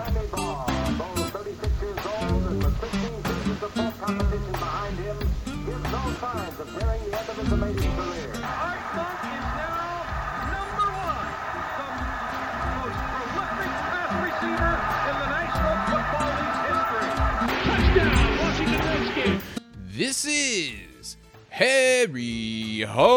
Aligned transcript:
Randy 0.00 0.26
Ball, 0.32 0.64
though 0.96 1.12
36 1.28 1.60
years 1.82 2.06
old 2.06 2.42
and 2.48 2.56
with 2.64 2.76
15 2.80 3.20
seasons 3.20 3.62
of 3.62 3.70
full 3.72 3.92
competition 4.00 4.52
behind 4.52 4.96
him, 4.96 5.18
gives 5.66 5.84
no 5.92 6.02
signs 6.20 6.56
of 6.58 6.68
nearing 6.72 7.02
the 7.04 7.18
end 7.18 7.28
of 7.28 7.36
his 7.36 7.52
amazing 7.52 7.92
career. 7.96 8.32
Art 8.40 8.80
Monk 8.96 9.20
is 9.28 9.44
now 9.60 10.00
number 10.56 10.88
one, 11.04 11.28
the 11.76 11.84
most 12.80 12.96
prolific 13.12 13.72
pass 13.92 14.12
receiver 14.24 14.72
in 15.04 15.16
the 15.20 15.28
National 15.36 15.76
Football 15.90 16.32
League's 16.40 16.60
history. 16.64 17.08
Touchdown, 17.68 18.24
Washington 18.40 18.80
Redskins. 18.88 19.44
This 19.94 20.18
is 20.24 21.18
Harry 21.50 22.88
Hog 22.88 23.12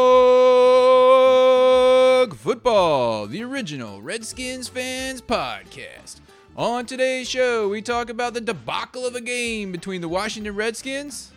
Football, 2.35 3.27
the 3.27 3.41
original 3.41 4.01
Redskins 4.01 4.67
fans 4.67 5.21
podcast. 5.21 6.19
On 6.55 6.85
today's 6.85 7.27
show, 7.27 7.67
we 7.67 7.81
talk 7.81 8.11
about 8.11 8.35
the 8.35 8.41
debacle 8.41 9.07
of 9.07 9.15
a 9.15 9.21
game 9.21 9.71
between 9.71 10.01
the 10.01 10.07
Washington 10.07 10.53
Redskins 10.55 11.31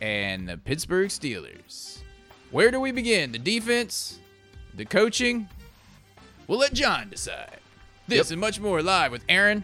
and 0.00 0.48
the 0.48 0.56
Pittsburgh 0.56 1.08
Steelers. 1.08 1.98
Where 2.50 2.72
do 2.72 2.80
we 2.80 2.90
begin? 2.90 3.30
The 3.30 3.38
defense? 3.38 4.18
The 4.74 4.84
coaching? 4.84 5.48
We'll 6.48 6.58
let 6.58 6.72
John 6.72 7.10
decide. 7.10 7.60
This 8.08 8.32
and 8.32 8.40
much 8.40 8.58
more 8.58 8.82
live 8.82 9.12
with 9.12 9.24
Aaron 9.28 9.62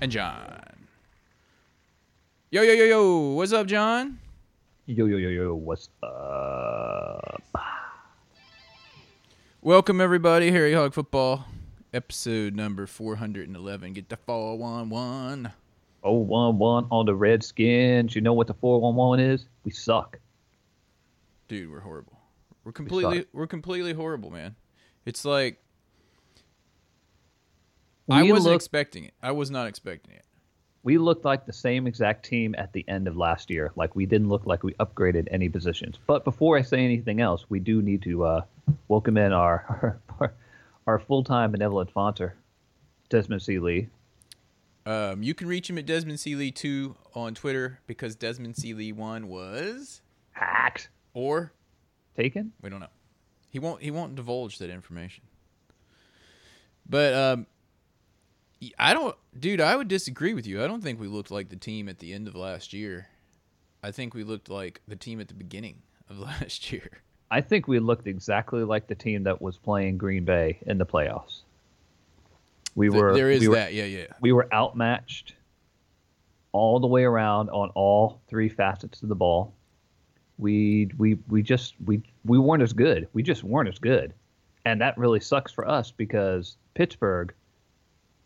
and 0.00 0.10
John. 0.10 0.62
Yo, 2.50 2.62
yo, 2.62 2.72
yo, 2.72 2.84
yo. 2.84 3.20
What's 3.34 3.52
up, 3.52 3.66
John? 3.66 4.20
Yo 4.86 5.04
yo 5.04 5.18
yo 5.18 5.28
yo, 5.28 5.54
what's 5.54 5.90
up? 6.02 7.42
Welcome, 9.60 10.00
everybody. 10.00 10.50
Harry 10.50 10.72
Hog 10.72 10.94
Football, 10.94 11.46
episode 11.94 12.54
number 12.54 12.86
411. 12.86 13.92
Get 13.92 14.08
the 14.08 14.16
411. 14.16 15.52
Oh 16.04 16.18
one 16.18 16.58
one 16.58 16.86
on 16.90 17.06
the 17.06 17.14
Redskins. 17.14 18.14
You 18.14 18.20
know 18.20 18.34
what 18.34 18.46
the 18.46 18.54
four 18.54 18.78
one 18.78 18.94
one 18.94 19.18
is? 19.18 19.46
We 19.64 19.70
suck. 19.70 20.18
Dude, 21.48 21.70
we're 21.70 21.80
horrible. 21.80 22.20
We're 22.62 22.72
completely 22.72 23.18
suck. 23.20 23.26
we're 23.32 23.46
completely 23.46 23.94
horrible, 23.94 24.30
man. 24.30 24.54
It's 25.06 25.24
like 25.24 25.62
I 28.10 28.22
wasn't 28.22 28.54
expecting 28.54 29.04
it. 29.04 29.14
I 29.22 29.32
was 29.32 29.50
not 29.50 29.66
expecting 29.66 30.14
it. 30.14 30.26
We 30.82 30.98
looked 30.98 31.24
like 31.24 31.46
the 31.46 31.54
same 31.54 31.86
exact 31.86 32.26
team 32.26 32.54
at 32.58 32.74
the 32.74 32.84
end 32.86 33.08
of 33.08 33.16
last 33.16 33.48
year. 33.48 33.72
Like 33.74 33.96
we 33.96 34.04
didn't 34.04 34.28
look 34.28 34.44
like 34.44 34.62
we 34.62 34.74
upgraded 34.74 35.26
any 35.30 35.48
positions. 35.48 35.98
But 36.06 36.24
before 36.24 36.58
I 36.58 36.62
say 36.62 36.84
anything 36.84 37.22
else, 37.22 37.46
we 37.48 37.60
do 37.60 37.80
need 37.80 38.02
to 38.02 38.24
uh, 38.24 38.42
welcome 38.88 39.16
in 39.16 39.32
our 39.32 39.64
our, 40.20 40.20
our 40.20 40.34
full 41.06 41.24
time 41.24 41.52
benevolent 41.52 41.92
fonter, 41.92 42.32
Desmond 43.08 43.42
C. 43.42 43.58
Lee. 43.58 43.88
Um, 44.86 45.22
you 45.22 45.34
can 45.34 45.48
reach 45.48 45.70
him 45.70 45.78
at 45.78 45.86
Desmond 45.86 46.20
C. 46.20 46.34
Lee 46.34 46.50
2 46.50 46.94
on 47.14 47.34
Twitter 47.34 47.80
because 47.86 48.14
Desmond 48.14 48.56
C. 48.56 48.74
Lee 48.74 48.92
1 48.92 49.28
was 49.28 50.02
Hacked. 50.32 50.90
or 51.14 51.52
Taken? 52.16 52.52
We 52.60 52.68
don't 52.68 52.80
know. 52.80 52.88
He 53.48 53.58
won't. 53.58 53.82
He 53.82 53.90
won't 53.90 54.14
divulge 54.14 54.58
that 54.58 54.68
information. 54.70 55.24
But 56.88 57.14
um, 57.14 57.46
I 58.78 58.92
don't, 58.92 59.16
dude. 59.38 59.60
I 59.60 59.74
would 59.76 59.88
disagree 59.88 60.34
with 60.34 60.46
you. 60.46 60.62
I 60.62 60.66
don't 60.66 60.82
think 60.82 61.00
we 61.00 61.08
looked 61.08 61.30
like 61.30 61.48
the 61.48 61.56
team 61.56 61.88
at 61.88 61.98
the 61.98 62.12
end 62.12 62.28
of 62.28 62.34
last 62.34 62.72
year. 62.72 63.08
I 63.82 63.90
think 63.90 64.14
we 64.14 64.22
looked 64.24 64.48
like 64.48 64.80
the 64.86 64.96
team 64.96 65.20
at 65.20 65.28
the 65.28 65.34
beginning 65.34 65.82
of 66.10 66.18
last 66.20 66.72
year. 66.72 67.00
I 67.30 67.40
think 67.40 67.66
we 67.66 67.78
looked 67.78 68.06
exactly 68.06 68.64
like 68.64 68.86
the 68.86 68.94
team 68.94 69.24
that 69.24 69.40
was 69.40 69.56
playing 69.56 69.98
Green 69.98 70.24
Bay 70.24 70.58
in 70.66 70.78
the 70.78 70.86
playoffs. 70.86 71.42
We 72.74 72.88
Th- 72.88 73.00
were 73.00 73.14
there 73.14 73.30
is 73.30 73.40
we 73.40 73.48
were, 73.48 73.54
that. 73.56 73.74
Yeah, 73.74 73.84
yeah. 73.84 74.06
we 74.20 74.32
were 74.32 74.52
outmatched 74.52 75.34
all 76.52 76.80
the 76.80 76.86
way 76.86 77.04
around 77.04 77.50
on 77.50 77.70
all 77.70 78.20
three 78.28 78.48
facets 78.48 79.02
of 79.02 79.08
the 79.08 79.14
ball. 79.14 79.52
We 80.38 80.90
we 80.98 81.18
we 81.28 81.42
just 81.42 81.74
we 81.84 82.02
we 82.24 82.38
weren't 82.38 82.62
as 82.62 82.72
good. 82.72 83.08
We 83.12 83.22
just 83.22 83.44
weren't 83.44 83.68
as 83.68 83.78
good. 83.78 84.14
And 84.64 84.80
that 84.80 84.96
really 84.96 85.20
sucks 85.20 85.52
for 85.52 85.68
us 85.68 85.90
because 85.90 86.56
Pittsburgh 86.74 87.34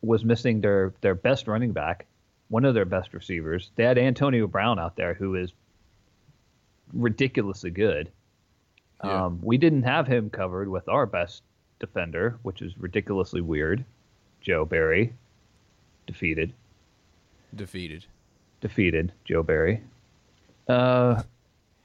was 0.02 0.24
missing 0.24 0.60
their 0.60 0.94
their 1.00 1.14
best 1.14 1.48
running 1.48 1.72
back, 1.72 2.06
one 2.48 2.64
of 2.64 2.74
their 2.74 2.84
best 2.84 3.12
receivers. 3.12 3.70
They 3.76 3.84
had 3.84 3.98
Antonio 3.98 4.46
Brown 4.46 4.78
out 4.78 4.96
there 4.96 5.14
who 5.14 5.34
is 5.34 5.52
ridiculously 6.92 7.70
good. 7.70 8.10
Yeah. 9.04 9.26
Um, 9.26 9.38
we 9.42 9.58
didn't 9.58 9.84
have 9.84 10.06
him 10.06 10.28
covered 10.30 10.68
with 10.68 10.88
our 10.88 11.06
best 11.06 11.42
defender, 11.78 12.38
which 12.42 12.62
is 12.62 12.76
ridiculously 12.78 13.40
weird. 13.40 13.84
Joe 14.40 14.64
Barry 14.64 15.12
defeated 16.06 16.52
Defeated. 17.54 18.04
defeated 18.60 19.12
Joe 19.24 19.42
Barry. 19.42 19.82
Uh, 20.68 21.22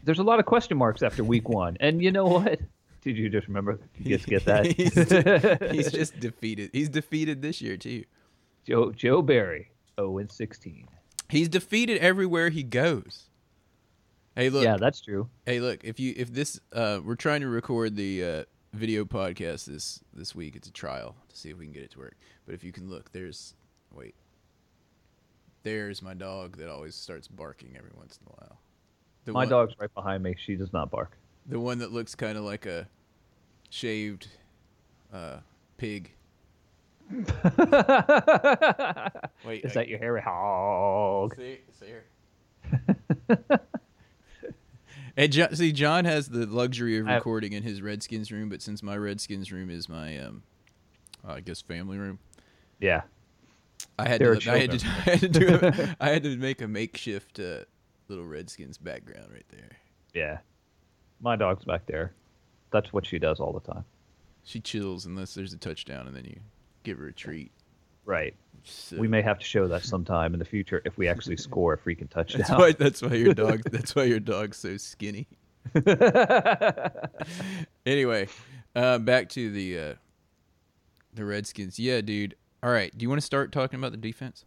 there's 0.04 0.20
a 0.20 0.24
lot 0.24 0.40
of 0.40 0.46
question 0.46 0.78
marks 0.78 1.02
after 1.04 1.24
week 1.24 1.48
one, 1.50 1.78
and 1.80 2.02
you 2.02 2.12
know 2.12 2.26
what? 2.26 2.60
Did 3.02 3.18
you 3.18 3.30
just 3.30 3.48
remember? 3.48 3.80
Did 3.98 4.08
you 4.08 4.18
just 4.18 4.28
get 4.28 4.42
he's, 4.66 4.94
that? 4.96 5.72
he's 5.72 5.92
just 5.92 6.20
defeated. 6.20 6.70
He's 6.74 6.90
defeated 6.90 7.42
this 7.42 7.62
year 7.62 7.78
too. 7.78 8.04
Joe 8.66 8.92
Joe 8.92 9.22
Barry, 9.22 9.70
0 10.00 10.18
and 10.20 10.32
16. 10.32 10.88
He's 11.30 11.50
defeated 11.50 11.98
everywhere 12.00 12.50
he 12.50 12.64
goes. 12.64 13.26
Hey, 14.36 14.50
look. 14.50 14.64
yeah, 14.64 14.78
that's 14.78 15.00
true. 15.02 15.30
Hey, 15.46 15.60
look, 15.60 15.84
if 15.84 16.00
you 16.00 16.14
if 16.18 16.34
this 16.34 16.60
uh 16.74 17.00
we're 17.06 17.16
trying 17.16 17.42
to 17.42 17.48
record 17.48 17.96
the 17.96 18.24
uh 18.24 18.44
video 18.74 19.06
podcast 19.06 19.66
this 19.66 20.00
this 20.14 20.34
week. 20.34 20.56
It's 20.56 20.68
a 20.68 20.72
trial 20.72 21.16
to 21.30 21.38
see 21.38 21.50
if 21.52 21.58
we 21.60 21.66
can 21.66 21.74
get 21.74 21.84
it 21.84 21.92
to 21.92 22.00
work. 22.00 22.16
But 22.46 22.56
if 22.56 22.64
you 22.64 22.72
can 22.72 22.90
look, 22.90 23.12
there's 23.12 23.54
wait. 23.94 24.16
There's 25.62 26.02
my 26.02 26.14
dog 26.16 26.58
that 26.58 26.70
always 26.70 26.96
starts 26.96 27.28
barking 27.28 27.76
every 27.78 27.92
once 27.96 28.18
in 28.20 28.28
a 28.28 28.32
while. 28.42 28.58
The 29.26 29.32
My 29.32 29.42
one, 29.42 29.50
dog's 29.50 29.74
right 29.80 29.94
behind 29.94 30.24
me. 30.24 30.36
She 30.46 30.56
does 30.56 30.74
not 30.74 30.90
bark. 30.92 31.16
the 31.46 31.60
one 31.60 31.78
that 31.80 31.92
looks 31.94 32.16
kind 32.16 32.38
of 32.38 32.44
like 32.44 32.66
a 32.66 32.88
shaved 33.70 34.28
uh 35.14 35.38
pig. 35.78 36.12
Wait, 37.12 37.22
Is 39.64 39.72
I- 39.72 39.74
that 39.76 39.88
your 39.88 40.00
hairy 40.00 40.22
hog? 40.22 41.36
See, 41.36 41.60
see 41.80 41.86
here. 41.86 42.06
and 45.18 45.32
John, 45.32 45.56
see, 45.56 45.72
John 45.72 46.06
has 46.06 46.28
the 46.30 46.46
luxury 46.46 46.98
of 46.98 47.06
recording 47.18 47.54
in 47.54 47.64
his 47.64 47.82
Redskins 47.82 48.32
room, 48.32 48.50
but 48.50 48.62
since 48.62 48.82
my 48.84 48.98
Redskins 48.98 49.52
room 49.52 49.70
is 49.70 49.88
my, 49.90 50.18
um, 50.18 50.44
I 51.28 51.40
guess, 51.42 51.62
family 51.62 51.98
room, 51.98 52.20
Yeah. 52.80 53.02
I 54.00 54.08
had 54.08 54.20
to, 54.22 54.40
I 54.52 54.58
had 54.58 54.72
to, 54.72 54.88
I 55.06 55.10
had 55.10 55.20
to 55.20 55.28
do, 55.30 55.48
a, 55.62 55.96
I 56.04 56.10
had 56.10 56.24
to 56.24 56.36
make 56.38 56.62
a 56.62 56.68
makeshift 56.68 57.40
uh, 57.40 57.60
little 58.08 58.26
Redskins 58.26 58.78
background 58.78 59.28
right 59.32 59.46
there. 59.52 59.78
Yeah. 60.14 60.40
My 61.22 61.36
dog's 61.36 61.64
back 61.66 61.86
there. 61.86 62.14
That's 62.72 62.92
what 62.92 63.06
she 63.06 63.20
does 63.20 63.40
all 63.40 63.54
the 63.54 63.60
time. 63.74 63.86
She 64.44 64.60
chills 64.60 65.06
unless 65.06 65.34
there's 65.36 65.54
a 65.54 65.58
touchdown, 65.58 66.08
and 66.08 66.16
then 66.16 66.26
you 66.26 66.40
give 66.84 66.98
her 66.98 67.08
a 67.08 67.14
treat. 67.14 67.52
Right. 68.06 68.36
So, 68.64 68.98
We 68.98 69.08
may 69.08 69.22
have 69.22 69.40
to 69.40 69.46
show 69.46 69.68
that 69.68 69.84
sometime 69.84 70.34
in 70.34 70.40
the 70.40 70.46
future 70.46 70.82
if 70.86 70.98
we 70.98 71.08
actually 71.08 71.38
score 71.38 71.74
a 71.74 71.78
freaking 71.78 72.10
touchdown. 72.12 72.44
That's 72.48 72.60
why. 72.60 72.72
That's 72.72 73.02
why 73.02 73.14
your 73.16 73.34
dog. 73.34 73.62
that's 73.72 73.96
why 73.96 74.04
your 74.04 74.20
dog's 74.20 74.58
so 74.58 74.78
skinny. 74.78 75.28
anyway, 77.86 78.28
uh, 78.76 79.00
back 79.00 79.30
to 79.30 79.52
the 79.52 79.80
uh, 79.80 79.94
the 81.14 81.26
Redskins. 81.26 81.80
Yeah, 81.80 82.02
dude. 82.02 82.36
All 82.62 82.72
right. 82.72 82.96
Do 82.98 83.04
you 83.04 83.10
want 83.10 83.20
to 83.20 83.26
start 83.26 83.52
talking 83.52 83.80
about 83.80 83.92
the 83.92 83.98
defense? 83.98 84.46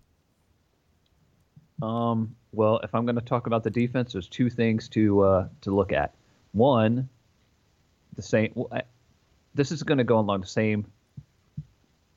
Um, 1.83 2.35
well, 2.53 2.79
if 2.83 2.95
I'm 2.95 3.05
going 3.05 3.17
to 3.17 3.23
talk 3.25 3.47
about 3.47 3.63
the 3.63 3.71
defense, 3.71 4.13
there's 4.15 4.29
two 4.29 4.49
things 4.49 4.89
to 4.91 5.21
uh, 5.23 5.49
to 5.63 5.75
look 5.75 5.93
at. 5.93 6.15
One, 6.53 7.09
the 8.15 8.23
same. 8.23 8.53
Well, 8.55 8.69
I, 8.73 8.83
this 9.55 9.73
is 9.73 9.83
going 9.83 9.99
to 9.99 10.05
go 10.05 10.19
along 10.19 10.41
the 10.41 10.47
same 10.47 10.87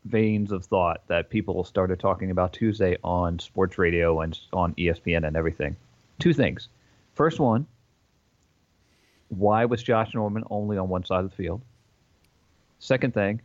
veins 0.09 0.51
of 0.51 0.65
thought 0.65 1.01
that 1.07 1.29
people 1.29 1.63
started 1.63 1.99
talking 1.99 2.31
about 2.31 2.51
Tuesday 2.51 2.97
on 3.03 3.39
sports 3.39 3.77
radio 3.77 4.21
and 4.21 4.37
on 4.51 4.73
ESPN 4.73 5.25
and 5.25 5.37
everything. 5.37 5.75
Two 6.17 6.33
things. 6.33 6.67
First 7.13 7.39
one, 7.39 7.67
why 9.29 9.65
was 9.65 9.83
Josh 9.83 10.13
Norman 10.13 10.43
only 10.49 10.77
on 10.77 10.89
one 10.89 11.05
side 11.05 11.23
of 11.23 11.29
the 11.29 11.35
field? 11.35 11.61
Second 12.79 13.13
thing, 13.13 13.41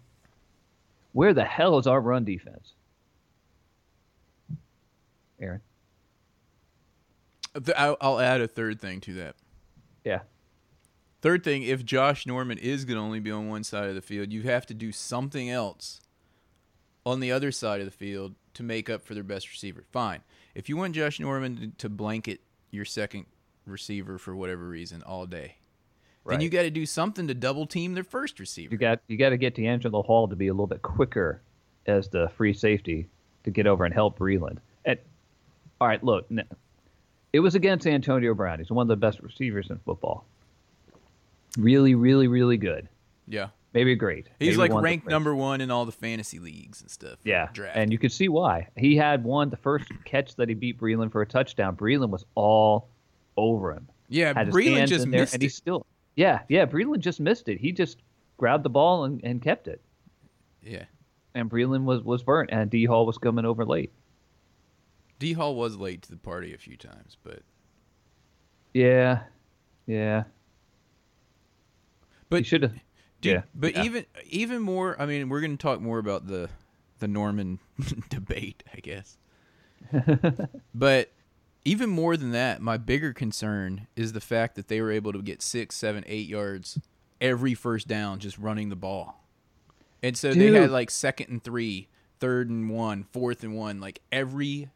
where 1.12 1.34
the 1.34 1.44
hell 1.44 1.78
is 1.78 1.86
our 1.86 2.00
run 2.00 2.24
defense? 2.24 2.72
Aaron. 5.40 5.60
I'll 7.76 8.20
add 8.20 8.40
a 8.40 8.48
third 8.48 8.80
thing 8.80 9.00
to 9.02 9.14
that. 9.14 9.36
Yeah. 10.04 10.20
Third 11.20 11.44
thing, 11.44 11.62
if 11.62 11.84
Josh 11.84 12.26
Norman 12.26 12.58
is 12.58 12.84
going 12.84 12.96
to 12.96 13.02
only 13.02 13.20
be 13.20 13.30
on 13.30 13.48
one 13.48 13.64
side 13.64 13.88
of 13.88 13.94
the 13.94 14.02
field, 14.02 14.32
you 14.32 14.42
have 14.42 14.66
to 14.66 14.74
do 14.74 14.92
something 14.92 15.50
else 15.50 16.00
on 17.06 17.20
the 17.20 17.32
other 17.32 17.52
side 17.52 17.80
of 17.80 17.86
the 17.86 17.92
field 17.92 18.34
to 18.54 18.62
make 18.62 18.88
up 18.88 19.04
for 19.04 19.14
their 19.14 19.22
best 19.22 19.50
receiver. 19.50 19.84
Fine. 19.92 20.20
If 20.54 20.68
you 20.68 20.76
want 20.76 20.94
Josh 20.94 21.20
Norman 21.20 21.74
to, 21.78 21.88
blanket 21.88 22.40
your 22.70 22.84
second 22.84 23.26
receiver 23.66 24.18
for 24.18 24.34
whatever 24.34 24.66
reason 24.66 25.02
all 25.02 25.26
day, 25.26 25.56
then 26.26 26.40
you 26.40 26.48
got 26.48 26.62
to 26.62 26.70
do 26.70 26.86
something 26.86 27.28
to 27.28 27.34
double 27.34 27.66
team 27.66 27.94
their 27.94 28.04
first 28.04 28.40
receiver. 28.40 28.72
You 28.72 28.78
got 28.78 29.00
you 29.08 29.16
got 29.16 29.30
to 29.30 29.36
get 29.36 29.54
DeAngelo 29.54 30.04
Hall 30.04 30.28
to 30.28 30.36
be 30.36 30.48
a 30.48 30.52
little 30.52 30.66
bit 30.66 30.82
quicker 30.82 31.42
as 31.86 32.08
the 32.08 32.30
free 32.36 32.54
safety 32.54 33.08
to 33.44 33.50
get 33.50 33.66
over 33.66 33.84
and 33.84 33.92
help 33.92 34.18
Breeland. 34.18 34.58
And 34.84 34.98
all 35.80 35.88
right, 35.88 36.02
look, 36.02 36.26
it 37.32 37.40
was 37.40 37.54
against 37.54 37.86
Antonio 37.86 38.32
Brown. 38.34 38.58
He's 38.58 38.70
one 38.70 38.84
of 38.84 38.88
the 38.88 38.96
best 38.96 39.20
receivers 39.20 39.68
in 39.68 39.78
football. 39.84 40.24
Really, 41.58 41.94
really, 41.94 42.26
really 42.26 42.56
good. 42.56 42.88
Yeah. 43.28 43.48
Maybe 43.74 43.94
great. 43.96 44.28
He's 44.38 44.50
Maybe 44.50 44.56
like 44.58 44.70
one 44.70 44.78
of 44.78 44.82
the 44.82 44.84
ranked 44.84 45.06
number 45.08 45.34
one 45.34 45.60
in 45.60 45.70
all 45.72 45.84
the 45.84 45.90
fantasy 45.92 46.38
leagues 46.38 46.80
and 46.80 46.88
stuff. 46.90 47.18
Yeah, 47.24 47.48
Draft. 47.52 47.76
and 47.76 47.90
you 47.92 47.98
could 47.98 48.12
see 48.12 48.28
why. 48.28 48.68
He 48.76 48.94
had 48.96 49.24
one 49.24 49.50
the 49.50 49.56
first 49.56 49.86
catch 50.04 50.36
that 50.36 50.48
he 50.48 50.54
beat 50.54 50.78
Breeland 50.80 51.10
for 51.10 51.20
a 51.22 51.26
touchdown. 51.26 51.76
Breeland 51.76 52.10
was 52.10 52.24
all 52.36 52.88
over 53.36 53.72
him. 53.72 53.88
yeah, 54.08 54.32
Had 54.32 54.50
Breeland 54.50 54.86
just 54.86 55.10
there, 55.10 55.20
missed 55.22 55.34
and 55.34 55.42
it. 55.42 55.46
he 55.46 55.48
still. 55.50 55.84
Yeah, 56.14 56.40
yeah. 56.48 56.64
Breeland 56.66 57.00
just 57.00 57.18
missed 57.18 57.48
it. 57.48 57.58
He 57.58 57.72
just 57.72 57.98
grabbed 58.36 58.62
the 58.64 58.70
ball 58.70 59.04
and, 59.04 59.20
and 59.24 59.42
kept 59.42 59.66
it. 59.66 59.80
Yeah. 60.62 60.84
And 61.34 61.50
Breeland 61.50 61.82
was 61.82 62.00
was 62.02 62.22
burnt, 62.22 62.50
and 62.52 62.70
D 62.70 62.84
Hall 62.84 63.04
was 63.06 63.18
coming 63.18 63.44
over 63.44 63.64
late. 63.66 63.90
D 65.18 65.32
Hall 65.32 65.56
was 65.56 65.76
late 65.76 66.02
to 66.02 66.10
the 66.12 66.16
party 66.16 66.54
a 66.54 66.58
few 66.58 66.76
times, 66.76 67.16
but 67.24 67.40
Yeah, 68.72 69.24
yeah. 69.86 70.24
but 72.28 72.36
he 72.38 72.42
should 72.44 72.62
have. 72.62 72.74
Dude, 73.24 73.32
Yeah, 73.32 73.42
but 73.54 73.74
yeah. 73.74 73.82
even 73.84 74.06
even 74.26 74.62
more. 74.62 75.00
I 75.00 75.06
mean, 75.06 75.28
we're 75.28 75.40
going 75.40 75.56
to 75.56 75.62
talk 75.62 75.80
more 75.80 75.98
about 75.98 76.26
the 76.26 76.48
the 77.00 77.08
Norman 77.08 77.58
debate, 78.10 78.62
I 78.72 78.78
guess. 78.80 79.16
but 80.74 81.10
even 81.64 81.88
more 81.90 82.16
than 82.16 82.32
that, 82.32 82.60
my 82.60 82.76
bigger 82.76 83.12
concern 83.12 83.86
is 83.96 84.12
the 84.12 84.20
fact 84.20 84.54
that 84.56 84.68
they 84.68 84.80
were 84.80 84.90
able 84.92 85.12
to 85.12 85.22
get 85.22 85.42
six, 85.42 85.76
seven, 85.76 86.04
eight 86.06 86.28
yards 86.28 86.78
every 87.20 87.54
first 87.54 87.88
down 87.88 88.18
just 88.18 88.38
running 88.38 88.68
the 88.68 88.76
ball, 88.76 89.24
and 90.02 90.16
so 90.16 90.32
they 90.34 90.52
had 90.52 90.70
like 90.70 90.90
second 90.90 91.28
and 91.30 91.42
three, 91.42 91.88
third 92.20 92.50
and 92.50 92.70
one, 92.70 93.04
fourth 93.12 93.42
and 93.42 93.54
one, 93.56 93.80
like 93.80 94.00
every 94.12 94.68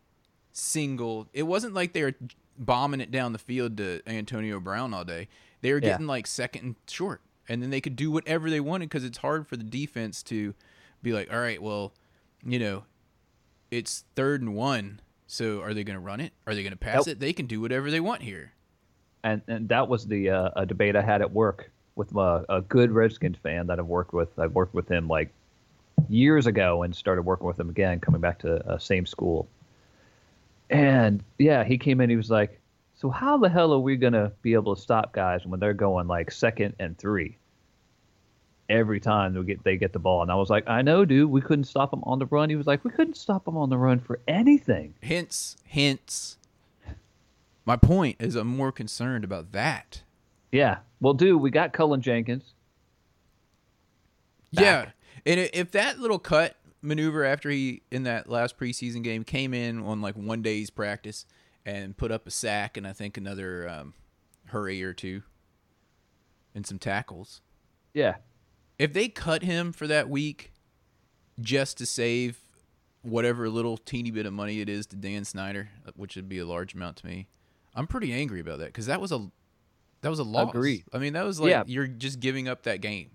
single. 0.53 1.29
It 1.33 1.43
wasn't 1.45 1.75
like 1.75 1.93
they 1.93 2.03
were 2.03 2.15
bombing 2.59 3.01
it 3.01 3.11
down 3.11 3.33
the 3.33 3.39
field 3.39 3.77
to 3.77 4.01
Antonio 4.07 4.59
Brown 4.61 4.93
all 4.95 5.05
day. 5.05 5.29
They 5.61 5.73
were 5.73 5.79
Yeah. 5.79 5.91
getting 5.91 6.07
like 6.07 6.27
second 6.27 6.65
and 6.65 6.75
short, 6.89 7.21
and 7.49 7.63
then 7.63 7.71
they 7.71 7.81
could 7.81 7.97
do 7.97 8.11
whatever 8.11 8.51
they 8.51 8.61
wanted 8.61 8.89
because 8.89 9.05
it's 9.05 9.19
hard 9.19 9.47
for 9.47 9.57
the 9.57 9.65
defense 9.65 10.23
to 10.25 10.55
be 11.03 11.13
like, 11.13 11.33
all 11.33 11.41
right, 11.41 11.63
well, 11.63 11.93
you 12.45 12.59
know, 12.59 12.85
it's 13.71 14.05
third 14.15 14.41
and 14.43 14.55
one. 14.55 15.01
So 15.27 15.61
are 15.61 15.75
they 15.75 15.85
going 15.85 15.99
to 15.99 16.05
run 16.05 16.21
it? 16.21 16.33
Are 16.47 16.55
they 16.55 16.63
going 16.63 16.73
to 16.73 16.79
pass 16.79 17.07
Nope. 17.07 17.09
it? 17.09 17.21
They 17.21 17.33
can 17.33 17.47
do 17.47 17.61
whatever 17.61 17.91
they 17.91 18.01
want 18.01 18.23
here. 18.23 18.53
and 19.25 19.43
and 19.49 19.69
that 19.69 19.89
was 19.89 20.07
the 20.07 20.31
uh, 20.31 20.51
a 20.57 20.65
debate 20.67 20.97
I 20.97 21.03
had 21.03 21.21
at 21.21 21.33
work 21.33 21.71
with 21.97 22.15
a, 22.17 22.45
a 22.49 22.61
good 22.63 22.91
Redskins 22.93 23.37
fan 23.43 23.67
that 23.67 23.79
I've 23.79 23.87
worked 23.87 24.13
with. 24.15 24.39
I've 24.39 24.55
worked 24.55 24.73
with 24.75 24.89
him 24.89 25.09
like 25.09 25.31
years 26.09 26.47
ago 26.47 26.83
and 26.85 26.95
started 26.95 27.23
working 27.23 27.47
with 27.47 27.59
him 27.59 27.69
again, 27.69 27.99
coming 28.01 28.21
back 28.21 28.39
to 28.41 28.65
uh, 28.69 28.79
same 28.79 29.05
school. 29.05 29.49
And 30.71 31.23
yeah, 31.39 31.65
he 31.65 31.79
came 31.79 32.01
in. 32.01 32.11
He 32.11 32.17
was 32.17 32.31
like, 32.31 32.61
"So 32.99 33.11
how 33.11 33.39
the 33.39 33.49
hell 33.49 33.73
are 33.73 33.79
we 33.79 33.97
gonna 33.97 34.33
be 34.43 34.55
able 34.55 34.75
to 34.75 34.83
stop 34.83 35.13
guys 35.13 35.47
when 35.47 35.61
they're 35.61 35.73
going 35.73 36.09
like 36.09 36.33
second 36.33 36.75
and 36.81 36.99
three 36.99 37.39
every 38.69 38.99
time 38.99 39.33
they 39.33 39.43
get 39.45 39.63
they 39.63 39.77
get 39.77 39.93
the 39.93 40.01
ball?" 40.01 40.21
And 40.23 40.33
I 40.33 40.35
was 40.35 40.51
like, 40.51 40.69
"I 40.69 40.83
know, 40.83 41.05
dude. 41.05 41.31
We 41.31 41.41
couldn't 41.41 41.65
stop 41.65 41.93
them 41.93 42.03
on 42.05 42.19
the 42.19 42.27
run." 42.27 42.51
He 42.51 42.57
was 42.57 42.67
like, 42.67 42.85
"We 42.85 42.91
couldn't 42.91 43.17
stop 43.17 43.45
them 43.45 43.57
on 43.57 43.71
the 43.71 43.79
run 43.79 44.01
for 44.01 44.19
anything." 44.27 44.95
Hence, 45.01 45.57
hence, 45.65 46.39
my 47.65 47.77
point 47.77 48.17
is 48.19 48.35
I'm 48.35 48.49
more 48.49 48.73
concerned 48.73 49.23
about 49.23 49.53
that. 49.53 50.03
Yeah. 50.51 50.79
Well, 51.01 51.15
dude, 51.15 51.41
we 51.41 51.51
got 51.51 51.73
Cullen 51.73 52.01
Jenkins. 52.01 52.55
Yeah, 54.51 54.91
and 55.25 55.39
if 55.53 55.71
that 55.71 56.01
little 56.01 56.19
cut 56.19 56.57
maneuver 56.83 57.25
after 57.25 57.51
he 57.51 57.83
in 57.91 58.03
that 58.05 58.29
last 58.29 58.59
preseason 58.59 59.05
game 59.05 59.23
came 59.23 59.55
in 59.55 59.83
on 59.83 60.01
like 60.01 60.17
one 60.17 60.43
day's 60.43 60.71
practice 60.71 61.27
and 61.67 61.97
put 61.97 62.11
up 62.11 62.27
a 62.27 62.31
sack 62.31 62.77
and 62.77 62.87
I 62.87 62.93
think 62.93 63.17
another 63.17 63.69
um, 63.69 63.95
hurry 64.47 64.83
or 64.83 64.93
two 64.93 65.23
and 66.55 66.67
some 66.67 66.79
tackles. 66.79 67.41
Yeah. 67.95 68.17
If 68.79 68.93
they 68.93 69.09
cut 69.09 69.43
him 69.43 69.73
for 69.73 69.87
that 69.87 70.09
week 70.09 70.53
just 71.41 71.79
to 71.79 71.87
save 71.87 72.39
whatever 73.03 73.49
little 73.49 73.77
teeny 73.77 74.11
bit 74.11 74.27
of 74.27 74.33
money 74.33 74.61
it 74.61 74.69
is 74.69 74.87
to 74.87 74.97
Dan 74.97 75.25
Snyder, 75.25 75.71
uh, 75.87 75.91
which 75.97 76.17
would 76.17 76.29
be 76.29 76.39
a 76.39 76.47
large 76.47 76.75
amount 76.75 76.97
to 76.99 77.07
me, 77.07 77.29
I'm 77.75 77.87
pretty 77.87 78.13
angry 78.13 78.41
about 78.41 78.59
that 78.59 78.67
because 78.67 78.87
that 78.87 79.01
was 79.01 79.13
a 79.13 79.31
that 80.01 80.11
was 80.11 80.19
a 80.21 80.25
loss. 80.25 80.51
Agreed. 80.51 80.85
I 80.93 80.99
mean, 80.99 81.13
that 81.15 81.25
was 81.25 81.41
like 81.41 81.51
Yeah. 81.51 81.65
you're 81.67 81.87
just 81.89 82.21
giving 82.21 82.47
up 82.49 82.63
that 82.65 82.81
game. 82.81 83.11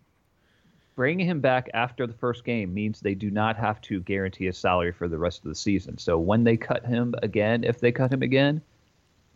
Bringing 0.96 1.26
him 1.26 1.40
back 1.40 1.70
after 1.74 2.06
the 2.06 2.14
first 2.14 2.44
game 2.44 2.74
means 2.74 3.00
they 3.00 3.16
do 3.16 3.32
not 3.32 3.56
have 3.58 3.82
to 3.82 4.00
guarantee 4.02 4.46
his 4.46 4.58
salary 4.58 4.92
for 4.92 5.08
the 5.08 5.18
rest 5.18 5.40
of 5.40 5.50
the 5.50 5.56
season. 5.56 5.98
So 5.98 6.18
when 6.18 6.44
they 6.44 6.58
cut 6.58 6.86
him 6.86 7.16
again, 7.24 7.64
if 7.64 7.80
they 7.80 7.92
cut 7.92 8.12
him 8.14 8.22
again, 8.22 8.62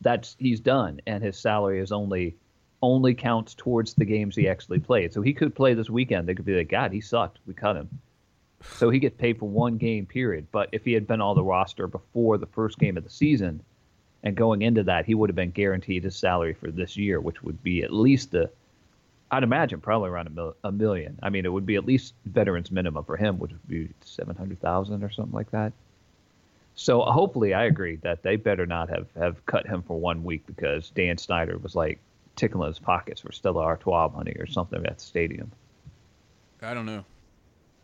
that's 0.01 0.35
he's 0.39 0.59
done, 0.59 1.01
and 1.07 1.23
his 1.23 1.37
salary 1.37 1.79
is 1.79 1.91
only 1.91 2.35
only 2.83 3.15
counts 3.15 3.55
towards 3.55 3.95
the 3.95 4.05
games 4.05 4.35
he 4.35 4.47
actually 4.47 4.79
played. 4.79 5.11
So 5.11 5.21
he 5.21 5.33
could 5.33 5.55
play 5.55 5.73
this 5.73 5.89
weekend. 5.89 6.27
They 6.27 6.35
could 6.35 6.45
be 6.45 6.57
like, 6.57 6.69
God, 6.69 6.91
he 6.91 7.01
sucked. 7.01 7.39
We 7.47 7.55
cut 7.55 7.75
him. 7.75 7.89
So 8.61 8.91
he 8.91 8.99
gets 8.99 9.17
paid 9.17 9.39
for 9.39 9.49
one 9.49 9.77
game 9.77 10.05
period. 10.05 10.47
But 10.51 10.69
if 10.71 10.85
he 10.85 10.93
had 10.93 11.07
been 11.07 11.21
on 11.21 11.35
the 11.35 11.43
roster 11.43 11.87
before 11.87 12.37
the 12.37 12.45
first 12.45 12.77
game 12.77 12.95
of 12.95 13.03
the 13.03 13.09
season, 13.09 13.63
and 14.23 14.35
going 14.35 14.61
into 14.61 14.83
that, 14.83 15.05
he 15.05 15.15
would 15.15 15.29
have 15.29 15.35
been 15.35 15.51
guaranteed 15.51 16.03
his 16.03 16.15
salary 16.15 16.53
for 16.53 16.69
this 16.69 16.97
year, 16.97 17.19
which 17.19 17.41
would 17.43 17.61
be 17.63 17.83
at 17.83 17.93
least 17.93 18.33
a 18.35 18.49
I'd 19.29 19.43
imagine 19.43 19.81
probably 19.81 20.09
around 20.09 20.27
a, 20.27 20.29
mil- 20.29 20.55
a 20.63 20.71
million. 20.71 21.19
I 21.21 21.29
mean, 21.29 21.45
it 21.45 21.51
would 21.51 21.65
be 21.65 21.75
at 21.75 21.85
least 21.85 22.13
veterans 22.25 22.71
minimum 22.71 23.03
for 23.03 23.17
him, 23.17 23.39
which 23.39 23.51
would 23.51 23.67
be 23.67 23.89
seven 24.01 24.35
hundred 24.35 24.61
thousand 24.61 25.03
or 25.03 25.09
something 25.09 25.33
like 25.33 25.51
that. 25.51 25.73
So 26.75 27.01
hopefully, 27.01 27.53
I 27.53 27.65
agree 27.65 27.97
that 27.97 28.23
they 28.23 28.35
better 28.35 28.65
not 28.65 28.89
have 28.89 29.07
have 29.17 29.45
cut 29.45 29.67
him 29.67 29.81
for 29.81 29.99
one 29.99 30.23
week 30.23 30.45
because 30.45 30.91
Dan 30.91 31.17
Snyder 31.17 31.57
was 31.57 31.75
like 31.75 31.99
tickling 32.35 32.67
his 32.67 32.79
pockets 32.79 33.19
for 33.19 33.31
Stella 33.31 33.61
Artois 33.61 34.09
money 34.09 34.33
or 34.39 34.45
something 34.45 34.85
at 34.85 34.99
the 34.99 35.03
stadium. 35.03 35.51
I 36.61 36.73
don't 36.73 36.85
know. 36.85 37.03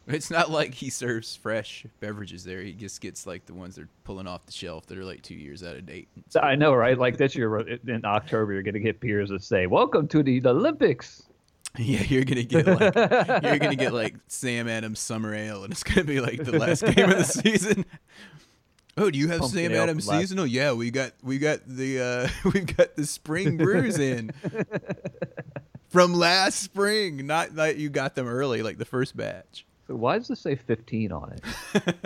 It's 0.06 0.30
not 0.30 0.52
like 0.52 0.74
he 0.74 0.90
serves 0.90 1.36
fresh 1.36 1.86
beverages 2.02 2.44
there. 2.44 2.62
He 2.62 2.74
just 2.74 3.00
gets 3.00 3.26
like 3.26 3.46
the 3.46 3.54
ones 3.54 3.76
they're 3.76 3.88
pulling 4.04 4.28
off 4.28 4.46
the 4.46 4.52
shelf 4.52 4.86
that 4.88 4.98
are 4.98 5.06
like 5.06 5.22
two 5.22 5.36
years 5.36 5.64
out 5.64 5.78
of 5.78 5.86
date. 5.86 6.10
So 6.28 6.42
I 6.42 6.56
know, 6.56 6.74
right? 6.74 6.98
Like 6.98 7.18
this 7.18 7.36
year 7.36 7.58
in 7.60 8.04
October, 8.04 8.52
you're 8.54 8.64
going 8.64 8.74
to 8.74 8.82
get 8.82 9.00
beers 9.00 9.30
that 9.30 9.44
say 9.44 9.66
"Welcome 9.66 10.08
to 10.10 10.22
the 10.22 10.42
Olympics." 10.46 11.24
Yeah, 11.80 12.04
you're 12.04 12.24
gonna 12.24 12.44
get 12.44 12.68
like 12.68 12.94
you're 13.44 13.58
gonna 13.58 13.76
get 13.76 13.94
like 13.94 14.16
Sam 14.28 14.68
Adams 14.68 15.00
Summer 15.00 15.34
Ale, 15.34 15.64
and 15.64 15.72
it's 15.74 15.82
gonna 15.84 16.04
be 16.04 16.22
like 16.22 16.44
the 16.44 16.60
last 16.60 16.84
game 16.86 17.10
of 17.10 17.18
the 17.18 17.24
season. 17.44 17.86
Oh, 18.96 19.10
do 19.10 19.18
you 19.18 19.28
have 19.30 19.40
Pumpkin 19.40 19.72
Sam 19.72 19.82
Adams 19.82 20.08
last- 20.08 20.20
seasonal? 20.20 20.46
Yeah, 20.46 20.74
we 20.74 20.92
got 20.92 21.14
we 21.24 21.40
got 21.40 21.62
the 21.66 22.00
uh 22.00 22.28
we've 22.54 22.78
got 22.78 22.96
the 22.96 23.08
spring 23.08 23.58
brews 23.58 23.98
in 23.98 24.30
from 25.90 26.14
last 26.14 26.60
spring. 26.62 27.26
Not 27.26 27.56
that 27.56 27.78
you 27.78 27.90
got 27.90 28.14
them 28.14 28.28
early, 28.28 28.62
like 28.62 28.78
the 28.78 28.86
first 28.86 29.18
batch. 29.18 29.66
So 29.88 29.96
why 29.96 30.20
does 30.20 30.28
this 30.28 30.42
say 30.42 30.56
15 30.56 31.12
on 31.12 31.34
it? 31.74 32.06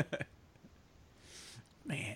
Man, 1.86 2.16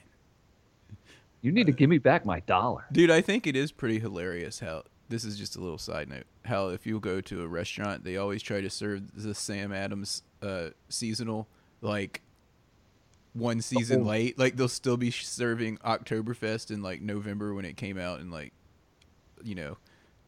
You 1.41 1.51
need 1.51 1.65
to 1.67 1.72
give 1.74 1.89
me 1.89 1.98
back 1.98 2.25
my 2.25 2.39
dollar. 2.41 2.86
Dude, 2.93 3.12
I 3.12 3.20
think 3.22 3.46
it 3.46 3.55
is 3.58 3.72
pretty 3.74 4.00
hilarious 4.00 4.60
how 4.62 4.84
this 5.12 5.24
is 5.24 5.38
just 5.38 5.56
a 5.56 5.60
little 5.62 5.77
side 5.77 6.10
note. 6.10 6.24
How 6.46 6.70
if 6.70 6.88
you 6.88 7.00
go 7.00 7.22
to 7.22 7.44
a 7.44 7.48
restaurant, 7.48 8.03
they 8.03 8.18
always 8.18 8.41
try 8.41 8.62
to 8.62 8.70
serve 8.70 9.01
the 9.13 9.36
Sam 9.36 9.72
Adams 9.72 10.24
uh, 10.41 10.70
seasonal 10.89 11.48
like 11.82 12.22
one 13.34 13.62
season 13.62 14.01
Oh. 14.01 14.06
late. 14.06 14.39
Like 14.39 14.56
they'll 14.58 14.68
still 14.68 14.98
be 14.98 15.12
serving 15.12 15.77
Oktoberfest 15.77 16.72
in 16.72 16.82
like 16.82 17.01
November 17.01 17.53
when 17.53 17.65
it 17.65 17.77
came 17.77 17.98
out 17.98 18.20
in 18.20 18.32
like 18.32 18.53
you 19.44 19.56
know 19.56 19.77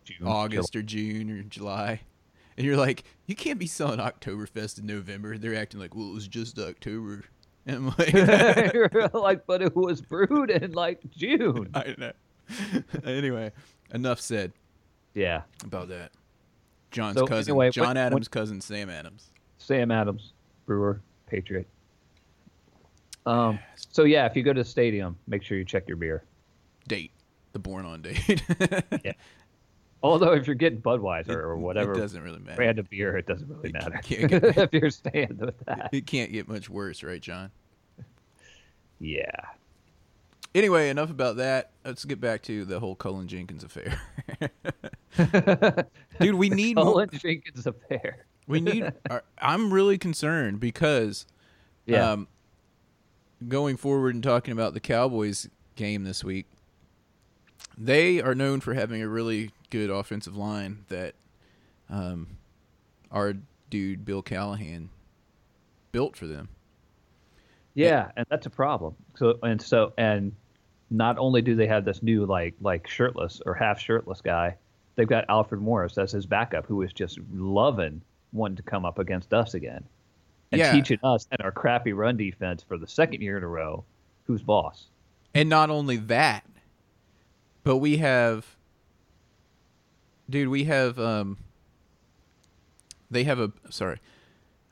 June, 0.06 0.28
August 0.28 0.76
or 0.76 0.82
June 0.82 1.30
or 1.32 1.44
July. 1.44 2.02
And 2.56 2.66
you're 2.68 2.78
like, 2.78 3.04
you 3.26 3.36
can't 3.36 3.58
be 3.58 3.66
selling 3.66 4.00
Oktoberfest 4.00 4.78
in 4.80 4.86
November. 4.86 5.38
They're 5.40 5.56
acting 5.56 5.80
like, 5.80 5.96
well, 5.96 6.10
it 6.10 6.14
was 6.14 6.28
just 6.28 6.60
October. 6.60 7.24
And 7.66 7.78
I'm 7.78 7.86
like, 7.98 8.14
like, 9.14 9.46
but 9.48 9.62
it 9.62 9.74
was 9.74 10.02
brewed 10.02 10.52
in 10.52 10.74
like 10.74 11.00
June. 11.12 11.70
I 11.74 11.96
know. 11.98 12.12
anyway, 13.06 13.54
enough 13.94 14.20
said. 14.20 14.52
Yeah. 15.14 15.42
about 15.64 15.90
that. 15.90 16.12
John's 16.92 17.18
So, 17.18 17.26
cousin, 17.26 17.52
anyway, 17.52 17.72
John 17.72 17.98
Adams' 17.98 18.28
cousin, 18.28 18.62
Sam 18.62 18.90
Adams. 18.90 19.30
Sam 19.58 19.90
Adams, 19.92 20.34
brewer, 20.66 21.02
patriot. 21.28 21.68
Um. 23.26 23.58
So 23.76 24.04
yeah, 24.04 24.26
if 24.26 24.36
you 24.36 24.44
go 24.44 24.54
to 24.54 24.62
the 24.62 24.70
stadium, 24.70 25.18
make 25.28 25.44
sure 25.44 25.58
you 25.58 25.66
check 25.66 25.88
your 25.88 25.98
beer. 25.98 26.24
Date, 26.88 27.12
the 27.54 27.60
born 27.60 27.86
on 27.86 28.02
date. 28.02 28.44
Yeah. 29.04 29.14
Although 30.04 30.34
if 30.34 30.46
you're 30.46 30.56
getting 30.58 30.82
Budweiser 30.82 31.30
or 31.30 31.56
whatever 31.56 31.94
It 31.94 31.98
doesn't 31.98 32.22
really 32.22 32.40
matter. 32.40 32.58
brand 32.58 32.78
of 32.78 32.90
beer, 32.90 33.16
it 33.18 33.26
doesn't 33.26 33.48
really 33.48 33.70
It 33.70 33.74
matter. 33.74 34.00
can't 34.04 34.30
get- 34.30 34.44
if 34.58 34.74
you're 34.74 34.90
staying 34.90 35.38
with 35.40 35.58
that. 35.66 35.90
It 35.94 36.06
can't 36.06 36.30
get 36.34 36.50
much 36.50 36.70
worse, 36.70 37.02
right, 37.04 37.22
John? 37.22 37.50
Yeah. 39.00 39.32
Anyway, 40.56 40.90
enough 40.90 41.10
about 41.10 41.38
that. 41.38 41.72
Let's 41.84 42.06
get 42.06 42.22
back 42.22 42.44
to 42.44 42.64
the 42.66 42.80
whole 42.80 42.96
Cullen 42.96 43.28
Jenkins 43.28 43.64
affair. 43.64 44.00
Dude, 46.20 46.36
we 46.36 46.50
need 46.50 46.76
more. 46.76 46.86
Cullen 46.86 47.10
Jenkins 47.14 47.66
affair. 47.66 48.26
We 48.48 48.60
need. 48.62 48.92
I'm 49.40 49.74
really 49.74 49.98
concerned 49.98 50.60
because, 50.60 51.26
Yeah. 51.86 52.12
um, 52.12 52.28
going 53.48 53.78
forward 53.78 54.14
and 54.14 54.24
talking 54.24 54.52
about 54.52 54.74
the 54.74 54.80
Cowboys 54.80 55.50
game 55.76 56.04
this 56.04 56.24
week, 56.24 56.46
they 57.78 58.22
are 58.22 58.36
known 58.36 58.60
for 58.60 58.74
having 58.74 59.02
a 59.02 59.08
really 59.08 59.52
good 59.72 59.90
offensive 59.90 60.36
line 60.36 60.86
that 60.90 61.16
um, 61.90 62.38
our 63.12 63.34
dude 63.70 64.06
Bill 64.06 64.22
Callahan 64.22 64.90
built 65.92 66.16
for 66.16 66.28
them. 66.28 66.50
Yeah, 67.74 68.12
and 68.16 68.26
that's 68.30 68.46
a 68.46 68.52
problem. 68.52 68.96
So 69.16 69.40
and 69.42 69.60
so 69.60 69.94
and 69.98 70.34
not 70.94 71.18
only 71.18 71.42
do 71.42 71.56
they 71.56 71.66
have 71.68 71.84
this 71.84 72.02
new 72.04 72.26
like 72.26 72.54
like 72.62 72.88
shirtless 72.88 73.42
or 73.46 73.54
half 73.56 73.80
shirtless 73.80 74.22
guy, 74.22 74.56
they've 74.96 75.08
got 75.08 75.26
Alfred 75.28 75.60
Morris 75.60 75.98
as 75.98 76.12
his 76.12 76.26
backup, 76.26 76.66
who 76.68 76.82
is 76.84 76.94
just 76.94 77.20
loving 77.34 78.02
wanting 78.32 78.56
to 78.58 78.64
come 78.64 78.86
up 78.86 79.00
against 79.00 79.34
us 79.34 79.54
again 79.56 79.84
and 80.52 80.60
Yeah. 80.60 80.72
teaching 80.72 81.00
us 81.04 81.28
and 81.32 81.42
our 81.42 81.52
crappy 81.52 81.94
run 81.94 82.16
defense 82.16 82.64
for 82.64 82.78
the 82.78 82.88
second 82.88 83.22
year 83.22 83.38
in 83.38 83.44
a 83.44 83.48
row 83.48 83.84
who's 84.26 84.42
boss. 84.42 84.86
And 85.34 85.50
not 85.50 85.70
only 85.72 85.98
that, 85.98 86.46
but 87.64 87.78
we 87.78 87.98
have 87.98 88.46
dude, 90.30 90.48
we 90.50 90.64
have 90.66 91.00
um 91.00 91.38
they 93.10 93.24
have 93.24 93.40
a 93.40 93.52
sorry. 93.70 94.00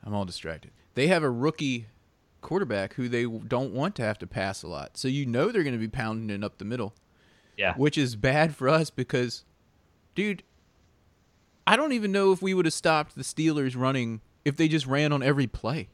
I'm 0.04 0.14
all 0.14 0.24
distracted. 0.24 0.70
They 0.94 1.06
have 1.08 1.22
a 1.22 1.30
rookie 1.30 1.86
quarterback 2.42 2.94
who 2.94 3.08
they 3.08 3.24
don't 3.24 3.72
want 3.72 3.94
to 3.96 4.02
have 4.02 4.18
to 4.18 4.26
pass 4.26 4.62
a 4.62 4.68
lot. 4.68 4.96
So 4.98 5.08
you 5.08 5.24
know 5.24 5.50
they're 5.50 5.62
going 5.62 5.72
to 5.74 5.78
be 5.78 5.88
pounding 5.88 6.28
it 6.30 6.44
up 6.44 6.58
the 6.58 6.64
middle, 6.64 6.94
Yeah. 7.56 7.74
which 7.76 7.96
is 7.96 8.16
bad 8.16 8.54
for 8.54 8.68
us 8.68 8.90
because 8.90 9.44
dude, 10.14 10.42
I 11.66 11.76
don't 11.76 11.92
even 11.92 12.12
know 12.12 12.32
if 12.32 12.42
we 12.42 12.52
would 12.54 12.66
have 12.66 12.74
stopped 12.74 13.14
the 13.14 13.22
Steelers 13.22 13.76
running 13.80 14.20
if 14.44 14.56
they 14.56 14.68
just 14.68 14.86
ran 14.86 15.12
on 15.12 15.22
every 15.22 15.46
play. 15.46 15.88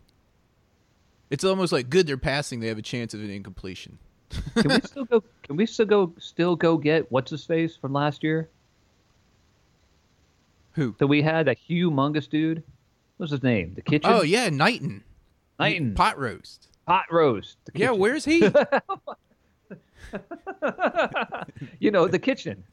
It's 1.30 1.44
almost 1.44 1.72
like 1.72 1.90
good 1.90 2.06
they're 2.06 2.16
passing, 2.16 2.60
they 2.60 2.68
have 2.68 2.78
a 2.78 2.82
chance 2.82 3.12
of 3.14 3.20
an 3.20 3.30
incompletion. 3.30 3.98
Can 4.56 4.68
we 4.68 4.80
still 4.84 5.04
go 5.04 5.22
can 5.42 5.56
we 5.56 5.66
still 5.66 5.86
go 5.86 6.12
still 6.18 6.56
go 6.56 6.76
get 6.78 7.10
what's 7.12 7.30
his 7.30 7.44
face 7.44 7.76
from 7.76 7.92
last 7.92 8.22
year? 8.24 8.48
Who? 10.72 10.94
So 10.98 11.06
we 11.06 11.22
had 11.22 11.48
a 11.48 11.54
humongous 11.54 12.28
dude. 12.28 12.62
What's 13.16 13.32
his 13.32 13.42
name? 13.42 13.72
The 13.74 13.82
kitchen? 13.82 14.10
Oh 14.12 14.22
yeah, 14.22 14.48
Knighton. 14.48 15.02
Knighton. 15.58 15.94
Pot 15.94 16.18
roast. 16.18 16.68
Pot 16.86 17.06
roast. 17.10 17.56
Yeah, 17.74 17.90
where's 17.90 18.24
he? 18.24 18.38
you 21.78 21.90
know, 21.90 22.08
the 22.08 22.18
kitchen. 22.18 22.64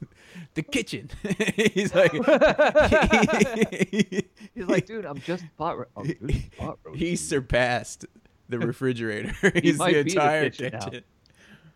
the 0.54 0.62
kitchen. 0.62 1.10
He's 1.74 1.94
like 1.94 2.12
He's 4.54 4.68
like, 4.68 4.86
dude, 4.86 5.06
I'm 5.06 5.20
just 5.20 5.44
pot, 5.58 5.80
ro- 5.80 5.86
oh, 5.98 6.04
dude, 6.04 6.44
pot 6.58 6.80
roast. 6.84 7.00
he 7.00 7.15
surpassed 7.15 8.06
the 8.48 8.60
refrigerator. 8.60 9.34
He's 9.62 9.77
might 9.77 9.94
the 9.94 10.04
be 10.04 10.12
the 10.12 10.20
entire 10.20 10.50
kitchen 10.50 10.80
kitchen. 10.80 11.04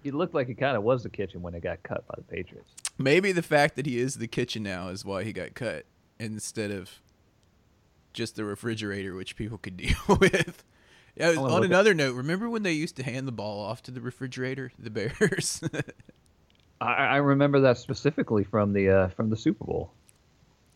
He 0.01 0.11
looked 0.11 0.33
like 0.33 0.47
he 0.47 0.53
kind 0.53 0.77
of 0.77 0.83
was 0.83 1.03
the 1.03 1.09
kitchen 1.09 1.41
when 1.41 1.53
it 1.55 1.61
got 1.61 1.83
cut 1.83 2.07
by 2.07 2.13
the 2.15 2.23
Patriots. 2.23 2.69
Maybe 2.97 3.33
the 3.33 3.41
fact 3.41 3.75
that 3.75 3.85
he 3.85 3.99
is 3.99 4.15
the 4.15 4.27
kitchen 4.27 4.63
now 4.63 4.87
is 4.89 5.03
why 5.03 5.23
he 5.23 5.33
got 5.33 5.55
cut 5.55 5.85
instead 6.19 6.71
of 6.71 7.01
just 8.13 8.37
the 8.37 8.45
refrigerator, 8.45 9.13
which 9.13 9.35
people 9.35 9.57
could 9.57 9.75
deal 9.77 9.97
with. 10.19 10.63
Yeah, 11.19 11.29
on 11.31 11.35
look 11.43 11.59
at- 11.59 11.65
another 11.65 11.93
note, 11.93 12.15
remember 12.15 12.49
when 12.49 12.63
they 12.63 12.71
used 12.73 12.95
to 12.95 13.03
hand 13.03 13.27
the 13.27 13.31
ball 13.31 13.59
off 13.59 13.83
to 13.83 13.91
the 13.91 14.01
refrigerator, 14.01 14.71
the 14.79 14.89
Bears? 14.89 15.61
I, 16.81 16.85
I 16.93 17.15
remember 17.17 17.59
that 17.61 17.77
specifically 17.77 18.43
from 18.45 18.71
the 18.73 18.89
uh, 18.89 19.07
from 19.09 19.29
the 19.29 19.35
Super 19.37 19.65
Bowl 19.65 19.91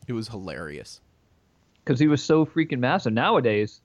it 0.07 0.11
was 0.13 0.27
hilarious. 0.27 0.99
because 1.83 1.97
he 1.99 2.07
was 2.07 2.21
so 2.21 2.45
freaking 2.45 2.79
massive. 2.79 3.13
Nowadays, 3.13 3.79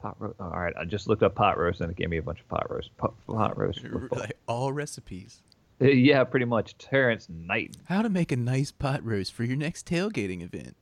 pot 0.00 0.16
roast. 0.18 0.40
All 0.40 0.50
right, 0.50 0.72
I 0.76 0.84
just 0.84 1.06
looked 1.06 1.22
up 1.22 1.36
pot 1.36 1.56
roast 1.56 1.80
and 1.80 1.88
it 1.90 1.96
gave 1.96 2.10
me 2.10 2.16
a 2.16 2.22
bunch 2.22 2.40
of 2.40 2.48
pot 2.48 2.68
roast. 2.68 2.90
Pot, 2.96 3.14
pot 3.28 3.56
roast. 3.56 3.80
Like 4.10 4.36
all 4.48 4.72
recipes. 4.72 5.40
Yeah, 5.80 6.22
pretty 6.24 6.46
much. 6.46 6.78
Terrance 6.78 7.28
Knighton 7.28 7.80
How 7.86 8.02
to 8.02 8.08
make 8.08 8.30
a 8.30 8.36
nice 8.36 8.70
pot 8.70 9.04
roast 9.04 9.32
for 9.32 9.42
your 9.42 9.56
next 9.56 9.84
tailgating 9.86 10.40
event. 10.42 10.76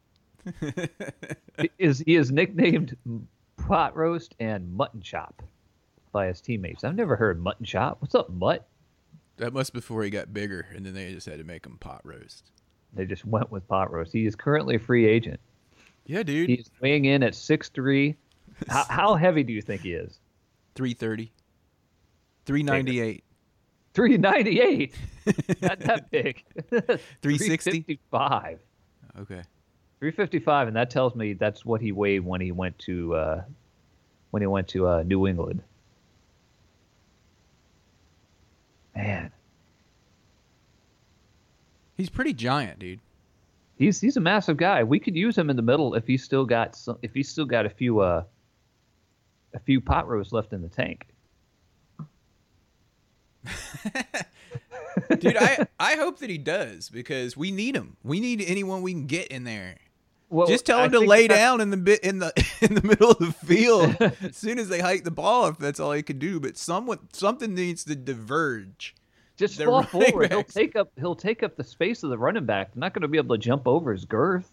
is 1.78 2.00
he 2.00 2.16
is 2.16 2.30
nicknamed 2.30 2.96
pot 3.66 3.96
roast 3.96 4.34
and 4.40 4.72
mutton 4.74 5.00
chop 5.00 5.42
by 6.12 6.26
his 6.26 6.40
teammates. 6.40 6.84
I've 6.84 6.96
never 6.96 7.16
heard 7.16 7.40
mutton 7.40 7.64
chop. 7.64 8.00
What's 8.00 8.14
up, 8.14 8.30
mutt? 8.30 8.66
That 9.36 9.52
must 9.52 9.72
before 9.72 10.02
he 10.02 10.10
got 10.10 10.34
bigger, 10.34 10.66
and 10.74 10.84
then 10.84 10.94
they 10.94 11.12
just 11.12 11.26
had 11.26 11.38
to 11.38 11.44
make 11.44 11.64
him 11.64 11.78
pot 11.78 12.00
roast. 12.04 12.50
They 12.92 13.06
just 13.06 13.24
went 13.24 13.50
with 13.50 13.66
pot 13.68 13.92
roast. 13.92 14.12
He 14.12 14.26
is 14.26 14.34
currently 14.34 14.76
a 14.76 14.78
free 14.78 15.06
agent. 15.06 15.40
Yeah, 16.06 16.22
dude. 16.22 16.50
He's 16.50 16.70
weighing 16.80 17.04
in 17.04 17.22
at 17.22 17.32
6'3". 17.32 18.16
How, 18.68 18.84
how 18.90 19.14
heavy 19.14 19.42
do 19.42 19.54
you 19.54 19.62
think 19.62 19.80
he 19.80 19.94
is? 19.94 20.18
330. 20.74 21.32
398. 22.44 23.24
398. 23.94 24.94
Not 25.62 25.80
that 25.80 26.10
big. 26.10 26.44
360? 26.70 27.70
355. 27.70 28.58
Okay. 29.20 29.42
355, 30.00 30.68
and 30.68 30.76
that 30.76 30.90
tells 30.90 31.14
me 31.14 31.34
that's 31.34 31.64
what 31.64 31.80
he 31.80 31.92
weighed 31.92 32.20
when 32.24 32.40
he 32.40 32.52
went 32.52 32.78
to 32.80 33.14
uh, 33.14 33.42
when 34.30 34.42
he 34.42 34.46
went 34.46 34.68
to 34.68 34.86
uh, 34.88 35.02
New 35.04 35.26
England. 35.26 35.62
Man, 38.96 39.30
He's 41.96 42.08
pretty 42.10 42.32
giant, 42.32 42.78
dude. 42.78 43.00
he's 43.76 44.00
he's 44.00 44.16
a 44.16 44.20
massive 44.20 44.56
guy. 44.56 44.82
We 44.84 44.98
could 44.98 45.14
use 45.16 45.36
him 45.36 45.50
in 45.50 45.56
the 45.56 45.62
middle 45.62 45.94
if 45.94 46.06
he's 46.06 46.24
still 46.24 46.46
got 46.46 46.74
some, 46.74 46.98
if 47.02 47.12
he's 47.12 47.28
still 47.28 47.44
got 47.44 47.66
a 47.66 47.70
few 47.70 48.00
uh 48.00 48.24
a 49.52 49.58
few 49.60 49.80
pot 49.82 50.08
roasts 50.08 50.32
left 50.32 50.52
in 50.54 50.62
the 50.62 50.68
tank. 50.68 51.06
Dude, 55.18 55.36
I, 55.36 55.66
I 55.78 55.96
hope 55.96 56.18
that 56.20 56.30
he 56.30 56.38
does 56.38 56.88
because 56.88 57.36
we 57.36 57.50
need 57.50 57.74
him. 57.76 57.96
We 58.02 58.20
need 58.20 58.42
anyone 58.46 58.82
we 58.82 58.92
can 58.92 59.06
get 59.06 59.28
in 59.28 59.44
there. 59.44 59.76
Well, 60.30 60.46
Just 60.46 60.64
tell 60.64 60.78
I 60.78 60.84
him 60.84 60.92
to 60.92 61.00
lay 61.00 61.26
down 61.26 61.60
in 61.60 61.70
the 61.70 61.76
bit 61.76 62.00
in 62.04 62.20
the 62.20 62.32
in 62.60 62.74
the 62.74 62.82
middle 62.82 63.10
of 63.10 63.18
the 63.18 63.32
field 63.32 63.96
as 64.22 64.36
soon 64.36 64.60
as 64.60 64.68
they 64.68 64.78
hike 64.78 65.02
the 65.02 65.10
ball 65.10 65.48
if 65.48 65.58
that's 65.58 65.80
all 65.80 65.92
he 65.92 66.04
can 66.04 66.18
do. 66.18 66.38
But 66.38 66.56
someone 66.56 67.00
something 67.12 67.52
needs 67.52 67.84
to 67.84 67.96
diverge. 67.96 68.94
Just 69.36 69.58
the 69.58 69.64
fall 69.64 69.82
forward. 69.82 70.30
He'll 70.30 70.44
take 70.44 70.76
up 70.76 70.92
he'll 70.96 71.16
take 71.16 71.42
up 71.42 71.56
the 71.56 71.64
space 71.64 72.04
of 72.04 72.10
the 72.10 72.18
running 72.18 72.46
back. 72.46 72.72
They're 72.72 72.80
not 72.80 72.94
going 72.94 73.02
to 73.02 73.08
be 73.08 73.18
able 73.18 73.34
to 73.34 73.40
jump 73.40 73.66
over 73.66 73.92
his 73.92 74.04
girth. 74.04 74.50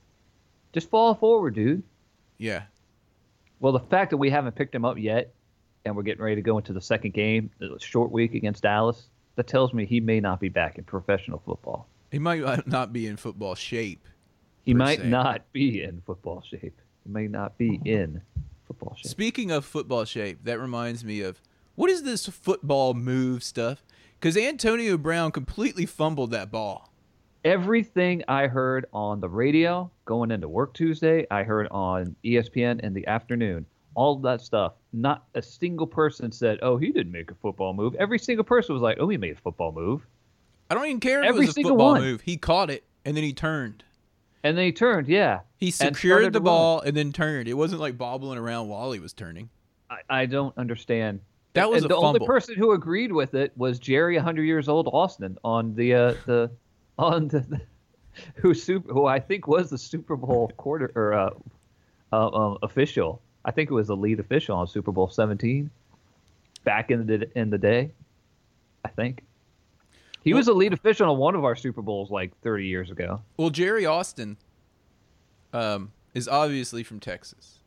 Just 0.74 0.90
fall 0.90 1.14
forward, 1.14 1.54
dude. 1.54 1.84
Yeah. 2.40 2.64
Well, 3.60 3.74
the 3.74 3.80
fact 3.80 4.12
that 4.12 4.18
we 4.18 4.30
haven't 4.30 4.56
picked 4.56 4.74
him 4.74 4.86
up 4.86 4.98
yet, 4.98 5.34
and 5.86 5.96
we're 5.96 6.04
getting 6.04 6.24
ready 6.24 6.36
to 6.36 6.42
go 6.42 6.58
into 6.58 6.74
the 6.74 6.82
second 6.82 7.14
game, 7.14 7.50
short 7.80 8.12
week 8.12 8.34
against 8.34 8.64
Dallas, 8.64 9.08
that 9.36 9.48
tells 9.48 9.74
me 9.74 9.86
he 9.86 10.00
may 10.00 10.20
not 10.20 10.40
be 10.40 10.50
back 10.50 10.78
in 10.78 10.84
professional 10.84 11.42
football. 11.46 11.88
He 12.12 12.20
might 12.20 12.68
not 12.68 12.94
be 12.94 13.08
in 13.08 13.18
football 13.18 13.56
shape. 13.56 14.08
He 14.68 14.74
might 14.74 15.00
se. 15.00 15.08
not 15.08 15.52
be 15.54 15.82
in 15.82 16.02
football 16.06 16.42
shape. 16.42 16.82
He 17.06 17.10
may 17.10 17.28
not 17.28 17.58
be 17.58 17.80
in 17.86 18.22
football 18.68 18.96
shape. 18.98 19.10
Speaking 19.10 19.50
of 19.50 19.64
football 19.64 20.04
shape, 20.04 20.44
that 20.44 20.60
reminds 20.60 21.06
me 21.06 21.22
of 21.22 21.42
what 21.76 21.90
is 21.90 22.04
this 22.04 22.28
football 22.28 22.94
move 22.94 23.44
stuff? 23.44 23.86
Because 24.20 24.36
Antonio 24.36 24.98
Brown 24.98 25.32
completely 25.32 25.86
fumbled 25.86 26.32
that 26.32 26.52
ball. 26.52 26.92
Everything 27.46 28.26
I 28.28 28.48
heard 28.48 28.88
on 28.92 29.22
the 29.22 29.30
radio 29.30 29.90
going 30.04 30.32
into 30.32 30.50
work 30.50 30.74
Tuesday, 30.74 31.26
I 31.32 31.44
heard 31.44 31.70
on 31.72 32.18
ESPN 32.26 32.82
in 32.82 32.94
the 32.94 33.08
afternoon. 33.08 33.66
All 33.96 34.18
that 34.18 34.42
stuff. 34.42 34.74
Not 34.92 35.28
a 35.34 35.42
single 35.42 35.88
person 35.88 36.30
said, 36.30 36.60
"Oh, 36.62 36.76
he 36.76 36.92
didn't 36.92 37.14
make 37.14 37.32
a 37.32 37.36
football 37.36 37.74
move." 37.74 37.96
Every 37.96 38.20
single 38.20 38.44
person 38.44 38.74
was 38.74 38.82
like, 38.82 38.98
"Oh, 39.00 39.08
he 39.08 39.16
made 39.16 39.38
a 39.38 39.40
football 39.40 39.72
move," 39.72 40.06
I 40.70 40.76
don't 40.76 40.86
even 40.88 41.00
care 41.00 41.22
if 41.24 41.30
Every 41.30 41.46
it 41.46 41.48
was 41.48 41.58
a 41.58 41.62
football 41.62 41.92
one. 41.94 42.02
move. 42.02 42.22
He 42.22 42.36
caught 42.36 42.70
it 42.70 42.84
and 43.06 43.16
then 43.16 43.24
he 43.24 43.32
turned. 43.32 43.86
And 44.44 44.58
then 44.58 44.66
he 44.66 44.72
turned. 44.72 45.08
Yeah, 45.08 45.42
He 45.58 45.72
secured 45.72 46.34
the 46.34 46.40
ball 46.40 46.82
and 46.82 46.96
then 46.96 47.12
turned. 47.12 47.48
It 47.48 47.54
wasn't 47.54 47.82
like 47.82 47.98
bobbling 47.98 48.38
around 48.38 48.68
while 48.68 48.92
he 48.92 49.00
was 49.00 49.14
turning. 49.14 49.50
I, 49.90 50.00
I 50.10 50.26
don't 50.26 50.58
understand. 50.58 51.22
That 51.54 51.70
was 51.70 51.84
and 51.84 51.92
the 51.92 51.96
only 51.96 52.26
person 52.26 52.56
who 52.56 52.74
agreed 52.74 53.12
with 53.12 53.34
it 53.34 53.52
was 53.56 53.80
Jerry, 53.80 54.16
100 54.16 54.44
years 54.44 54.70
old 54.70 54.88
Austin, 54.94 55.38
on 55.44 55.74
the 55.74 55.94
uh, 55.94 56.14
the 56.26 56.52
on 57.00 57.28
the 57.30 57.62
who 58.36 58.54
super 58.54 58.94
who 58.94 59.06
I 59.06 59.20
think 59.20 59.48
was 59.48 59.70
the 59.70 59.78
Super 59.78 60.16
Bowl 60.16 60.52
quarter 60.58 60.92
or 60.96 61.14
uh, 61.14 61.30
uh, 62.14 62.30
um, 62.30 62.58
official. 62.62 63.22
I 63.46 63.52
think 63.52 63.70
it 63.72 63.74
was 63.74 63.88
the 63.88 63.96
lead 63.96 64.20
official 64.20 64.58
on 64.58 64.68
Super 64.68 64.92
Bowl 64.92 65.10
17 65.10 65.70
back 66.64 66.92
in 66.92 67.06
the 67.08 67.30
in 67.38 67.50
the 67.50 67.58
day. 67.58 67.92
I 68.86 68.90
think 68.90 69.24
he 70.28 70.34
was 70.34 70.48
a 70.48 70.54
lead 70.54 70.74
official 70.74 71.10
on 71.10 71.18
one 71.18 71.36
of 71.36 71.44
our 71.46 71.56
Super 71.56 71.82
Bowls 71.82 72.12
like 72.12 72.32
30 72.42 72.66
years 72.66 72.92
ago. 72.92 73.22
Well, 73.38 73.50
Jerry 73.50 73.86
Austin 73.86 74.38
um, 75.54 75.92
is 76.14 76.28
obviously 76.28 76.84
from 76.84 77.00
Texas. 77.00 77.60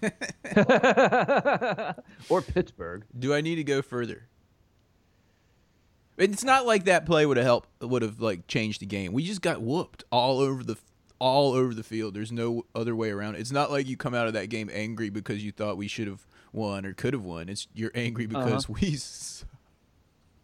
or 2.28 2.42
Pittsburgh. 2.42 3.04
Do 3.18 3.34
I 3.34 3.40
need 3.40 3.56
to 3.56 3.64
go 3.64 3.82
further? 3.82 4.26
It's 6.16 6.42
not 6.44 6.66
like 6.66 6.84
that 6.84 7.06
play 7.06 7.24
would 7.26 7.36
have 7.36 7.46
helped 7.46 7.68
would 7.82 8.02
have 8.02 8.20
like 8.20 8.46
changed 8.48 8.80
the 8.80 8.86
game. 8.86 9.12
We 9.12 9.24
just 9.24 9.40
got 9.40 9.62
whooped 9.62 10.04
all 10.10 10.40
over 10.40 10.64
the 10.64 10.76
all 11.20 11.52
over 11.52 11.72
the 11.74 11.84
field. 11.84 12.14
There's 12.14 12.32
no 12.32 12.64
other 12.74 12.94
way 12.96 13.10
around 13.10 13.36
it. 13.36 13.40
It's 13.40 13.52
not 13.52 13.70
like 13.70 13.86
you 13.86 13.96
come 13.96 14.14
out 14.14 14.26
of 14.26 14.32
that 14.34 14.48
game 14.48 14.68
angry 14.72 15.10
because 15.10 15.44
you 15.44 15.52
thought 15.52 15.76
we 15.76 15.86
should 15.88 16.08
have 16.08 16.26
won 16.52 16.84
or 16.84 16.92
could 16.92 17.12
have 17.12 17.22
won. 17.22 17.48
It's 17.48 17.68
you're 17.72 17.92
angry 17.94 18.26
because 18.26 18.68
we. 18.68 18.94
s- 18.94 19.44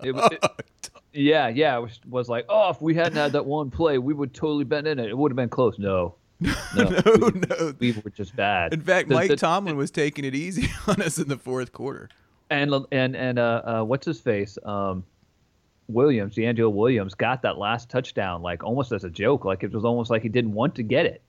It, 0.02 0.14
it- 0.16 0.90
yeah, 1.14 1.48
yeah. 1.48 1.78
Was, 1.78 2.00
was 2.08 2.28
like, 2.28 2.44
oh, 2.48 2.70
if 2.70 2.82
we 2.82 2.94
hadn't 2.94 3.16
had 3.16 3.32
that 3.32 3.46
one 3.46 3.70
play, 3.70 3.98
we 3.98 4.12
would 4.12 4.34
totally 4.34 4.64
been 4.64 4.86
in 4.86 4.98
it. 4.98 5.08
It 5.08 5.16
would 5.16 5.30
have 5.30 5.36
been 5.36 5.48
close. 5.48 5.78
No, 5.78 6.16
no, 6.40 6.52
no, 6.76 7.02
we, 7.32 7.40
no. 7.48 7.74
we 7.78 7.92
were 7.92 8.10
just 8.10 8.34
bad. 8.36 8.74
In 8.74 8.80
fact, 8.80 9.08
The- 9.08 9.14
Mike 9.14 9.28
the- 9.30 9.36
Tomlin 9.36 9.76
was 9.76 9.90
taking 9.90 10.24
it 10.24 10.34
easy 10.34 10.68
on 10.86 11.00
us 11.00 11.18
in 11.18 11.28
the 11.28 11.38
fourth 11.38 11.72
quarter. 11.72 12.08
and 12.50 12.74
and 12.92 13.16
and 13.16 13.38
uh, 13.38 13.62
uh, 13.64 13.84
what's 13.84 14.04
his 14.06 14.20
face? 14.20 14.58
Um, 14.64 15.04
Williams, 15.88 16.34
DeAngelo 16.34 16.72
Williams, 16.72 17.14
got 17.14 17.42
that 17.42 17.58
last 17.58 17.90
touchdown 17.90 18.40
like 18.42 18.64
almost 18.64 18.90
as 18.92 19.04
a 19.04 19.10
joke. 19.10 19.44
Like 19.44 19.62
it 19.62 19.72
was 19.72 19.84
almost 19.84 20.10
like 20.10 20.22
he 20.22 20.28
didn't 20.28 20.52
want 20.54 20.74
to 20.76 20.82
get 20.82 21.04
it. 21.06 21.22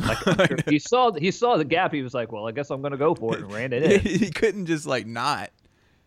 Like 0.00 0.64
he 0.68 0.78
saw 0.78 1.12
he 1.12 1.30
saw 1.30 1.56
the 1.56 1.64
gap. 1.64 1.92
He 1.92 2.02
was 2.02 2.14
like, 2.14 2.30
"Well, 2.30 2.46
I 2.46 2.52
guess 2.52 2.70
I'm 2.70 2.80
going 2.82 2.92
to 2.92 2.98
go 2.98 3.14
for 3.14 3.34
it," 3.36 3.42
and 3.42 3.52
ran 3.52 3.72
it 3.72 3.82
in. 3.82 4.00
he 4.00 4.30
couldn't 4.30 4.66
just 4.66 4.86
like 4.86 5.06
not. 5.06 5.50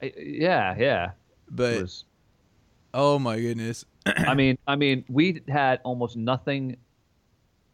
Yeah, 0.02 0.76
yeah. 0.78 1.12
But 1.52 1.74
It 1.74 1.82
was, 1.82 2.04
oh 2.94 3.20
my 3.20 3.40
goodness, 3.40 3.86
I 4.06 4.34
mean, 4.34 4.58
I 4.68 4.76
mean, 4.76 5.06
we 5.10 5.42
had 5.48 5.80
almost 5.84 6.16
nothing. 6.18 6.78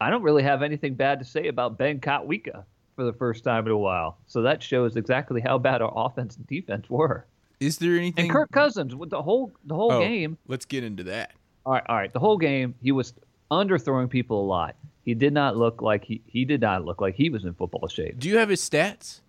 I 0.01 0.09
don't 0.09 0.23
really 0.23 0.43
have 0.43 0.61
anything 0.61 0.95
bad 0.95 1.19
to 1.19 1.25
say 1.25 1.47
about 1.47 1.77
Ben 1.77 1.99
Kotwica 1.99 2.65
for 2.95 3.03
the 3.05 3.13
first 3.13 3.43
time 3.43 3.65
in 3.65 3.71
a 3.71 3.77
while. 3.77 4.17
So 4.27 4.41
that 4.43 4.61
shows 4.61 4.95
exactly 4.97 5.41
how 5.41 5.57
bad 5.57 5.81
our 5.81 5.91
offense 5.95 6.35
and 6.35 6.45
defense 6.47 6.89
were. 6.89 7.25
is 7.59 7.77
there 7.77 7.95
anything? 7.95 8.25
And 8.25 8.31
Kirk 8.33 8.51
Cousins 8.51 8.93
with 8.95 9.09
the 9.09 9.21
whole 9.21 9.53
the 9.65 9.75
whole 9.75 9.93
Oh, 9.93 9.99
game. 10.01 10.37
Let's 10.47 10.65
get 10.65 10.83
into 10.83 11.03
that. 11.05 11.31
All 11.65 11.73
right, 11.73 11.83
all 11.87 11.95
right. 11.95 12.11
The 12.13 12.19
whole 12.19 12.37
game, 12.37 12.75
he 12.81 12.91
was 12.91 13.13
underthrowing 13.51 14.09
people 14.09 14.41
a 14.43 14.47
lot. 14.47 14.75
He 15.03 15.13
did 15.13 15.33
not 15.33 15.55
look 15.55 15.81
like 15.81 16.03
he 16.03 16.21
he 16.25 16.45
did 16.45 16.61
not 16.61 16.83
look 16.83 16.99
like 16.99 17.15
he 17.15 17.29
was 17.29 17.45
in 17.45 17.53
football 17.53 17.87
shape. 17.87 18.19
Do 18.19 18.27
you 18.27 18.37
have 18.37 18.49
his 18.49 18.61
stats? 18.67 19.21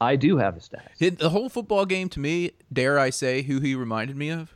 I 0.00 0.16
do 0.16 0.36
have 0.38 0.54
his 0.54 0.68
stats. 0.68 0.98
Hit 0.98 1.18
the 1.18 1.30
whole 1.30 1.48
football 1.48 1.84
game 1.84 2.08
to 2.10 2.20
me, 2.20 2.52
dare 2.72 2.98
I 2.98 3.10
say, 3.10 3.42
who 3.42 3.60
he 3.60 3.74
reminded 3.74 4.16
me 4.16 4.30
of? 4.30 4.54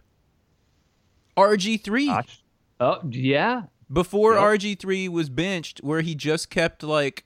RG3. 1.37 2.07
Gosh. 2.07 2.41
Oh 2.81 2.99
yeah, 3.11 3.63
Before 3.93 4.35
Yep. 4.35 4.43
RG3 4.43 5.09
was 5.09 5.29
benched, 5.31 5.79
where 5.83 6.01
he 6.01 6.15
just 6.15 6.51
kept 6.51 6.83
like, 6.83 7.25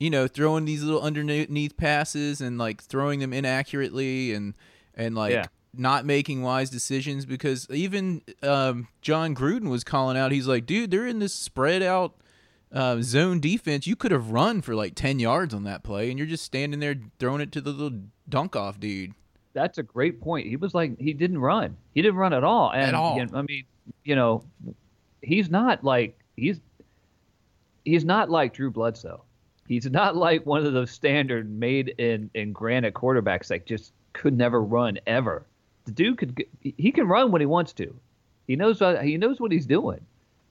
you 0.00 0.10
know, 0.10 0.26
throwing 0.26 0.64
these 0.64 0.82
little 0.82 1.00
underneath 1.00 1.76
passes 1.76 2.40
and 2.40 2.58
like 2.58 2.82
throwing 2.82 3.20
them 3.20 3.32
inaccurately 3.32 4.32
and 4.34 4.54
and 4.94 5.14
like 5.14 5.32
Yeah. 5.32 5.46
not 5.74 6.04
making 6.04 6.42
wise 6.42 6.68
decisions 6.70 7.24
because 7.26 7.66
even 7.70 8.22
um, 8.42 8.88
Jon 9.00 9.34
Gruden 9.34 9.70
was 9.70 9.84
calling 9.84 10.16
out. 10.16 10.32
He's 10.32 10.48
like, 10.48 10.66
dude, 10.66 10.90
they're 10.90 11.06
in 11.06 11.18
this 11.20 11.32
spread 11.32 11.82
out 11.82 12.14
uh, 12.72 13.00
zone 13.02 13.38
defense. 13.38 13.86
You 13.86 13.96
could 13.96 14.10
have 14.12 14.30
run 14.32 14.62
for 14.62 14.74
like 14.74 14.94
ten 14.96 15.18
yards 15.20 15.54
on 15.54 15.62
that 15.64 15.84
play, 15.84 16.10
and 16.10 16.18
you're 16.18 16.26
just 16.28 16.44
standing 16.44 16.80
there 16.80 16.96
throwing 17.18 17.40
it 17.40 17.52
to 17.52 17.60
the 17.60 17.70
little 17.70 18.00
dunk 18.28 18.56
off 18.56 18.80
dude. 18.80 19.12
That's 19.54 19.78
a 19.78 19.82
great 19.82 20.20
point. 20.20 20.46
He 20.46 20.56
was 20.56 20.74
like 20.74 20.98
he 20.98 21.12
didn't 21.12 21.38
run. 21.38 21.76
He 21.94 22.02
didn't 22.02 22.16
run 22.16 22.32
at 22.32 22.44
all. 22.44 22.70
And 22.72 22.88
At 22.88 22.94
all. 22.94 23.20
I 23.34 23.42
mean, 23.42 23.64
you 24.04 24.16
know, 24.16 24.44
he's 25.22 25.50
not 25.50 25.84
like 25.84 26.18
he's 26.36 26.60
he's 27.84 28.04
not 28.04 28.30
like 28.30 28.54
Drew 28.54 28.70
Bledsoe. 28.70 29.22
He's 29.68 29.90
not 29.90 30.16
like 30.16 30.44
one 30.44 30.66
of 30.66 30.72
those 30.72 30.90
standard 30.90 31.50
made 31.50 31.94
in 31.98 32.30
in 32.34 32.52
granite 32.52 32.94
quarterbacks 32.94 33.48
that 33.48 33.66
just 33.66 33.92
could 34.12 34.36
never 34.36 34.62
run 34.62 34.98
ever. 35.06 35.46
The 35.84 35.92
dude 35.92 36.18
could 36.18 36.44
he 36.60 36.92
can 36.92 37.08
run 37.08 37.32
when 37.32 37.40
he 37.40 37.46
wants 37.46 37.72
to. 37.74 37.94
He 38.46 38.56
knows 38.56 38.80
what 38.80 39.02
he 39.04 39.16
knows 39.16 39.40
what 39.40 39.52
he's 39.52 39.66
doing, 39.66 40.04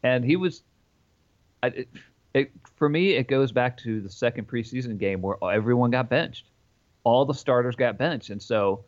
and 0.03 0.23
he 0.23 0.35
was. 0.35 0.63
I, 1.63 1.67
it, 1.67 1.89
it, 2.33 2.51
for 2.75 2.87
me, 2.87 3.11
it 3.11 3.27
goes 3.27 3.51
back 3.51 3.77
to 3.79 3.99
the 4.01 4.09
second 4.09 4.47
preseason 4.47 4.97
game 4.97 5.21
where 5.21 5.35
everyone 5.43 5.91
got 5.91 6.09
benched, 6.09 6.45
all 7.03 7.25
the 7.25 7.33
starters 7.33 7.75
got 7.75 7.97
benched, 7.97 8.29
and 8.29 8.41
so 8.41 8.85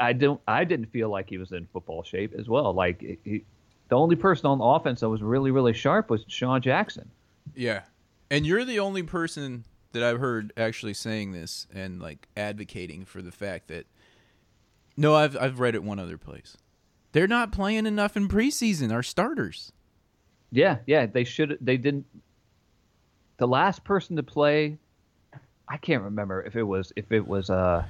I 0.00 0.12
don't. 0.12 0.40
I 0.46 0.64
didn't 0.64 0.86
feel 0.86 1.08
like 1.08 1.28
he 1.28 1.38
was 1.38 1.52
in 1.52 1.66
football 1.72 2.02
shape 2.02 2.34
as 2.38 2.48
well. 2.48 2.72
Like 2.72 3.00
he, 3.24 3.44
the 3.88 3.96
only 3.96 4.16
person 4.16 4.46
on 4.46 4.58
the 4.58 4.64
offense 4.64 5.00
that 5.00 5.08
was 5.08 5.22
really, 5.22 5.50
really 5.50 5.74
sharp 5.74 6.08
was 6.08 6.24
Sean 6.26 6.62
Jackson. 6.62 7.10
Yeah. 7.54 7.82
And 8.30 8.46
you're 8.46 8.64
the 8.64 8.78
only 8.78 9.02
person 9.02 9.64
that 9.92 10.02
I've 10.02 10.18
heard 10.18 10.52
actually 10.56 10.94
saying 10.94 11.32
this 11.32 11.66
and 11.74 12.00
like 12.00 12.26
advocating 12.34 13.04
for 13.04 13.20
the 13.20 13.30
fact 13.30 13.68
that 13.68 13.84
no, 14.96 15.14
I've 15.14 15.36
I've 15.36 15.60
read 15.60 15.74
it 15.74 15.82
one 15.82 15.98
other 15.98 16.16
place. 16.16 16.56
They're 17.12 17.28
not 17.28 17.52
playing 17.52 17.84
enough 17.84 18.16
in 18.16 18.28
preseason, 18.28 18.92
our 18.92 19.02
starters. 19.02 19.72
Yeah, 20.50 20.78
yeah. 20.86 21.06
They 21.06 21.24
should. 21.24 21.58
They 21.60 21.76
didn't. 21.76 22.06
The 23.36 23.46
last 23.48 23.84
person 23.84 24.16
to 24.16 24.22
play, 24.22 24.78
I 25.68 25.76
can't 25.76 26.02
remember 26.02 26.42
if 26.42 26.56
it 26.56 26.62
was 26.62 26.92
if 26.96 27.12
it 27.12 27.26
was 27.26 27.50
uh. 27.50 27.84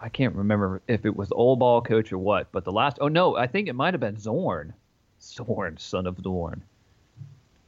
I 0.00 0.08
can't 0.08 0.34
remember 0.34 0.80
if 0.86 1.04
it 1.04 1.16
was 1.16 1.28
the 1.28 1.34
old 1.34 1.58
ball 1.58 1.82
coach 1.82 2.12
or 2.12 2.18
what, 2.18 2.52
but 2.52 2.64
the 2.64 2.72
last. 2.72 2.98
Oh 3.00 3.08
no, 3.08 3.36
I 3.36 3.46
think 3.46 3.68
it 3.68 3.74
might 3.74 3.94
have 3.94 4.00
been 4.00 4.18
Zorn. 4.18 4.72
Zorn, 5.20 5.76
son 5.78 6.06
of 6.06 6.18
Zorn. 6.22 6.62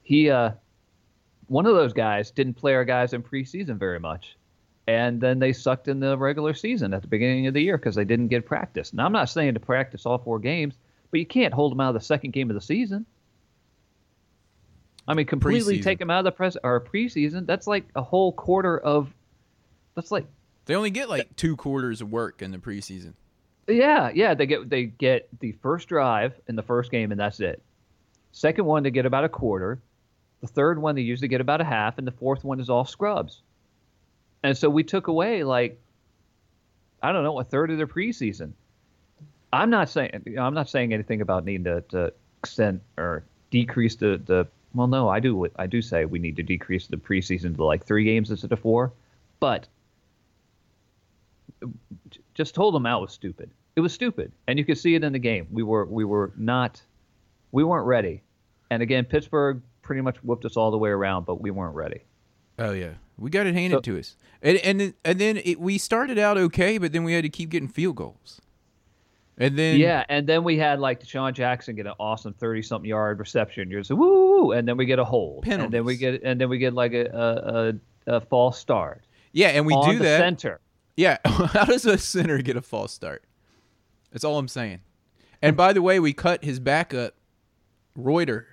He 0.02 0.30
uh, 0.30 0.52
one 1.48 1.66
of 1.66 1.74
those 1.74 1.92
guys 1.92 2.30
didn't 2.30 2.54
play 2.54 2.74
our 2.74 2.84
guys 2.84 3.12
in 3.12 3.22
preseason 3.22 3.76
very 3.76 3.98
much, 3.98 4.36
and 4.86 5.20
then 5.20 5.40
they 5.40 5.52
sucked 5.52 5.88
in 5.88 5.98
the 5.98 6.16
regular 6.16 6.54
season 6.54 6.94
at 6.94 7.02
the 7.02 7.08
beginning 7.08 7.48
of 7.48 7.54
the 7.54 7.62
year 7.62 7.76
because 7.76 7.96
they 7.96 8.04
didn't 8.04 8.28
get 8.28 8.46
practice. 8.46 8.92
Now 8.92 9.06
I'm 9.06 9.12
not 9.12 9.28
saying 9.28 9.54
to 9.54 9.60
practice 9.60 10.06
all 10.06 10.18
four 10.18 10.38
games, 10.38 10.74
but 11.10 11.18
you 11.18 11.26
can't 11.26 11.52
hold 11.52 11.72
them 11.72 11.80
out 11.80 11.88
of 11.88 12.00
the 12.00 12.06
second 12.06 12.32
game 12.32 12.50
of 12.50 12.54
the 12.54 12.60
season. 12.60 13.04
I 15.08 15.14
mean, 15.14 15.26
completely 15.26 15.78
Preseason. 15.78 15.82
take 15.82 15.98
them 15.98 16.10
out 16.10 16.20
of 16.20 16.24
the 16.24 16.32
press 16.32 16.56
or 16.62 16.80
preseason. 16.80 17.46
That's 17.46 17.66
like 17.66 17.84
a 17.96 18.02
whole 18.02 18.32
quarter 18.32 18.78
of. 18.78 19.12
That's 19.96 20.12
like 20.12 20.26
They 20.70 20.76
only 20.76 20.90
get 20.90 21.08
like 21.08 21.34
two 21.34 21.56
quarters 21.56 22.00
of 22.00 22.12
work 22.12 22.42
in 22.42 22.52
the 22.52 22.58
preseason. 22.58 23.14
yeah, 23.66 24.12
yeah. 24.14 24.34
They 24.34 24.46
get 24.46 24.70
they 24.70 24.84
get 24.84 25.28
the 25.40 25.50
first 25.50 25.88
drive 25.88 26.32
in 26.46 26.54
the 26.54 26.62
first 26.62 26.92
game, 26.92 27.10
and 27.10 27.18
that's 27.18 27.40
it. 27.40 27.60
Second 28.30 28.66
one, 28.66 28.84
they 28.84 28.92
get 28.92 29.04
about 29.04 29.24
a 29.24 29.28
quarter. 29.28 29.82
The 30.42 30.46
third 30.46 30.80
one, 30.80 30.94
they 30.94 31.02
usually 31.02 31.26
get 31.26 31.40
about 31.40 31.60
a 31.60 31.64
half, 31.64 31.98
and 31.98 32.06
the 32.06 32.12
fourth 32.12 32.44
one 32.44 32.60
is 32.60 32.70
all 32.70 32.84
scrubs. 32.84 33.42
And 34.44 34.56
so 34.56 34.70
we 34.70 34.84
took 34.84 35.08
away 35.08 35.42
like, 35.42 35.76
I 37.02 37.10
don't 37.10 37.24
know, 37.24 37.40
a 37.40 37.42
third 37.42 37.72
of 37.72 37.76
their 37.76 37.88
preseason. 37.88 38.52
I'm 39.52 39.70
not 39.70 39.88
saying 39.88 40.22
I'm 40.38 40.54
not 40.54 40.68
saying 40.68 40.94
anything 40.94 41.20
about 41.20 41.44
needing 41.44 41.64
to, 41.64 41.80
to 41.88 42.12
extend 42.44 42.80
or 42.96 43.24
decrease 43.50 43.96
the, 43.96 44.22
the 44.24 44.46
well 44.72 44.86
no 44.86 45.08
I 45.08 45.18
do 45.18 45.48
I 45.56 45.66
do 45.66 45.82
say 45.82 46.04
we 46.04 46.20
need 46.20 46.36
to 46.36 46.44
decrease 46.44 46.86
the 46.86 46.96
preseason 46.96 47.56
to 47.56 47.64
like 47.64 47.84
three 47.84 48.04
games 48.04 48.30
instead 48.30 48.52
of 48.52 48.60
four, 48.60 48.92
but 49.40 49.66
just 52.34 52.54
told 52.54 52.74
them 52.74 52.86
out 52.86 53.00
was 53.00 53.12
stupid. 53.12 53.50
It 53.76 53.80
was 53.80 53.92
stupid, 53.92 54.32
and 54.46 54.58
you 54.58 54.64
could 54.64 54.78
see 54.78 54.94
it 54.94 55.04
in 55.04 55.12
the 55.12 55.18
game. 55.18 55.46
We 55.50 55.62
were 55.62 55.84
we 55.86 56.04
were 56.04 56.32
not 56.36 56.82
we 57.52 57.64
weren't 57.64 57.86
ready, 57.86 58.22
and 58.70 58.82
again 58.82 59.04
Pittsburgh 59.04 59.62
pretty 59.82 60.02
much 60.02 60.16
whooped 60.24 60.44
us 60.44 60.56
all 60.56 60.70
the 60.70 60.78
way 60.78 60.90
around, 60.90 61.24
but 61.26 61.40
we 61.40 61.50
weren't 61.50 61.74
ready. 61.74 62.02
Oh 62.58 62.72
yeah, 62.72 62.94
we 63.18 63.30
got 63.30 63.46
it 63.46 63.54
handed 63.54 63.76
So- 63.76 63.80
to 63.92 63.98
us, 63.98 64.16
and 64.42 64.58
and 64.58 64.80
then- 64.80 64.94
and 65.04 65.18
then 65.18 65.36
it, 65.44 65.60
we 65.60 65.78
started 65.78 66.18
out 66.18 66.36
okay, 66.36 66.78
but 66.78 66.92
then 66.92 67.04
we 67.04 67.12
had 67.12 67.22
to 67.22 67.28
keep 67.30 67.50
getting 67.50 67.68
field 67.68 67.96
goals, 67.96 68.40
and 69.38 69.56
then 69.56 69.78
Yeah, 69.78 70.04
and 70.08 70.26
then 70.26 70.42
we 70.44 70.58
had 70.58 70.80
like 70.80 71.00
DeSean 71.02 71.32
Jackson 71.32 71.76
get 71.76 71.86
an 71.86 71.94
awesome 72.00 72.34
thirty-something 72.34 72.88
yard 72.88 73.18
reception. 73.18 73.70
You're 73.70 73.80
just 73.80 73.92
woo, 73.92 74.52
and 74.52 74.66
then 74.66 74.76
we 74.76 74.84
get 74.84 74.98
a 74.98 75.04
hold, 75.04 75.46
and 75.46 75.72
then 75.72 75.84
we 75.84 75.96
get 75.96 76.22
and 76.24 76.40
then 76.40 76.48
we 76.48 76.58
get 76.58 76.74
like 76.74 76.92
a 76.92 77.06
a, 78.06 78.12
a, 78.12 78.16
a 78.16 78.20
false 78.20 78.58
start 78.58 79.02
yeah, 79.32 79.48
and 79.50 79.64
we 79.64 79.74
do 79.86 79.96
the 79.98 80.04
that. 80.04 80.18
center. 80.18 80.60
Yeah, 80.96 81.18
how 81.24 81.64
does 81.64 81.86
a 81.86 81.98
center 81.98 82.38
get 82.42 82.56
a 82.56 82.62
false 82.62 82.92
start? 82.92 83.24
That's 84.12 84.24
all 84.24 84.38
I'm 84.38 84.48
saying. 84.48 84.80
And 85.42 85.56
by 85.56 85.72
the 85.72 85.80
way, 85.82 85.98
we 86.00 86.12
cut 86.12 86.44
his 86.44 86.60
backup, 86.60 87.14
Reiter, 87.96 88.46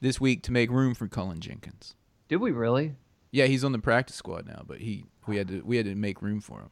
this 0.00 0.20
week 0.20 0.42
to 0.44 0.52
make 0.52 0.70
room 0.70 0.94
for 0.94 1.06
Cullen 1.06 1.40
Jenkins. 1.40 1.94
Did 2.28 2.36
we 2.36 2.50
really? 2.50 2.96
Yeah, 3.30 3.46
he's 3.46 3.62
on 3.64 3.72
the 3.72 3.78
practice 3.78 4.16
squad 4.16 4.46
now, 4.46 4.62
but 4.66 4.78
he 4.80 5.04
we 5.26 5.36
had 5.36 5.48
to 5.48 5.60
we 5.62 5.76
had 5.76 5.86
to 5.86 5.94
make 5.94 6.22
room 6.22 6.40
for 6.40 6.60
him. 6.60 6.70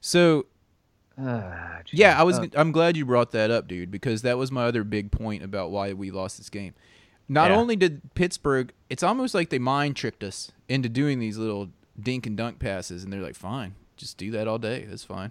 So 0.00 0.46
geez. 1.18 1.98
yeah, 1.98 2.18
I 2.18 2.22
was 2.22 2.38
Uh, 2.38 2.46
I'm 2.54 2.72
glad 2.72 2.96
you 2.96 3.04
brought 3.04 3.32
that 3.32 3.50
up, 3.50 3.68
dude, 3.68 3.90
because 3.90 4.22
that 4.22 4.38
was 4.38 4.50
my 4.52 4.64
other 4.64 4.84
big 4.84 5.10
point 5.10 5.42
about 5.42 5.70
why 5.70 5.92
we 5.92 6.10
lost 6.10 6.38
this 6.38 6.48
game. 6.48 6.74
Not 7.28 7.50
Yeah. 7.50 7.56
only 7.56 7.76
did 7.76 8.14
Pittsburgh, 8.14 8.72
it's 8.88 9.02
almost 9.02 9.34
like 9.34 9.50
they 9.50 9.58
mind 9.58 9.96
tricked 9.96 10.22
us 10.24 10.52
into 10.68 10.88
doing 10.88 11.18
these 11.18 11.36
little 11.36 11.68
dink 12.00 12.26
and 12.26 12.36
dunk 12.36 12.58
passes, 12.58 13.04
and 13.04 13.12
they're 13.12 13.20
like, 13.20 13.34
fine, 13.34 13.74
just 13.98 14.16
do 14.16 14.30
that 14.32 14.48
all 14.48 14.58
day. 14.58 14.86
That's 14.88 15.04
fine. 15.04 15.30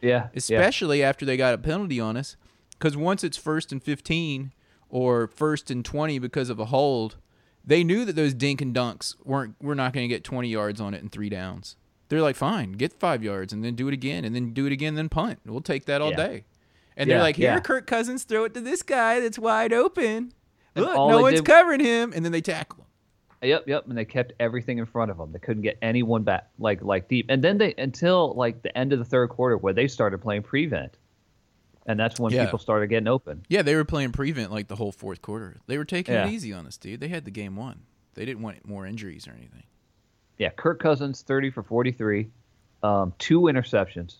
yeah, 0.00 0.08
yeah. 0.10 0.28
especially 0.34 1.02
after 1.02 1.24
they 1.24 1.36
got 1.36 1.54
a 1.54 1.58
penalty 1.58 2.00
on 2.00 2.16
us. 2.16 2.36
Because 2.78 2.96
once 2.96 3.22
it's 3.24 3.36
first 3.36 3.72
and 3.72 3.82
15 3.82 4.52
or 4.88 5.26
first 5.28 5.70
and 5.70 5.84
20 5.84 6.18
because 6.18 6.50
of 6.50 6.58
a 6.58 6.66
hold, 6.66 7.16
they 7.64 7.82
knew 7.84 8.04
that 8.04 8.14
those 8.16 8.34
dink 8.34 8.60
and 8.60 8.74
dunks 8.74 9.14
weren't, 9.24 9.54
we're 9.60 9.74
not 9.74 9.92
going 9.92 10.04
to 10.08 10.14
get 10.14 10.24
20 10.24 10.48
yards 10.48 10.80
on 10.80 10.92
it 10.94 11.02
in 11.02 11.08
three 11.08 11.28
downs. 11.28 11.76
They're 12.08 12.20
like, 12.20 12.36
fine, 12.36 12.72
get 12.72 12.92
five 12.92 13.22
yards 13.24 13.52
and 13.52 13.64
then 13.64 13.74
do 13.74 13.88
it 13.88 13.94
again 13.94 14.24
and 14.24 14.34
then 14.34 14.52
do 14.52 14.66
it 14.66 14.72
again, 14.72 14.94
then 14.96 15.08
punt. 15.08 15.38
We'll 15.46 15.60
take 15.62 15.86
that 15.86 16.02
all 16.02 16.10
Yeah. 16.10 16.16
day. 16.16 16.44
And 16.96 17.08
Yeah, 17.08 17.14
they're 17.16 17.22
like, 17.22 17.36
here, 17.36 17.52
yeah. 17.54 17.60
Kirk 17.60 17.86
Cousins, 17.86 18.24
throw 18.24 18.44
it 18.44 18.54
to 18.54 18.60
this 18.60 18.82
guy 18.82 19.20
that's 19.20 19.38
wide 19.38 19.72
open. 19.72 20.32
Look, 20.76 20.94
no 20.94 21.20
one's 21.22 21.36
did- 21.40 21.46
covering 21.46 21.80
him. 21.80 22.12
And 22.14 22.24
then 22.24 22.32
they 22.32 22.40
tackle 22.42 22.80
him. 22.80 22.83
Yep, 23.44 23.68
yep. 23.68 23.86
And 23.88 23.96
they 23.96 24.04
kept 24.04 24.32
everything 24.40 24.78
in 24.78 24.86
front 24.86 25.10
of 25.10 25.18
them. 25.18 25.30
They 25.32 25.38
couldn't 25.38 25.62
get 25.62 25.78
anyone 25.82 26.22
back 26.22 26.48
like 26.58 26.82
like 26.82 27.08
deep. 27.08 27.26
And 27.28 27.42
then 27.44 27.58
they 27.58 27.74
until 27.78 28.34
like 28.34 28.62
the 28.62 28.76
end 28.76 28.92
of 28.92 28.98
the 28.98 29.04
third 29.04 29.28
quarter 29.28 29.56
where 29.56 29.72
they 29.72 29.86
started 29.88 30.18
playing 30.22 30.42
prevent, 30.42 30.96
and 31.86 31.98
that's 32.00 32.18
when 32.18 32.32
Yeah. 32.32 32.44
people 32.44 32.58
started 32.58 32.88
getting 32.88 33.08
open. 33.08 33.44
Yeah, 33.48 33.62
they 33.62 33.74
were 33.74 33.84
playing 33.84 34.12
prevent 34.12 34.50
like 34.50 34.68
the 34.68 34.76
whole 34.76 34.92
fourth 34.92 35.22
quarter. 35.22 35.56
They 35.66 35.78
were 35.78 35.84
taking 35.84 36.14
Yeah. 36.14 36.26
it 36.26 36.32
easy 36.32 36.52
on 36.52 36.66
us, 36.66 36.76
dude. 36.76 37.00
They 37.00 37.08
had 37.08 37.24
the 37.24 37.30
game 37.30 37.56
won. 37.56 37.80
They 38.14 38.24
didn't 38.24 38.42
want 38.42 38.66
more 38.66 38.86
injuries 38.86 39.26
or 39.28 39.32
anything. 39.32 39.64
Yeah, 40.38 40.50
Kirk 40.50 40.80
Cousins 40.80 41.22
thirty 41.22 41.50
for 41.50 41.62
forty 41.62 41.92
three, 41.92 42.30
um, 42.82 43.12
two 43.18 43.42
interceptions, 43.42 44.16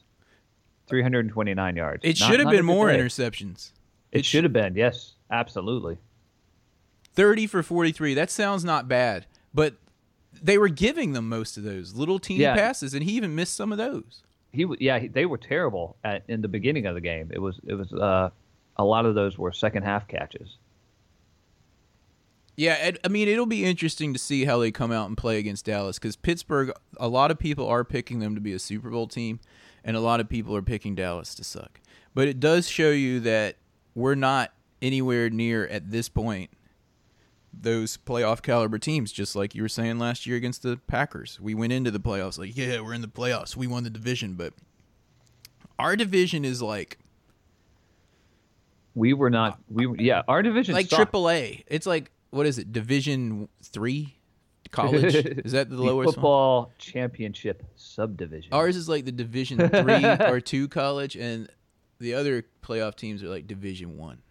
three 0.87 1.03
hundred 1.03 1.21
and 1.21 1.31
twenty 1.31 1.55
nine 1.55 1.77
yards. 1.77 2.05
It 2.05 2.21
Not- 2.21 2.31
should 2.31 2.41
have 2.41 2.51
been 2.51 2.65
more 2.65 2.91
day. 2.93 2.99
interceptions. 2.99 3.73
It 4.13 4.25
should 4.25 4.45
have 4.45 4.53
been. 4.53 4.75
Yes, 4.77 5.15
absolutely. 5.31 5.99
30 7.15 7.47
for 7.47 7.63
43. 7.63 8.15
That 8.15 8.31
sounds 8.31 8.65
not 8.65 8.89
bad, 8.89 9.27
but 9.53 9.77
they 10.43 10.59
were 10.59 10.69
giving 10.69 11.13
them 11.13 11.29
most 11.29 11.57
of 11.57 11.63
those 11.63 11.95
little 11.95 12.19
teeny 12.19 12.41
Yeah. 12.43 12.55
passes, 12.55 12.93
and 12.95 13.05
he 13.05 13.13
even 13.13 13.35
missed 13.35 13.55
some 13.55 13.73
of 13.73 13.79
those. 13.79 14.23
He 14.53 14.67
yeah, 14.79 14.99
he, 15.01 15.09
they 15.09 15.27
were 15.27 15.39
terrible 15.39 15.97
at 16.05 16.23
in 16.29 16.41
the 16.41 16.49
beginning 16.49 16.87
of 16.87 16.95
the 16.95 17.01
game. 17.01 17.31
It 17.33 17.41
was 17.41 17.59
it 17.67 17.75
was 17.75 17.93
uh, 17.93 18.31
a 18.77 18.85
lot 18.85 19.05
of 19.07 19.15
those 19.15 19.37
were 19.39 19.53
second 19.53 19.83
half 19.85 20.07
catches. 20.07 20.59
Yeah, 22.57 22.75
and- 22.81 22.99
I 23.05 23.09
mean, 23.09 23.27
it'll 23.29 23.47
be 23.47 23.65
interesting 23.65 24.13
to 24.13 24.19
see 24.19 24.45
how 24.45 24.59
they 24.59 24.71
come 24.71 24.93
out 24.93 25.09
and 25.09 25.17
play 25.17 25.39
against 25.39 25.65
Dallas 25.65 25.99
because 25.99 26.15
Pittsburgh, 26.17 26.71
a 26.99 27.09
lot 27.09 27.31
of 27.33 27.39
people 27.39 27.67
are 27.67 27.83
picking 27.85 28.21
them 28.21 28.35
to 28.37 28.41
be 28.41 28.53
a 28.53 28.61
Super 28.61 28.91
Bowl 28.91 29.09
team, 29.09 29.41
and 29.83 29.97
a 29.97 30.01
lot 30.01 30.21
of 30.21 30.29
people 30.29 30.55
are 30.55 30.63
picking 30.63 30.95
Dallas 30.95 31.35
to 31.35 31.43
suck. 31.45 31.81
But 32.15 32.29
it 32.29 32.39
does 32.39 32.69
show 32.69 32.91
you 32.91 33.19
that 33.21 33.57
we're 33.97 34.15
not 34.15 34.53
anywhere 34.81 35.31
near 35.31 35.67
at 35.67 35.91
this 35.91 36.09
point 36.09 36.51
those 37.63 37.97
playoff 37.97 38.43
caliber 38.43 38.79
teams, 38.79 39.13
just 39.13 39.35
like 39.37 39.55
you 39.55 39.63
were 39.63 39.69
saying 39.69 39.99
last 39.99 40.27
year 40.27 40.37
against 40.37 40.63
the 40.63 40.79
Packers. 40.87 41.39
We 41.41 41.55
went 41.55 41.73
into 41.73 41.91
the 41.91 42.01
playoffs 42.01 42.39
like, 42.39 42.57
yeah, 42.57 42.81
we're 42.81 42.95
in 42.95 43.01
the 43.01 43.09
playoffs. 43.09 43.57
We 43.57 43.67
won 43.67 43.85
the 43.85 43.91
division, 43.91 44.35
but 44.35 44.53
our 45.79 45.97
division 45.97 46.45
is 46.45 46.63
like 46.63 46.99
We 48.95 49.13
were 49.13 49.31
not. 49.31 49.59
We 49.69 49.87
were, 49.87 49.97
yeah, 49.99 50.23
our 50.29 50.43
division 50.43 50.75
like 50.75 50.87
sucked. 50.87 50.97
triple 50.97 51.31
A. 51.31 51.65
It's 51.67 51.87
like 51.87 52.11
what 52.31 52.47
is 52.47 52.59
it? 52.59 52.73
Division 52.73 53.49
three 53.63 54.17
college? 54.71 55.15
is 55.15 55.53
that 55.53 55.71
the, 55.71 55.77
the 55.77 55.83
lowest 55.83 56.07
one? 56.07 56.15
football 56.15 56.73
championship 56.79 57.63
subdivision. 57.77 58.53
Ours 58.53 58.77
is 58.77 58.89
like 58.89 59.05
the 59.05 59.13
Division 59.13 59.69
three 59.69 60.05
or 60.29 60.41
two 60.41 60.69
college, 60.69 61.17
and 61.17 61.49
the 62.01 62.15
other 62.15 62.45
playoff 62.63 62.97
teams 62.97 63.23
are 63.23 63.29
like 63.29 63.47
Division 63.47 63.97
one, 63.97 64.23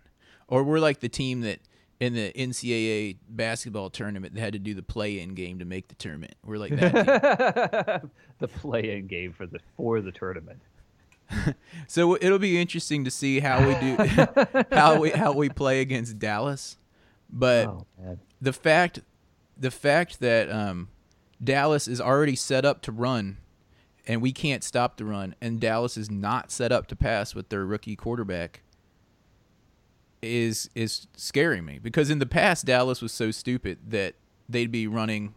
or 0.47 0.63
we're 0.63 0.79
like 0.79 0.99
the 0.99 1.09
team 1.09 1.41
that 1.41 1.59
in 1.99 2.13
the 2.13 2.31
NCAA 2.33 3.17
basketball 3.29 3.89
tournament 3.89 4.33
that 4.33 4.41
had 4.41 4.53
to 4.53 4.59
do 4.59 4.73
the 4.73 4.83
play-in 4.83 5.35
game 5.35 5.59
to 5.59 5.65
make 5.65 5.87
the 5.87 5.95
tournament. 5.95 6.35
We're 6.43 6.57
like 6.57 6.75
that. 6.75 8.03
the 8.39 8.47
play-in 8.47 9.07
game 9.07 9.33
for 9.33 9.45
the 9.45 9.59
for 9.77 10.01
the 10.01 10.11
tournament. 10.11 10.59
So 11.87 12.15
it'll 12.21 12.37
be 12.37 12.61
interesting 12.61 13.05
to 13.05 13.11
see 13.11 13.39
how 13.39 13.67
we 13.67 13.73
do 13.79 13.97
how 14.71 14.99
we 14.99 15.09
how 15.09 15.31
we 15.31 15.49
play 15.49 15.81
against 15.81 16.19
Dallas, 16.19 16.77
but. 17.29 17.67
Oh 17.67 17.87
the 18.43 18.53
fact 18.53 18.99
the 19.57 19.71
fact 19.71 20.19
that 20.19 20.51
um, 20.51 20.89
Dallas 21.41 21.87
is 21.87 22.01
already 22.01 22.35
set 22.35 22.65
up 22.65 22.81
to 22.81 22.91
run 22.91 23.37
and 24.05 24.21
we 24.21 24.33
can't 24.33 24.63
stop 24.63 24.97
the 24.97 25.05
run 25.05 25.33
and 25.41 25.61
Dallas 25.61 25.95
is 25.95 26.11
not 26.11 26.51
set 26.51 26.71
up 26.71 26.87
to 26.87 26.95
pass 26.95 27.33
with 27.33 27.47
their 27.49 27.65
rookie 27.65 27.95
quarterback 27.95 28.62
is 30.23 30.69
is 30.75 31.07
scaring 31.15 31.65
me 31.65 31.79
because 31.81 32.09
in 32.09 32.19
the 32.19 32.25
past 32.25 32.65
Dallas 32.65 33.01
was 33.01 33.11
so 33.11 33.31
stupid 33.31 33.77
that 33.89 34.15
they'd 34.49 34.71
be 34.71 34.87
running 34.87 35.33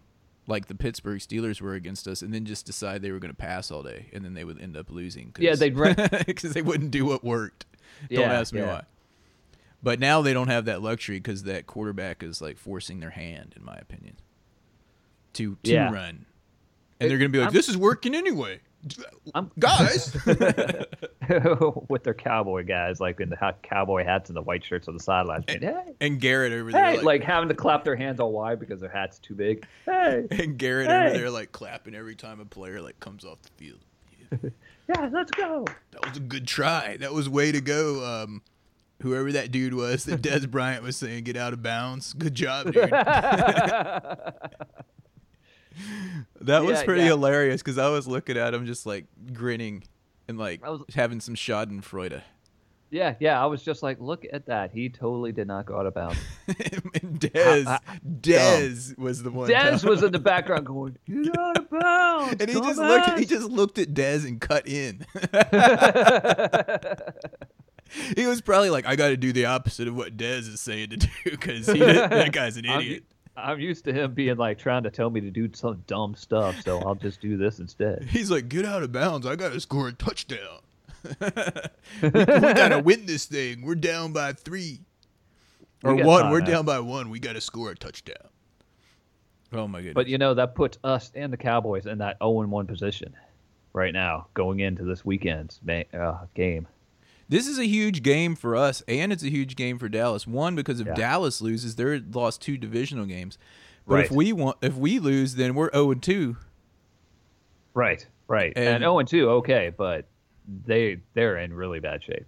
like 0.47 0.67
the 0.69 0.75
Pittsburgh 0.75 1.19
Steelers 1.21 1.61
were 1.61 1.75
against 1.75 2.07
us 2.07 2.23
and 2.23 2.33
then 2.33 2.45
just 2.45 2.67
decide 2.67 3.03
they 3.03 3.11
were 3.11 3.19
going 3.19 3.33
to 3.33 3.37
pass 3.37 3.71
all 3.71 3.83
day 3.83 4.07
and 4.13 4.25
then 4.25 4.35
they 4.35 4.45
would 4.45 4.61
end 4.61 4.77
up 4.77 4.91
losing 4.91 5.33
cause, 5.33 5.43
Yeah, 5.43 5.55
they'd 5.57 5.77
run- 5.77 5.97
because 6.27 6.53
they 6.53 6.63
wouldn't 6.63 6.93
do 6.93 7.05
what 7.05 7.25
worked. 7.25 7.67
Don't 8.11 8.31
ask 8.31 8.53
me 8.53 8.61
yeah. 8.61 8.67
why. 8.67 8.83
But 9.83 9.99
now 10.01 10.23
they 10.23 10.33
don't 10.33 10.49
have 10.49 10.65
that 10.67 10.83
luxury 10.83 11.19
because 11.19 11.43
that 11.45 11.67
quarterback 11.67 12.23
is 12.23 12.41
like 12.41 12.59
forcing 12.59 13.01
their 13.01 13.11
hand, 13.11 13.55
in 13.57 13.65
my 13.65 13.77
opinion, 13.77 14.17
to 15.35 15.57
to 15.65 15.73
Yeah. 15.73 15.93
run, 15.93 16.27
and 17.01 17.11
they're 17.11 17.19
gonna 17.19 17.29
be 17.29 17.39
like, 17.39 17.47
I'm- 17.49 17.55
"This 17.55 17.69
is 17.69 17.77
working 17.77 18.15
anyway, 18.15 18.61
I'm- 19.35 19.51
guys." 19.59 20.15
with 21.89 22.05
their 22.05 22.15
cowboy 22.15 22.65
guys, 22.65 23.01
like 23.01 23.21
in 23.21 23.29
the 23.29 23.37
ha- 23.37 23.55
cowboy 23.63 24.05
hats 24.05 24.31
and 24.31 24.37
the 24.37 24.43
white 24.43 24.65
shirts 24.65 24.87
on 24.89 24.95
the 24.95 25.03
sidelines. 25.03 25.45
being, 25.45 25.61
hey, 25.61 25.95
and 26.01 26.21
Garrett 26.21 26.53
over 26.53 26.71
there, 26.71 26.85
hey, 26.85 26.97
like, 26.97 27.05
like 27.05 27.23
having 27.25 27.49
to 27.49 27.55
clap 27.55 27.85
their 27.85 27.97
hands 27.97 28.21
all 28.21 28.33
wide 28.33 28.61
because 28.61 28.81
their 28.81 28.91
hat's 28.91 29.19
too 29.19 29.35
big. 29.35 29.67
Hey, 29.85 30.27
and 30.31 30.57
Garrett 30.59 30.89
over 30.89 31.11
there, 31.19 31.31
like 31.31 31.53
clapping 31.53 31.95
every 31.95 32.15
time 32.15 32.41
a 32.41 32.45
player 32.45 32.81
like 32.81 32.99
comes 33.01 33.25
off 33.25 33.39
the 33.43 33.51
field. 33.57 33.81
yeah, 34.89 35.09
let's 35.13 35.31
go. 35.33 35.65
That 35.93 36.07
was 36.07 36.17
a 36.17 36.21
good 36.21 36.47
try. 36.47 36.97
That 36.99 37.13
was 37.13 37.29
way 37.29 37.51
to 37.53 37.61
go. 37.61 38.05
Um, 38.05 38.43
whoever 39.03 39.33
that 39.33 39.51
dude 39.51 39.75
was 39.75 40.05
that 40.05 40.23
Dez 40.23 40.49
Bryant 40.51 40.83
was 40.83 40.97
saying, 40.97 41.25
"Get 41.25 41.37
out 41.37 41.53
of 41.53 41.63
bounds." 41.63 42.13
Good 42.13 42.35
job, 42.35 42.73
dude. 42.73 42.91
That 46.41 46.65
was 46.65 46.79
Yeah, 46.81 46.85
pretty 46.85 47.03
yeah. 47.03 47.09
hilarious 47.09 47.63
because 47.63 47.79
I 47.79 47.89
was 47.89 48.07
looking 48.07 48.37
at 48.37 48.55
him 48.55 48.67
just 48.67 48.87
like 48.87 49.07
grinning 49.33 49.85
and 50.29 50.39
like 50.39 50.63
I 50.65 50.71
was- 50.71 50.83
having 50.95 51.21
some 51.21 51.35
Schadenfreude. 51.35 52.23
Yeah, 52.89 53.17
yeah. 53.19 53.43
I 53.43 53.47
was 53.47 53.65
just 53.65 53.83
like, 53.83 54.01
look 54.01 54.25
at 54.33 54.47
that. 54.47 54.71
He 54.71 54.89
totally 54.89 55.33
did 55.33 55.49
not 55.49 55.67
go 55.67 55.77
out 55.77 55.87
of 55.87 55.95
bounds. 55.95 56.19
Dez, 56.49 57.81
Dez 58.21 58.97
was 58.97 59.25
the 59.25 59.31
one. 59.33 59.51
Dez 59.51 59.85
was 59.85 60.05
in 60.05 60.13
the 60.13 60.21
background 60.21 60.67
going, 60.67 60.97
get 61.07 61.37
out 61.37 61.59
of 61.59 61.69
bounds. 61.69 62.37
and 62.41 62.49
he 62.49 62.55
just 62.61 62.79
looked. 62.79 63.19
He 63.19 63.25
just 63.25 63.51
looked 63.51 63.79
at 63.79 63.89
Dez 63.93 64.25
and 64.27 64.41
cut 64.41 64.69
in. 64.69 65.05
he 68.17 68.27
was 68.27 68.41
probably 68.41 68.71
like, 68.71 68.87
"I 68.87 68.97
got 68.97 69.09
to 69.09 69.17
do 69.17 69.33
the 69.33 69.47
opposite 69.47 69.89
of 69.89 69.97
what 69.97 70.17
Dez 70.17 70.41
is 70.49 70.61
saying 70.61 70.91
to 70.91 70.97
do 70.97 71.09
because 71.25 71.67
that 71.67 72.31
guy's 72.33 72.57
an 72.57 72.65
idiot." 72.67 73.05
I'm 73.37 73.61
used 73.61 73.85
to 73.85 73.93
him 73.93 74.15
being 74.15 74.37
like 74.37 74.59
trying 74.59 74.83
to 74.85 74.91
tell 74.91 75.11
me 75.11 75.21
to 75.21 75.31
do 75.31 75.49
some 75.53 75.83
dumb 75.87 76.15
stuff, 76.15 76.61
so 76.63 76.81
I'll 76.81 76.95
just 76.95 77.21
do 77.21 77.37
this 77.37 77.59
instead. 77.59 78.05
He's 78.11 78.31
like, 78.31 78.49
"Get 78.49 78.65
out 78.65 78.83
of 78.83 78.93
bounds! 78.93 79.27
I 79.27 79.37
got 79.37 79.53
to 79.53 79.61
score 79.61 79.89
a 79.89 79.93
touchdown. 79.93 80.61
we, 81.05 82.09
we 82.09 82.11
got 82.11 82.69
to 82.69 82.81
win 82.85 83.07
this 83.07 83.27
thing. 83.27 83.63
We're 83.63 83.75
down 83.75 84.13
by 84.13 84.33
three 84.33 84.81
or 85.85 85.95
we 85.95 86.03
one. 86.03 86.31
We're 86.31 86.41
man. 86.41 86.51
down 86.51 86.65
by 86.65 86.81
one. 86.81 87.11
We 87.11 87.19
got 87.19 87.35
to 87.35 87.41
score 87.41 87.71
a 87.71 87.77
touchdown." 87.77 88.17
Oh 89.53 89.69
my 89.69 89.79
goodness! 89.79 89.95
But 89.95 90.09
you 90.09 90.19
know 90.19 90.35
that 90.35 90.55
puts 90.55 90.79
us 90.83 91.13
and 91.15 91.33
the 91.33 91.37
Cowboys 91.37 91.87
in 91.87 91.99
that 91.99 92.17
0 92.21 92.47
1 92.47 92.67
position 92.67 93.15
right 93.73 93.93
now, 93.93 94.27
going 94.35 94.61
into 94.61 94.85
this 94.85 95.05
weekend's 95.05 95.61
ma- 95.63 95.83
uh, 95.95 96.27
game. 96.35 96.67
This 97.29 97.47
is 97.49 97.59
a 97.59 97.67
huge 97.67 98.03
game 98.03 98.37
for 98.37 98.55
us, 98.55 98.83
and 98.87 99.13
it's 99.13 99.23
a 99.25 99.31
huge 99.31 99.57
game 99.57 99.79
for 99.79 99.89
Dallas. 99.89 100.27
One 100.27 100.55
because 100.55 100.79
if 100.81 100.87
Yeah. 100.87 100.95
Dallas 100.95 101.41
loses, 101.41 101.75
they're 101.77 101.99
lost 102.01 102.41
two 102.41 102.57
divisional 102.57 103.05
games. 103.07 103.37
But 103.87 104.01
if 104.05 104.11
we 104.11 104.33
want, 104.33 104.59
if 104.63 104.75
we 104.77 104.99
lose, 104.99 105.35
then 105.37 105.55
we're 105.55 105.71
zero 105.73 105.91
and 105.93 106.03
two. 106.03 106.37
Right, 107.75 108.07
right. 108.29 108.53
And- 108.57 108.83
And 108.83 108.83
0 108.83 109.03
2, 109.03 109.31
okay, 109.31 109.73
but 109.77 110.07
they 110.67 110.99
they're 111.15 111.37
in 111.39 111.53
really 111.53 111.81
bad 111.81 112.03
shape. 112.03 112.27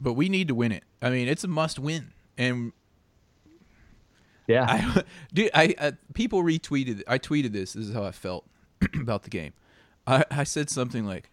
But 0.00 0.14
we 0.14 0.28
need 0.28 0.48
to 0.48 0.54
win 0.54 0.72
it. 0.72 0.84
I 1.02 1.10
mean, 1.10 1.28
it's 1.28 1.44
a 1.44 1.48
must 1.48 1.78
win. 1.78 2.12
And 2.36 2.72
Yeah. 4.46 4.64
I, 4.68 5.02
dude, 5.34 5.50
I, 5.54 5.74
I 5.80 5.92
people 6.14 6.42
retweeted. 6.42 7.02
I 7.06 7.18
tweeted 7.18 7.52
this. 7.52 7.72
This 7.74 7.86
is 7.88 7.94
how 7.94 8.04
I 8.04 8.12
felt 8.12 8.46
about 8.94 9.22
the 9.24 9.30
game. 9.30 9.52
I, 10.06 10.24
I 10.30 10.44
said 10.44 10.70
something 10.70 11.04
like, 11.04 11.30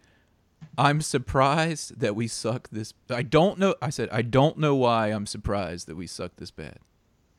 "I'm 0.78 1.00
surprised 1.00 2.00
that 2.00 2.14
we 2.16 2.28
suck 2.28 2.68
this." 2.70 2.92
I 3.10 3.22
don't 3.22 3.58
know. 3.58 3.74
I 3.80 3.90
said 3.90 4.08
I 4.12 4.22
don't 4.22 4.58
know 4.58 4.74
why 4.76 5.08
I'm 5.08 5.26
surprised 5.26 5.86
that 5.88 5.96
we 5.96 6.06
suck 6.06 6.36
this 6.36 6.50
bad. 6.50 6.78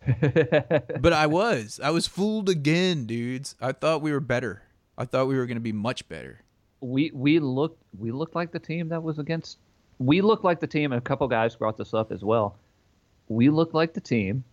but 1.01 1.11
I 1.13 1.27
was. 1.27 1.79
I 1.83 1.89
was 1.89 2.07
fooled 2.07 2.47
again, 2.49 3.05
dudes. 3.05 3.55
I 3.59 3.71
thought 3.73 4.01
we 4.01 4.11
were 4.11 4.19
better. 4.21 4.63
I 4.97 5.05
thought 5.05 5.27
we 5.27 5.35
were 5.37 5.45
going 5.45 5.57
to 5.57 5.61
be 5.61 5.73
much 5.73 6.07
better. 6.09 6.41
we 6.81 7.11
we 7.13 7.39
looked 7.39 7.81
we 7.97 8.11
looked 8.11 8.35
like 8.35 8.51
the 8.51 8.59
team 8.59 8.89
that 8.89 9.01
was 9.03 9.19
against 9.19 9.57
we 9.99 10.21
looked 10.21 10.43
like 10.43 10.59
the 10.59 10.67
team 10.67 10.91
and 10.91 10.99
a 10.99 11.01
couple 11.01 11.27
guys 11.27 11.55
brought 11.55 11.75
this 11.77 11.93
up 11.93 12.11
as 12.11 12.23
well 12.23 12.55
we 13.29 13.49
looked 13.49 13.73
like 13.73 13.93
the 13.93 14.01
team 14.01 14.43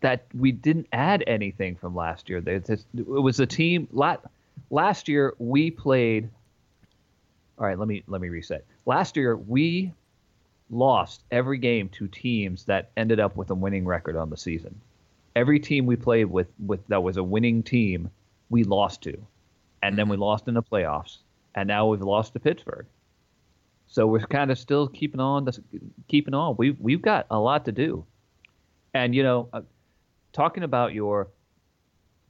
that 0.00 0.26
we 0.34 0.52
didn't 0.52 0.86
add 0.92 1.22
anything 1.26 1.76
from 1.76 1.94
last 1.94 2.28
year 2.28 2.40
They- 2.40 2.58
this- 2.58 2.86
it 2.96 3.06
was 3.06 3.38
a 3.40 3.46
team 3.46 3.88
la- 3.92 4.16
last 4.70 5.08
year 5.08 5.34
we 5.38 5.70
played 5.70 6.28
all 7.58 7.66
right 7.66 7.78
let 7.78 7.88
me 7.88 8.02
let 8.06 8.20
me 8.20 8.28
reset. 8.28 8.64
Last 8.84 9.16
year 9.16 9.36
we 9.36 9.92
lost 10.70 11.22
every 11.30 11.58
game 11.58 11.88
to 11.90 12.08
teams 12.08 12.64
that 12.64 12.90
ended 12.96 13.20
up 13.20 13.36
with 13.36 13.50
a 13.50 13.54
winning 13.54 13.84
record 13.84 14.16
on 14.16 14.30
the 14.30 14.36
season. 14.36 14.80
Every 15.34 15.60
team 15.60 15.86
we 15.86 15.96
played 15.96 16.26
with 16.26 16.48
with 16.58 16.86
that 16.88 17.02
was 17.02 17.16
a 17.16 17.22
winning 17.22 17.62
team 17.62 18.10
we 18.50 18.64
lost 18.64 19.02
to. 19.02 19.16
And 19.82 19.96
then 19.96 20.08
we 20.08 20.16
lost 20.16 20.48
in 20.48 20.54
the 20.54 20.62
playoffs 20.62 21.18
and 21.54 21.68
now 21.68 21.86
we've 21.86 22.00
lost 22.00 22.32
to 22.32 22.40
Pittsburgh. 22.40 22.86
So 23.88 24.06
we're 24.06 24.26
kind 24.26 24.50
of 24.50 24.58
still 24.58 24.88
keeping 24.88 25.20
on 25.20 25.48
keeping 26.08 26.34
on. 26.34 26.56
We've 26.58 26.78
we've 26.80 27.02
got 27.02 27.26
a 27.30 27.38
lot 27.38 27.64
to 27.66 27.72
do. 27.72 28.04
And 28.92 29.14
you 29.14 29.22
know 29.22 29.48
uh, 29.52 29.62
talking 30.32 30.62
about 30.62 30.92
your 30.92 31.28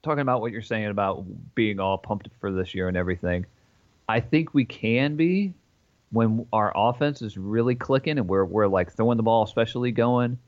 talking 0.03 0.21
about 0.21 0.41
what 0.41 0.53
you're 0.53 0.63
saying 0.63 0.87
about 0.87 1.25
being 1.55 1.81
all 1.81 1.99
pumped 1.99 2.29
for 2.41 2.53
this 2.53 2.75
year 2.75 2.89
and 2.89 2.97
everything. 2.97 3.47
I 4.09 4.21
think 4.21 4.55
we 4.55 4.65
can 4.65 5.17
be 5.17 5.55
when 6.11 6.47
our 6.53 6.73
offense 6.75 7.23
is 7.23 7.37
really 7.37 7.75
clicking 7.75 8.19
and 8.19 8.29
we're 8.29 8.45
we're 8.45 8.69
like 8.69 8.93
throwing 8.93 9.17
the 9.17 9.23
ball, 9.23 9.43
especially 9.43 9.91
going 9.91 10.39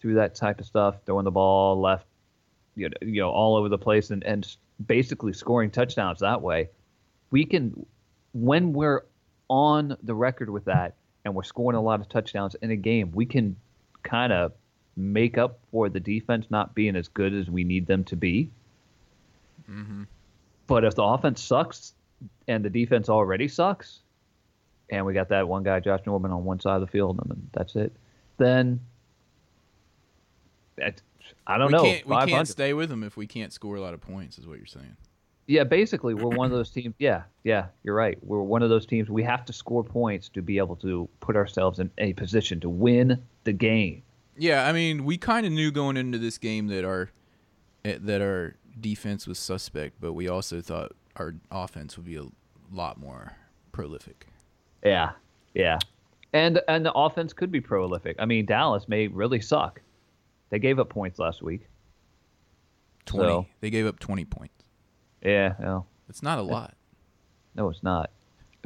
through 0.00 0.14
that 0.14 0.34
type 0.34 0.60
of 0.60 0.66
stuff, 0.66 0.96
throwing 1.04 1.24
the 1.24 1.30
ball 1.30 1.80
left, 1.80 2.06
you 2.76 2.88
know, 2.88 2.96
you 3.02 3.20
know 3.20 3.30
all 3.30 3.56
over 3.56 3.68
the 3.68 3.78
place 3.78 4.10
and 4.10 4.22
and 4.24 4.56
basically 4.86 5.32
scoring 5.32 5.70
touchdowns 5.70 6.20
that 6.20 6.40
way. 6.40 6.70
We 7.30 7.44
can 7.44 7.86
when 8.32 8.72
we're 8.72 9.02
on 9.48 9.96
the 10.02 10.14
record 10.14 10.48
with 10.48 10.64
that 10.66 10.94
and 11.24 11.34
we're 11.34 11.42
scoring 11.42 11.76
a 11.76 11.82
lot 11.82 12.00
of 12.00 12.08
touchdowns 12.08 12.54
in 12.62 12.70
a 12.70 12.76
game, 12.76 13.10
we 13.12 13.26
can 13.26 13.56
kind 14.02 14.32
of 14.32 14.52
make 14.96 15.38
up 15.38 15.58
for 15.70 15.88
the 15.88 16.00
defense 16.00 16.46
not 16.50 16.74
being 16.74 16.96
as 16.96 17.08
good 17.08 17.34
as 17.34 17.50
we 17.50 17.64
need 17.64 17.86
them 17.86 18.04
to 18.04 18.16
be. 18.16 18.50
But 20.66 20.84
if 20.84 20.94
the 20.94 21.02
offense 21.02 21.42
sucks 21.42 21.94
and 22.46 22.64
the 22.64 22.70
defense 22.70 23.08
already 23.08 23.48
sucks, 23.48 24.00
and 24.90 25.06
we 25.06 25.14
got 25.14 25.28
that 25.28 25.48
one 25.48 25.62
guy, 25.62 25.80
Josh 25.80 26.00
Norman, 26.06 26.30
on 26.32 26.44
one 26.44 26.60
side 26.60 26.76
of 26.76 26.80
the 26.80 26.86
field, 26.86 27.18
and 27.20 27.30
then 27.30 27.48
that's 27.52 27.76
it, 27.76 27.92
then 28.38 28.80
that, 30.76 31.00
I 31.46 31.58
don't 31.58 31.68
we 31.68 31.72
know. 31.72 31.82
can't 31.82 32.06
we 32.06 32.16
can't 32.26 32.48
stay 32.48 32.72
with 32.72 32.88
them 32.88 33.02
if 33.02 33.16
we 33.16 33.26
can't 33.26 33.52
score 33.52 33.76
a 33.76 33.80
lot 33.80 33.94
of 33.94 34.00
points. 34.00 34.38
Is 34.38 34.46
what 34.46 34.58
you're 34.58 34.66
saying? 34.66 34.96
Yeah, 35.46 35.64
basically, 35.64 36.14
we're 36.14 36.28
one 36.28 36.46
of 36.46 36.52
those 36.52 36.70
teams. 36.70 36.94
Yeah, 36.98 37.22
yeah, 37.42 37.66
you're 37.82 37.94
right. 37.94 38.18
We're 38.22 38.40
one 38.42 38.62
of 38.62 38.70
those 38.70 38.86
teams. 38.86 39.10
We 39.10 39.24
have 39.24 39.44
to 39.46 39.52
score 39.52 39.82
points 39.82 40.28
to 40.30 40.42
be 40.42 40.58
able 40.58 40.76
to 40.76 41.08
put 41.18 41.34
ourselves 41.34 41.80
in 41.80 41.90
a 41.98 42.12
position 42.12 42.60
to 42.60 42.68
win 42.68 43.20
the 43.44 43.52
game. 43.52 44.02
Yeah, 44.36 44.68
I 44.68 44.72
mean, 44.72 45.04
we 45.04 45.18
kind 45.18 45.44
of 45.46 45.52
knew 45.52 45.72
going 45.72 45.96
into 45.96 46.18
this 46.18 46.38
game 46.38 46.68
that 46.68 46.84
our 46.84 47.10
eh, 47.84 47.98
that 48.00 48.20
our 48.20 48.54
defense 48.80 49.26
was 49.26 49.38
suspect, 49.38 49.96
but 50.00 50.12
we 50.12 50.28
also 50.28 50.60
thought 50.60 50.92
our 51.16 51.34
offense 51.50 51.96
would 51.96 52.06
be 52.06 52.16
a 52.16 52.24
lot 52.72 52.98
more 52.98 53.32
prolific. 53.72 54.26
Yeah, 54.84 55.12
yeah, 55.54 55.78
and 56.32 56.60
and 56.68 56.84
the 56.84 56.92
offense 56.92 57.32
could 57.32 57.50
be 57.50 57.60
prolific. 57.60 58.16
I 58.18 58.24
mean, 58.26 58.46
Dallas 58.46 58.88
may 58.88 59.08
really 59.08 59.40
suck. 59.40 59.80
They 60.50 60.58
gave 60.58 60.78
up 60.78 60.88
points 60.88 61.18
last 61.18 61.42
week. 61.42 61.66
Twenty. 63.06 63.28
So- 63.28 63.46
They 63.60 63.70
gave 63.70 63.86
up 63.86 63.98
twenty 63.98 64.24
points. 64.24 64.54
Yeah, 65.22 65.54
well, 65.60 65.86
It's 66.08 66.22
not 66.22 66.38
a 66.38 66.42
lot. 66.42 66.74
no, 67.54 67.68
it's 67.68 67.82
not. 67.82 68.10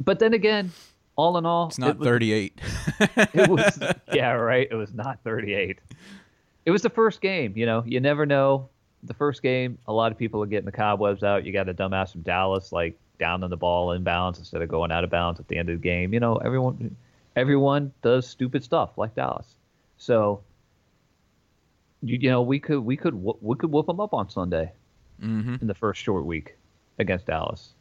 But 0.03 0.19
then 0.19 0.33
again, 0.33 0.71
all 1.17 1.37
in 1.37 1.45
all, 1.45 1.67
It's 1.67 1.77
not 1.79 1.91
it 1.91 1.97
was- 1.99 2.05
thirty-eight. 2.07 2.59
it 3.33 3.49
was 3.49 3.79
yeah 4.13 4.31
right 4.31 4.67
it 4.71 4.75
was 4.75 4.93
not 4.93 5.19
38 5.23 5.79
it 6.65 6.71
was 6.71 6.81
the 6.81 6.89
first 6.89 7.19
game 7.19 7.51
you 7.57 7.65
know 7.65 7.83
you 7.85 7.99
never 7.99 8.25
know 8.25 8.69
the 9.07 9.13
first 9.13 9.41
game 9.41 9.77
a 9.87 9.93
lot 9.93 10.11
of 10.11 10.17
people 10.17 10.41
are 10.41 10.47
getting 10.47 10.65
the 10.65 10.71
cobwebs 10.71 11.23
out 11.23 11.45
you 11.45 11.53
got 11.53 11.69
a 11.69 11.73
dumbass 11.73 12.11
from 12.11 12.21
dallas 12.21 12.71
like 12.71 12.97
down 13.19 13.43
on 13.43 13.49
the 13.49 13.57
ball 13.57 13.91
in 13.91 14.03
bounds 14.03 14.39
instead 14.39 14.61
of 14.61 14.69
going 14.69 14.91
out 14.91 15.03
of 15.03 15.09
bounds 15.09 15.39
at 15.39 15.47
the 15.47 15.57
end 15.57 15.69
of 15.69 15.81
the 15.81 15.83
game 15.83 16.13
you 16.13 16.19
know 16.19 16.35
everyone 16.37 16.95
everyone 17.35 17.91
does 18.01 18.27
stupid 18.27 18.63
stuff 18.63 18.97
like 18.97 19.15
dallas 19.15 19.55
so 19.97 20.41
you, 22.01 22.17
you 22.19 22.29
know 22.29 22.41
we 22.41 22.59
could 22.59 22.79
we 22.79 22.97
could 22.97 23.13
we 23.15 23.55
could 23.55 23.71
whoop 23.71 23.87
them 23.87 23.99
up 23.99 24.13
on 24.13 24.29
sunday 24.29 24.71
mm-hmm. 25.21 25.55
in 25.61 25.67
the 25.67 25.73
first 25.73 26.01
short 26.01 26.25
week 26.25 26.55
against 26.99 27.25
dallas 27.25 27.73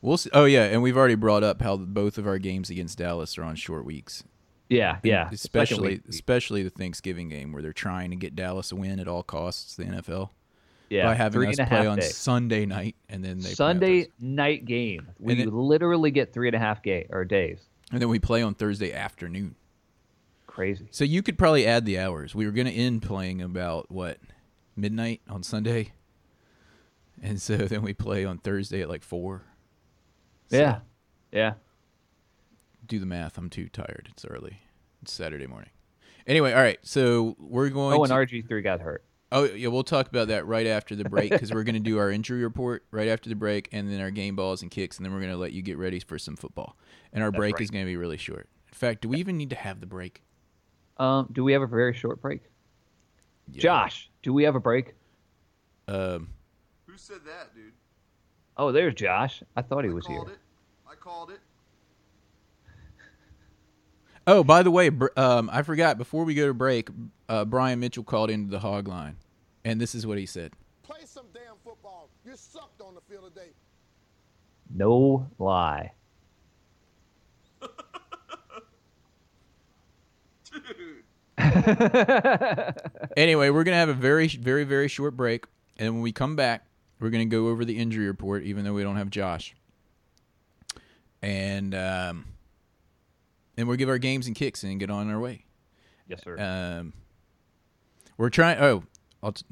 We'll 0.00 0.16
see. 0.16 0.30
Oh 0.32 0.44
yeah, 0.44 0.64
and 0.64 0.82
we've 0.82 0.96
already 0.96 1.16
brought 1.16 1.42
up 1.42 1.60
how 1.60 1.76
both 1.76 2.18
of 2.18 2.26
our 2.26 2.38
games 2.38 2.70
against 2.70 2.98
Dallas 2.98 3.36
are 3.36 3.42
on 3.42 3.56
short 3.56 3.84
weeks. 3.84 4.22
Yeah 4.68 4.98
yeah 5.02 5.28
especially 5.32 5.88
week. 5.88 6.02
especially 6.08 6.62
the 6.62 6.70
Thanksgiving 6.70 7.28
game 7.28 7.52
where 7.52 7.62
they're 7.62 7.72
trying 7.72 8.10
to 8.10 8.16
get 8.16 8.36
Dallas 8.36 8.70
a 8.72 8.76
win 8.76 9.00
at 9.00 9.08
all 9.08 9.22
costs. 9.22 9.76
The 9.76 9.84
NFL 9.84 10.30
yeah 10.90 11.04
by 11.06 11.14
having 11.14 11.46
us 11.46 11.56
play 11.56 11.86
on 11.86 11.98
days. 11.98 12.16
Sunday 12.16 12.64
night 12.66 12.96
and 13.08 13.24
then 13.24 13.38
they 13.40 13.50
Sunday 13.50 14.08
night 14.20 14.64
game. 14.64 15.08
We 15.18 15.34
it- 15.42 15.52
literally 15.52 16.10
get 16.10 16.32
three 16.32 16.48
and 16.48 16.54
a 16.54 16.58
half 16.58 16.82
ga- 16.82 17.06
or 17.10 17.24
days. 17.24 17.60
and 17.92 18.00
then 18.00 18.08
we 18.08 18.18
play 18.18 18.42
on 18.42 18.54
Thursday 18.54 18.92
afternoon. 18.92 19.54
Crazy. 20.46 20.88
So 20.90 21.04
you 21.04 21.22
could 21.22 21.38
probably 21.38 21.66
add 21.66 21.84
the 21.86 21.98
hours. 21.98 22.34
We 22.34 22.44
were 22.44 22.52
going 22.52 22.66
to 22.66 22.72
end 22.72 23.02
playing 23.02 23.40
about 23.42 23.90
what 23.92 24.18
midnight 24.76 25.20
on 25.28 25.42
Sunday, 25.44 25.92
and 27.22 27.40
so 27.40 27.56
then 27.58 27.82
we 27.82 27.94
play 27.94 28.24
on 28.24 28.38
Thursday 28.38 28.82
at 28.82 28.88
like 28.88 29.02
four. 29.04 29.42
So 30.50 30.56
Yeah, 30.58 30.78
yeah. 31.32 31.54
Do 32.88 32.98
the 32.98 33.06
math. 33.06 33.38
I'm 33.38 33.50
too 33.50 33.68
tired. 33.68 34.08
It's 34.12 34.24
early. 34.24 34.60
It's 35.02 35.12
Saturday 35.12 35.46
morning. 35.46 35.70
Anyway, 36.26 36.52
all 36.52 36.62
right. 36.62 36.78
So 36.82 37.36
we're 37.38 37.68
going. 37.68 37.98
Oh, 37.98 38.02
and 38.02 38.10
to, 38.10 38.14
RG 38.14 38.48
three 38.48 38.62
got 38.62 38.80
hurt. 38.80 39.04
Oh 39.30 39.44
yeah, 39.44 39.68
we'll 39.68 39.84
talk 39.84 40.08
about 40.08 40.28
that 40.28 40.46
right 40.46 40.66
after 40.66 40.96
the 40.96 41.04
break 41.04 41.30
because 41.30 41.52
we're 41.52 41.64
going 41.64 41.74
to 41.74 41.80
do 41.80 41.98
our 41.98 42.10
injury 42.10 42.42
report 42.42 42.84
right 42.90 43.08
after 43.08 43.28
the 43.28 43.34
break, 43.34 43.68
and 43.72 43.90
then 43.90 44.00
our 44.00 44.10
game 44.10 44.36
balls 44.36 44.62
and 44.62 44.70
kicks, 44.70 44.96
and 44.96 45.04
then 45.04 45.12
we're 45.12 45.20
going 45.20 45.32
to 45.32 45.38
let 45.38 45.52
you 45.52 45.60
get 45.60 45.76
ready 45.76 46.00
for 46.00 46.18
some 46.18 46.34
football. 46.34 46.76
And 47.12 47.22
our 47.22 47.30
break 47.30 47.54
right. 47.54 47.62
is 47.62 47.70
going 47.70 47.84
to 47.84 47.90
be 47.90 47.96
really 47.96 48.16
short. 48.16 48.48
In 48.68 48.74
fact, 48.74 49.02
do 49.02 49.08
we 49.08 49.18
even 49.18 49.36
need 49.36 49.50
to 49.50 49.56
have 49.56 49.80
the 49.80 49.86
break? 49.86 50.22
Um, 50.96 51.28
do 51.32 51.44
we 51.44 51.52
have 51.52 51.62
a 51.62 51.66
very 51.66 51.94
short 51.94 52.22
break? 52.22 52.40
Yeah. 53.52 53.60
Josh, 53.60 54.10
do 54.22 54.32
we 54.32 54.44
have 54.44 54.54
a 54.54 54.60
break? 54.60 54.94
Um, 55.86 56.28
Who 56.86 56.96
said 56.96 57.18
that, 57.26 57.54
dude? 57.54 57.72
Oh, 58.56 58.72
there's 58.72 58.94
Josh. 58.94 59.42
I 59.56 59.62
thought 59.62 59.84
he 59.84 59.90
I 59.90 59.94
was 59.94 60.06
here. 60.06 60.16
called 60.16 60.30
it. 60.30 60.38
I 60.90 60.94
called 60.94 61.30
it. 61.30 61.40
Oh, 64.28 64.44
by 64.44 64.62
the 64.62 64.70
way, 64.70 64.90
um, 65.16 65.50
I 65.52 65.62
forgot 65.62 65.98
before 65.98 66.24
we 66.24 66.34
go 66.34 66.46
to 66.46 66.54
break, 66.54 66.88
uh, 67.28 67.44
Brian 67.44 67.80
Mitchell 67.80 68.04
called 68.04 68.30
into 68.30 68.50
the 68.50 68.60
hog 68.60 68.86
line, 68.86 69.16
and 69.64 69.80
this 69.80 69.94
is 69.94 70.06
what 70.06 70.18
he 70.18 70.26
said. 70.26 70.52
Play 70.82 71.00
some 71.04 71.26
damn 71.32 71.56
football. 71.64 72.10
You 72.24 72.36
sucked 72.36 72.80
on 72.80 72.94
the 72.94 73.00
field 73.10 73.34
today. 73.34 73.48
No 74.72 75.26
lie. 75.38 75.92
Dude. 80.44 81.04
Anyway, 83.16 83.50
we're 83.50 83.64
gonna 83.64 83.76
have 83.76 83.88
a 83.88 83.94
very, 83.94 84.28
very, 84.28 84.64
very 84.64 84.86
short 84.86 85.16
break, 85.16 85.46
and 85.76 85.94
when 85.94 86.02
we 86.02 86.12
come 86.12 86.36
back, 86.36 86.66
we're 87.00 87.10
gonna 87.10 87.24
go 87.24 87.48
over 87.48 87.64
the 87.64 87.78
injury 87.78 88.06
report, 88.06 88.44
even 88.44 88.64
though 88.64 88.74
we 88.74 88.82
don't 88.82 88.96
have 88.96 89.10
Josh, 89.10 89.54
and 91.22 91.74
um, 91.74 92.24
and 93.58 93.66
we'll 93.66 93.76
give 93.76 93.88
our 93.88 93.98
games 93.98 94.26
and 94.28 94.36
kicks 94.36 94.62
and 94.62 94.78
get 94.80 94.88
on 94.88 95.10
our 95.10 95.18
way. 95.20 95.44
Yes, 96.06 96.22
sir. 96.22 96.38
Um, 96.38 96.94
we're 98.16 98.30
trying. 98.30 98.58
Oh, 98.60 98.84
I'll 99.22 99.32
t- 99.32 99.44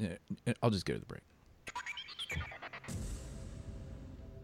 uh, 0.47 0.53
I'll 0.63 0.69
just 0.71 0.85
go 0.85 0.93
to 0.93 0.99
the 0.99 1.05
break. 1.05 1.21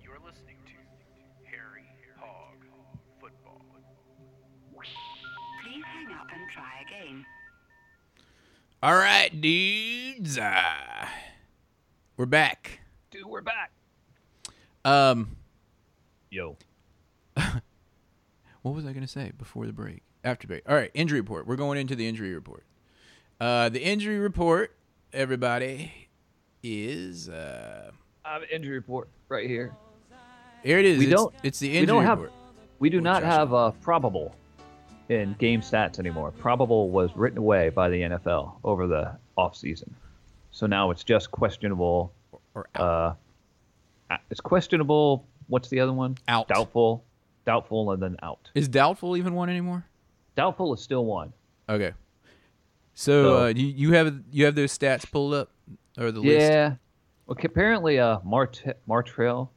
You're 0.03 0.19
listening 0.23 0.57
to 0.65 1.49
Harry 1.49 1.85
Hog 2.19 2.57
Football. 3.19 3.61
Please 5.63 5.83
hang 5.85 6.07
up 6.13 6.27
and 6.31 6.41
try 6.51 6.83
again. 6.85 7.25
All 8.83 8.95
right, 8.95 9.29
dudes. 9.39 10.37
Uh, 10.37 11.07
we're 12.17 12.25
back. 12.25 12.81
Dude, 13.11 13.25
we're 13.25 13.41
back. 13.41 13.71
Um, 14.83 15.37
Yo. 16.29 16.57
What 18.63 18.73
was 18.75 18.85
I 18.85 18.89
going 18.93 19.01
to 19.05 19.07
say 19.07 19.31
before 19.37 19.65
the 19.67 19.73
break? 19.73 20.01
After 20.23 20.47
break. 20.47 20.63
All 20.67 20.75
right, 20.75 20.89
injury 20.93 21.19
report. 21.21 21.45
We're 21.47 21.55
going 21.57 21.77
into 21.77 21.95
the 21.95 22.07
injury 22.07 22.33
report. 22.33 22.63
Uh, 23.39 23.69
the 23.69 23.81
injury 23.83 24.17
report, 24.19 24.75
everybody, 25.11 25.91
is 26.63 27.27
uh, 27.29 27.91
I 28.23 28.33
have 28.33 28.41
an 28.43 28.47
injury 28.51 28.75
report 28.75 29.09
right 29.27 29.47
here. 29.49 29.73
here. 30.63 30.79
It 30.79 30.85
is. 30.85 30.97
We 30.99 31.05
it's, 31.05 31.13
don't- 31.13 31.35
It's 31.43 31.59
the 31.59 31.69
we 31.71 31.77
injury 31.77 31.87
don't 31.87 32.05
have- 32.05 32.19
report. 32.21 32.39
We 32.79 32.89
do 32.89 32.99
not 33.01 33.23
have 33.23 33.53
uh, 33.53 33.71
probable 33.81 34.35
in 35.09 35.35
game 35.39 35.61
stats 35.61 35.99
anymore. 35.99 36.31
Probable 36.31 36.89
was 36.89 37.15
written 37.15 37.37
away 37.37 37.69
by 37.69 37.89
the 37.89 38.01
NFL 38.01 38.53
over 38.63 38.87
the 38.87 39.15
offseason. 39.37 39.89
So 40.51 40.65
now 40.67 40.91
it's 40.91 41.03
just 41.03 41.31
questionable. 41.31 42.11
Or 42.53 42.67
Uh, 42.75 43.13
it's 44.29 44.41
questionable. 44.41 45.25
What's 45.47 45.69
the 45.69 45.79
other 45.79 45.93
one? 45.93 46.17
Out. 46.27 46.47
Doubtful. 46.49 47.03
Doubtful 47.45 47.91
and 47.91 48.01
then 48.01 48.15
out. 48.23 48.49
is 48.55 48.67
doubtful 48.67 49.17
even 49.17 49.33
one 49.33 49.49
anymore? 49.49 49.85
Doubtful 50.35 50.73
is 50.73 50.81
still 50.81 51.05
one. 51.05 51.33
Okay. 51.69 51.91
So, 52.93 53.23
So- 53.23 53.43
uh, 53.43 53.47
you, 53.47 53.67
you 53.67 53.91
have 53.93 54.21
you 54.31 54.45
have 54.45 54.55
those 54.55 54.77
stats 54.77 55.09
pulled 55.11 55.33
up 55.33 55.51
or 55.97 56.11
the 56.11 56.19
list? 56.21 56.39
Yeah. 56.39 56.75
Well, 57.27 57.37
apparently, 57.43 57.99
uh, 57.99 58.19
Mart- 58.23 58.63
Martrell, 58.87 59.49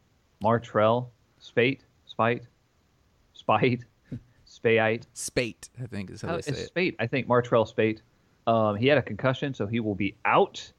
Martrell, 0.42 1.08
Spate, 1.38 1.84
Spite, 2.06 2.44
Spite, 3.34 3.84
Spate. 4.44 5.06
Spate, 5.14 5.68
I 5.82 5.86
think 5.86 6.10
is 6.10 6.22
how 6.22 6.28
Uh, 6.30 6.36
they 6.36 6.42
say 6.42 6.50
it's 6.52 6.60
it. 6.60 6.66
Spate. 6.68 6.96
I 7.00 7.06
think 7.06 7.26
Martrell 7.26 7.66
Spaight. 7.72 8.00
Um, 8.46 8.76
he 8.76 8.86
had 8.86 8.98
a 8.98 9.02
concussion, 9.02 9.52
so 9.54 9.66
he 9.66 9.80
will 9.80 9.96
be 9.96 10.16
out. 10.24 10.72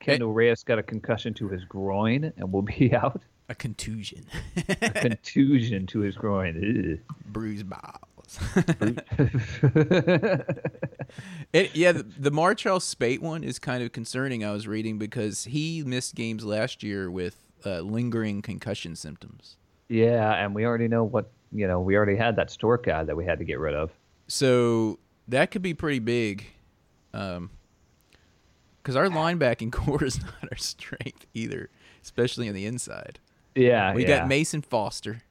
Kendall 0.00 0.32
Reyes 0.32 0.62
got 0.64 0.78
a 0.78 0.82
concussion 0.82 1.32
to 1.34 1.48
his 1.48 1.64
groin 1.64 2.32
and 2.38 2.50
will 2.52 2.62
be 2.62 2.94
out. 2.94 3.22
A 3.48 3.54
contusion, 3.54 4.24
A 4.56 4.90
contusion 4.90 5.86
to 5.88 6.00
his 6.00 6.16
groin. 6.16 7.00
Bruised 7.26 7.66
balls. 7.68 8.38
It, 11.52 11.76
yeah, 11.76 11.92
the, 11.92 12.02
the 12.02 12.30
Martrell 12.30 12.80
Spaight 12.80 13.20
one 13.20 13.44
is 13.44 13.58
kind 13.58 13.82
of 13.82 13.92
concerning. 13.92 14.44
I 14.44 14.50
was 14.50 14.66
reading 14.66 14.98
because 14.98 15.44
he 15.44 15.82
missed 15.84 16.14
games 16.14 16.44
last 16.44 16.82
year 16.82 17.10
with 17.10 17.36
uh, 17.64 17.80
lingering 17.80 18.42
concussion 18.42 18.96
symptoms. 18.96 19.56
yeah, 19.88 20.32
and 20.42 20.54
we 20.54 20.64
already 20.64 20.88
know 20.88 21.04
what 21.04 21.30
you 21.52 21.68
know. 21.68 21.80
We 21.80 21.96
already 21.96 22.16
had 22.16 22.36
that 22.36 22.50
store 22.50 22.78
guy 22.78 23.04
that 23.04 23.16
we 23.16 23.24
had 23.24 23.38
to 23.38 23.44
get 23.44 23.60
rid 23.60 23.74
of. 23.74 23.90
So 24.26 24.98
that 25.28 25.50
could 25.50 25.62
be 25.62 25.74
pretty 25.74 26.00
big. 26.00 26.46
Um, 27.12 27.50
because 28.82 28.96
our 28.96 29.08
linebacking 29.08 29.70
corps 29.72 30.02
is 30.04 30.20
not 30.20 30.34
our 30.50 30.56
strength 30.56 31.26
either, 31.34 31.70
especially 32.02 32.48
on 32.48 32.54
the 32.54 32.66
inside. 32.66 33.20
Yeah, 33.54 33.94
We 33.94 34.02
yeah. 34.02 34.18
got 34.20 34.28
Mason 34.28 34.62
Foster. 34.62 35.22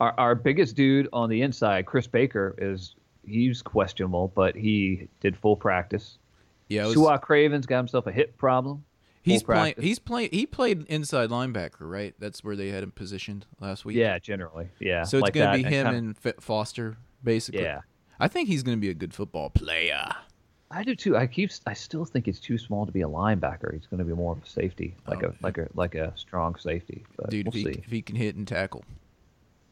our, 0.00 0.14
our 0.18 0.34
biggest 0.34 0.76
dude 0.76 1.08
on 1.12 1.28
the 1.28 1.42
inside, 1.42 1.86
Chris 1.86 2.06
Baker, 2.06 2.54
is 2.58 2.94
he's 3.26 3.62
questionable, 3.62 4.32
but 4.34 4.54
he 4.56 5.08
did 5.20 5.36
full 5.36 5.56
practice. 5.56 6.18
Yeah, 6.68 6.86
was- 6.86 6.96
Su'a 6.96 7.20
Craven's 7.20 7.66
got 7.66 7.78
himself 7.78 8.06
a 8.06 8.12
hip 8.12 8.36
problem. 8.38 8.84
he's 9.22 9.42
playing. 9.42 9.74
He's 9.78 9.98
playing. 9.98 10.30
He 10.32 10.46
played 10.46 10.84
inside 10.88 11.30
linebacker, 11.30 11.80
right? 11.80 12.14
That's 12.18 12.42
where 12.44 12.56
they 12.56 12.68
had 12.68 12.82
him 12.82 12.90
positioned 12.90 13.46
last 13.60 13.84
week. 13.84 13.96
Yeah, 13.96 14.18
generally. 14.18 14.68
Yeah. 14.80 15.04
So 15.04 15.18
it's 15.18 15.22
like 15.22 15.34
gonna 15.34 15.46
that, 15.46 15.56
be 15.56 15.62
him 15.62 15.86
kinda- 15.86 16.14
and 16.30 16.42
Foster, 16.42 16.96
basically. 17.22 17.62
Yeah. 17.62 17.80
I 18.20 18.28
think 18.28 18.48
he's 18.48 18.62
gonna 18.62 18.76
be 18.78 18.90
a 18.90 18.94
good 18.94 19.12
football 19.14 19.50
player. 19.50 20.08
I 20.70 20.82
do 20.82 20.94
too. 20.96 21.16
I 21.16 21.26
keep. 21.26 21.50
I 21.66 21.72
still 21.74 22.04
think 22.04 22.26
he's 22.26 22.40
too 22.40 22.58
small 22.58 22.84
to 22.86 22.92
be 22.92 23.02
a 23.02 23.08
linebacker. 23.08 23.72
He's 23.72 23.86
going 23.86 23.98
to 23.98 24.04
be 24.04 24.12
more 24.14 24.32
of 24.32 24.42
a 24.42 24.46
safety, 24.46 24.96
like 25.06 25.22
Oh, 25.22 25.28
a 25.28 25.34
like 25.42 25.58
a 25.58 25.68
like 25.74 25.94
a 25.94 26.12
strong 26.16 26.56
safety. 26.56 27.04
But 27.16 27.30
Dude, 27.30 27.46
we'll 27.46 27.54
if, 27.54 27.66
he, 27.66 27.72
see. 27.74 27.78
if 27.84 27.90
he 27.90 28.02
can 28.02 28.16
hit 28.16 28.34
and 28.34 28.46
tackle, 28.48 28.84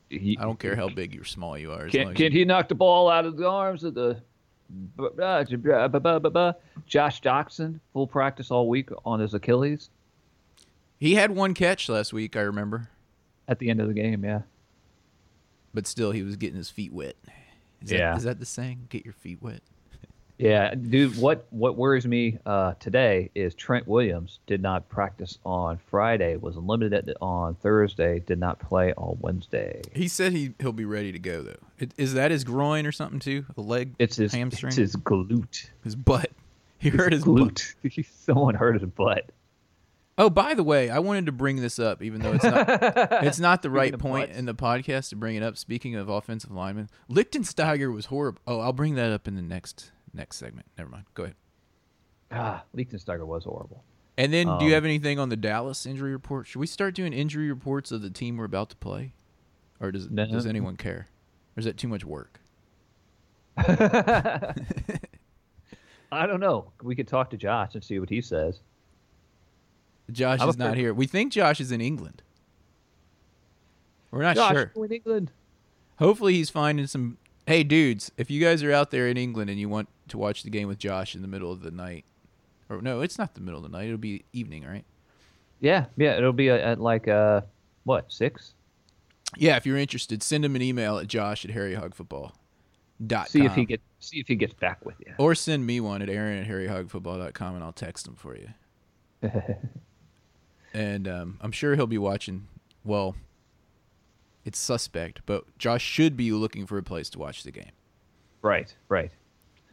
He- 0.08 0.38
I 0.38 0.42
don't 0.44 0.58
care 0.58 0.76
how 0.76 0.88
big 0.88 1.18
or 1.20 1.24
small 1.24 1.58
you 1.58 1.72
are. 1.72 1.88
Can, 1.88 2.14
can 2.14 2.30
he 2.32 2.44
knock 2.44 2.68
the 2.68 2.74
ball 2.74 3.08
out 3.10 3.24
of 3.24 3.36
the 3.36 3.48
arms 3.48 3.82
of 3.84 3.94
the? 3.94 4.20
Josh 6.86 7.20
Doctson, 7.20 7.78
full 7.92 8.06
practice 8.06 8.50
all 8.50 8.68
week 8.68 8.88
on 9.04 9.20
his 9.20 9.34
Achilles 9.34 9.90
he 10.98 11.16
had 11.16 11.32
one 11.32 11.52
catch 11.52 11.88
last 11.88 12.12
week, 12.12 12.36
I 12.36 12.42
remember, 12.42 12.88
at 13.48 13.58
the 13.58 13.70
end 13.70 13.80
of 13.80 13.88
the 13.88 13.92
game. 13.92 14.24
Yeah. 14.24 14.42
but 15.74 15.88
still 15.88 16.12
he 16.12 16.22
was 16.22 16.36
getting 16.36 16.56
his 16.56 16.70
feet 16.70 16.92
wet. 16.92 17.16
Is 17.82 17.90
Yeah. 17.90 18.12
That, 18.12 18.16
is 18.18 18.22
that 18.22 18.38
the 18.38 18.46
saying? 18.46 18.86
Get 18.88 19.04
your 19.04 19.12
feet 19.14 19.42
wet. 19.42 19.62
Yeah, 20.42 20.74
dude. 20.74 21.16
What 21.18 21.46
what 21.50 21.76
worries 21.76 22.04
me 22.04 22.36
uh, 22.44 22.74
today 22.80 23.30
is 23.32 23.54
Trent 23.54 23.86
Williams 23.86 24.40
did 24.48 24.60
not 24.60 24.88
practice 24.88 25.38
on 25.44 25.78
Friday, 25.88 26.36
was 26.36 26.56
limited 26.56 27.14
on 27.20 27.54
Thursday, 27.54 28.18
did 28.18 28.40
not 28.40 28.58
play 28.58 28.92
on 28.94 29.18
Wednesday. 29.20 29.82
He 29.94 30.08
said 30.08 30.32
he 30.32 30.54
he'll 30.58 30.72
be 30.72 30.84
ready 30.84 31.12
to 31.12 31.18
go 31.20 31.42
though. 31.42 31.60
It, 31.78 31.92
is 31.96 32.14
that 32.14 32.32
his 32.32 32.42
groin 32.42 32.86
or 32.86 32.92
something 32.92 33.20
too? 33.20 33.46
The 33.54 33.60
leg? 33.60 33.94
It's 34.00 34.16
his 34.16 34.34
hamstring. 34.34 34.70
It's 34.70 34.78
his 34.78 34.96
glute. 34.96 35.68
His 35.84 35.94
butt. 35.94 36.30
He 36.78 36.88
hurt 36.88 37.12
his 37.12 37.24
butt. 37.24 37.36
glute. 37.84 38.06
Someone 38.26 38.56
hurt 38.56 38.74
his 38.74 38.90
butt. 38.90 39.30
Oh, 40.18 40.28
by 40.28 40.54
the 40.54 40.64
way, 40.64 40.90
I 40.90 40.98
wanted 40.98 41.26
to 41.26 41.32
bring 41.32 41.60
this 41.60 41.78
up, 41.78 42.02
even 42.02 42.20
though 42.20 42.32
it's 42.32 42.42
not 42.42 42.66
it's 43.24 43.38
not 43.38 43.62
the 43.62 43.70
right 43.70 43.96
point 43.96 44.30
butts. 44.30 44.38
in 44.40 44.46
the 44.46 44.54
podcast 44.54 45.10
to 45.10 45.16
bring 45.16 45.36
it 45.36 45.44
up. 45.44 45.56
Speaking 45.56 45.94
of 45.94 46.08
offensive 46.08 46.50
linemen, 46.50 46.90
Lichtensteiger 47.08 47.94
was 47.94 48.06
horrible. 48.06 48.40
Oh, 48.48 48.58
I'll 48.58 48.72
bring 48.72 48.96
that 48.96 49.12
up 49.12 49.28
in 49.28 49.36
the 49.36 49.42
next 49.42 49.92
next 50.14 50.36
segment. 50.36 50.66
Never 50.78 50.90
mind. 50.90 51.04
Go 51.14 51.24
ahead. 51.24 51.36
Ah, 52.30 52.64
Lichtensteiger 52.76 53.26
was 53.26 53.44
horrible. 53.44 53.84
And 54.16 54.32
then, 54.32 54.46
do 54.46 54.52
Um, 54.52 54.62
you 54.62 54.74
have 54.74 54.84
anything 54.84 55.18
on 55.18 55.28
the 55.30 55.36
Dallas 55.36 55.86
injury 55.86 56.12
report? 56.12 56.46
Should 56.46 56.58
we 56.58 56.66
start 56.66 56.94
doing 56.94 57.12
injury 57.12 57.48
reports 57.48 57.90
of 57.92 58.02
the 58.02 58.10
team 58.10 58.36
we're 58.36 58.44
about 58.44 58.70
to 58.70 58.76
play, 58.76 59.14
or 59.80 59.90
does 59.92 60.10
No. 60.10 60.26
does 60.26 60.46
anyone 60.46 60.76
care? 60.76 61.08
Or 61.56 61.60
is 61.60 61.64
that 61.64 61.76
too 61.76 61.88
much 61.88 62.04
work? 62.04 62.40
I 66.12 66.26
don't 66.26 66.40
know. 66.40 66.72
We 66.82 66.94
could 66.94 67.08
talk 67.08 67.30
to 67.30 67.36
Josh 67.36 67.74
and 67.74 67.82
see 67.82 67.98
what 67.98 68.10
he 68.10 68.20
says. 68.20 68.60
Josh 70.10 70.40
I'm 70.40 70.48
is 70.50 70.58
not 70.58 70.76
here. 70.76 70.92
We 70.92 71.06
think 71.06 71.32
Josh 71.32 71.60
is 71.60 71.72
in 71.72 71.80
England. 71.80 72.22
We're 74.10 74.22
not 74.22 74.36
Josh, 74.36 74.52
sure. 74.52 74.72
in 74.76 74.92
England. 74.92 75.30
Hopefully, 75.98 76.34
he's 76.34 76.50
finding 76.50 76.86
some. 76.86 77.16
Hey, 77.46 77.64
dudes, 77.64 78.12
if 78.16 78.30
you 78.30 78.40
guys 78.40 78.62
are 78.62 78.72
out 78.72 78.90
there 78.90 79.08
in 79.08 79.16
England 79.16 79.50
and 79.50 79.58
you 79.58 79.68
want 79.68 79.88
to 80.08 80.18
watch 80.18 80.42
the 80.42 80.50
game 80.50 80.68
with 80.68 80.78
Josh 80.78 81.14
in 81.14 81.22
the 81.22 81.28
middle 81.28 81.50
of 81.50 81.62
the 81.62 81.70
night, 81.70 82.04
or 82.68 82.80
no, 82.80 83.00
it's 83.00 83.18
not 83.18 83.34
the 83.34 83.40
middle 83.40 83.64
of 83.64 83.70
the 83.70 83.76
night. 83.76 83.86
It'll 83.86 83.98
be 83.98 84.24
evening, 84.32 84.64
right? 84.64 84.84
Yeah, 85.60 85.86
yeah. 85.96 86.16
It'll 86.16 86.32
be 86.32 86.50
at 86.50 86.80
like 86.80 87.08
uh, 87.08 87.42
what 87.84 88.12
six? 88.12 88.54
Yeah, 89.36 89.56
if 89.56 89.66
you're 89.66 89.78
interested, 89.78 90.22
send 90.22 90.44
him 90.44 90.56
an 90.56 90.62
email 90.62 90.98
at 90.98 91.08
josh 91.08 91.44
at 91.44 91.50
harryhogfootball.com. 91.50 93.26
See 93.26 93.44
if 93.44 93.54
he 93.54 93.64
get 93.64 93.80
see 93.98 94.20
if 94.20 94.28
he 94.28 94.36
gets 94.36 94.54
back 94.54 94.84
with 94.84 94.96
you. 95.04 95.14
Or 95.18 95.34
send 95.34 95.66
me 95.66 95.80
one 95.80 96.02
at 96.02 96.08
aaron 96.08 96.38
at 96.38 96.48
harryhogfootball.com 96.48 97.54
and 97.54 97.64
I'll 97.64 97.72
text 97.72 98.06
him 98.06 98.14
for 98.14 98.36
you. 98.36 98.48
and 100.74 101.08
um, 101.08 101.38
I'm 101.40 101.52
sure 101.52 101.74
he'll 101.76 101.86
be 101.86 101.98
watching. 101.98 102.48
Well, 102.84 103.16
it's 104.44 104.58
suspect, 104.58 105.22
but 105.26 105.44
Josh 105.58 105.82
should 105.82 106.16
be 106.16 106.32
looking 106.32 106.66
for 106.66 106.78
a 106.78 106.82
place 106.82 107.08
to 107.10 107.18
watch 107.18 107.42
the 107.44 107.52
game. 107.52 107.70
Right, 108.42 108.74
right. 108.88 109.12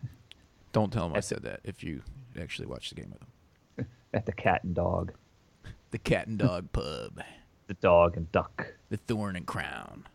Don't 0.72 0.92
tell 0.94 1.08
him 1.08 1.16
I 1.16 1.22
said 1.22 1.44
that 1.44 1.62
if 1.64 1.84
you 1.84 2.04
actually 2.40 2.68
watch 2.68 2.90
the 2.90 2.96
game 2.96 3.12
with 3.12 3.22
him. 3.22 3.88
At 4.14 4.26
the 4.26 4.32
cat 4.32 4.64
and 4.64 4.76
dog, 4.76 5.14
The 5.92 5.98
Cat 5.98 6.28
and 6.28 6.38
Dog 6.38 6.72
Pub, 6.72 7.20
the 7.68 7.74
dog 7.76 8.16
and 8.18 8.32
duck. 8.32 8.74
the 8.90 8.98
Thorn 8.98 9.36
and 9.36 9.46
Crown. 9.46 10.06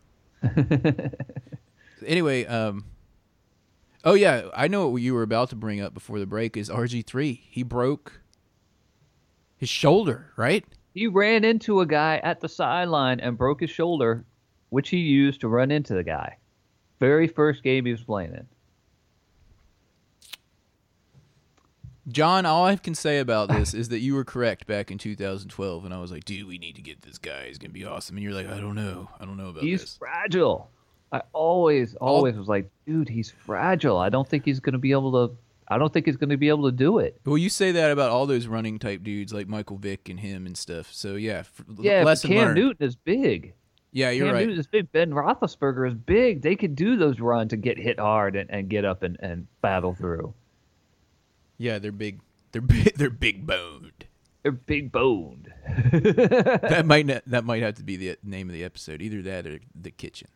anyway, 2.06 2.44
um, 2.46 2.84
oh 4.04 4.14
yeah, 4.14 4.48
I 4.54 4.68
know 4.68 4.88
what 4.88 5.02
you 5.02 5.14
were 5.14 5.22
about 5.22 5.50
to 5.50 5.56
bring 5.56 5.80
up 5.80 5.94
before 5.94 6.18
the 6.18 6.26
break 6.26 6.56
is 6.56 6.68
RG 6.70 7.06
three. 7.06 7.42
He 7.50 7.62
broke 7.62 8.20
his 9.56 9.68
shoulder, 9.68 10.32
right? 10.36 10.64
He 10.92 11.06
ran 11.08 11.44
into 11.44 11.80
a 11.80 11.86
guy 11.86 12.20
at 12.22 12.40
the 12.40 12.48
sideline 12.48 13.18
and 13.20 13.36
broke 13.36 13.60
his 13.60 13.70
shoulder, 13.70 14.24
which 14.74 14.88
he 14.90 14.98
used 14.98 15.40
to 15.40 15.48
run 15.48 15.70
into 15.70 15.94
the 15.94 16.02
guy. 16.02 16.36
Very 17.00 17.28
first 17.28 17.62
game 17.62 17.86
he 17.86 17.92
was 17.92 18.02
playing 18.02 18.34
in. 18.34 18.46
John, 22.08 22.44
all 22.44 22.66
I 22.66 22.76
can 22.76 22.94
say 22.94 23.18
about 23.20 23.48
this 23.48 23.72
is 23.72 23.88
that 23.88 24.00
you 24.00 24.14
were 24.14 24.24
correct 24.24 24.66
back 24.66 24.90
in 24.90 24.98
2012, 24.98 25.84
and 25.84 25.94
I 25.94 25.98
was 26.00 26.12
like, 26.12 26.24
dude, 26.24 26.46
we 26.46 26.58
need 26.58 26.76
to 26.76 26.82
get 26.82 27.00
this 27.00 27.16
guy. 27.16 27.46
He's 27.46 27.56
gonna 27.56 27.72
be 27.72 27.86
awesome. 27.86 28.16
And 28.16 28.24
you're 28.24 28.34
like, 28.34 28.48
I 28.48 28.60
don't 28.60 28.74
know, 28.74 29.08
I 29.18 29.24
don't 29.24 29.36
know 29.38 29.48
about 29.48 29.62
He's 29.62 29.80
this. 29.80 29.90
He's 29.92 29.98
fragile. 29.98 30.70
I 31.12 31.22
always, 31.32 31.94
always 31.94 32.34
was 32.34 32.48
like, 32.48 32.68
dude, 32.86 33.08
he's 33.08 33.30
fragile. 33.30 33.96
I 33.98 34.08
don't 34.08 34.28
think 34.28 34.44
he's 34.44 34.58
going 34.58 34.72
to 34.72 34.80
be 34.80 34.90
able 34.90 35.28
to. 35.28 35.36
I 35.68 35.78
don't 35.78 35.92
think 35.92 36.06
he's 36.06 36.16
going 36.16 36.30
to 36.30 36.36
be 36.36 36.48
able 36.48 36.64
to 36.64 36.76
do 36.76 36.98
it. 36.98 37.20
Well, 37.24 37.38
you 37.38 37.48
say 37.48 37.70
that 37.70 37.92
about 37.92 38.10
all 38.10 38.26
those 38.26 38.48
running 38.48 38.80
type 38.80 39.04
dudes 39.04 39.32
like 39.32 39.46
Michael 39.46 39.78
Vick 39.78 40.08
and 40.08 40.18
him 40.18 40.44
and 40.44 40.56
stuff. 40.56 40.92
So 40.92 41.14
yeah, 41.14 41.38
f- 41.38 41.62
Yeah, 41.78 42.02
lesson 42.02 42.30
Cam 42.30 42.38
learned. 42.38 42.54
Newton 42.56 42.86
is 42.86 42.96
big. 42.96 43.54
Yeah, 43.94 44.10
you're 44.10 44.26
Cam 44.26 44.34
right. 44.34 44.46
Newton 44.46 44.58
is 44.60 44.66
big. 44.66 44.90
Ben 44.90 45.12
Roethlisberger 45.12 45.88
is 45.88 45.94
big. 45.94 46.42
They 46.42 46.56
could 46.56 46.74
do 46.74 46.96
those 46.96 47.20
runs 47.20 47.52
and 47.52 47.62
get 47.62 47.78
hit 47.78 48.00
hard 48.00 48.34
and, 48.34 48.50
and 48.50 48.68
get 48.68 48.84
up 48.84 49.04
and, 49.04 49.16
and 49.20 49.46
battle 49.62 49.94
through. 49.94 50.34
Yeah, 51.58 51.78
they're 51.78 51.92
big. 51.92 52.20
They're 52.50 52.60
big. 52.60 52.92
They're 52.96 53.08
big 53.08 53.46
boned. 53.46 54.04
They're 54.42 54.50
big 54.52 54.90
boned. 54.90 55.52
that 55.92 56.82
might 56.84 57.06
not, 57.06 57.22
that 57.26 57.44
might 57.44 57.62
have 57.62 57.76
to 57.76 57.84
be 57.84 57.96
the 57.96 58.16
name 58.24 58.48
of 58.48 58.52
the 58.52 58.64
episode. 58.64 59.00
Either 59.00 59.22
that 59.22 59.46
or 59.46 59.60
the 59.80 59.92
kitchen. 59.92 60.28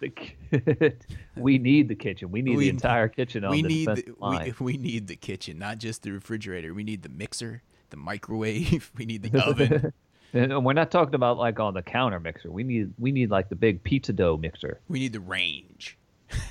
The 0.00 0.10
ki- 0.10 0.36
we 1.36 1.58
need 1.58 1.88
the 1.88 1.96
kitchen. 1.96 2.30
We 2.30 2.42
need 2.42 2.56
We- 2.58 2.64
the 2.66 2.70
entire 2.70 3.08
kitchen 3.08 3.44
on 3.44 3.50
we 3.50 3.62
the 3.62 3.68
need 3.68 3.88
the, 3.88 4.14
line. 4.20 4.54
we, 4.60 4.72
we 4.74 4.76
need 4.78 5.08
the 5.08 5.16
kitchen, 5.16 5.58
not 5.58 5.78
just 5.78 6.04
the 6.04 6.12
refrigerator. 6.12 6.72
We 6.72 6.84
need 6.84 7.02
the 7.02 7.08
mixer, 7.08 7.62
the 7.90 7.96
microwave. 7.96 8.92
We 8.96 9.04
need 9.04 9.24
the 9.24 9.44
oven. 9.44 9.92
And 10.34 10.64
we're 10.64 10.74
not 10.74 10.90
talking 10.90 11.14
about 11.14 11.38
like 11.38 11.58
on 11.58 11.74
the 11.74 11.82
counter 11.82 12.20
mixer. 12.20 12.50
We 12.50 12.62
need 12.62 12.92
we 12.98 13.12
need 13.12 13.30
like 13.30 13.48
the 13.48 13.56
big 13.56 13.82
pizza 13.82 14.12
dough 14.12 14.36
mixer. 14.36 14.80
we 14.88 14.98
need 14.98 15.12
the 15.14 15.20
range, 15.20 15.96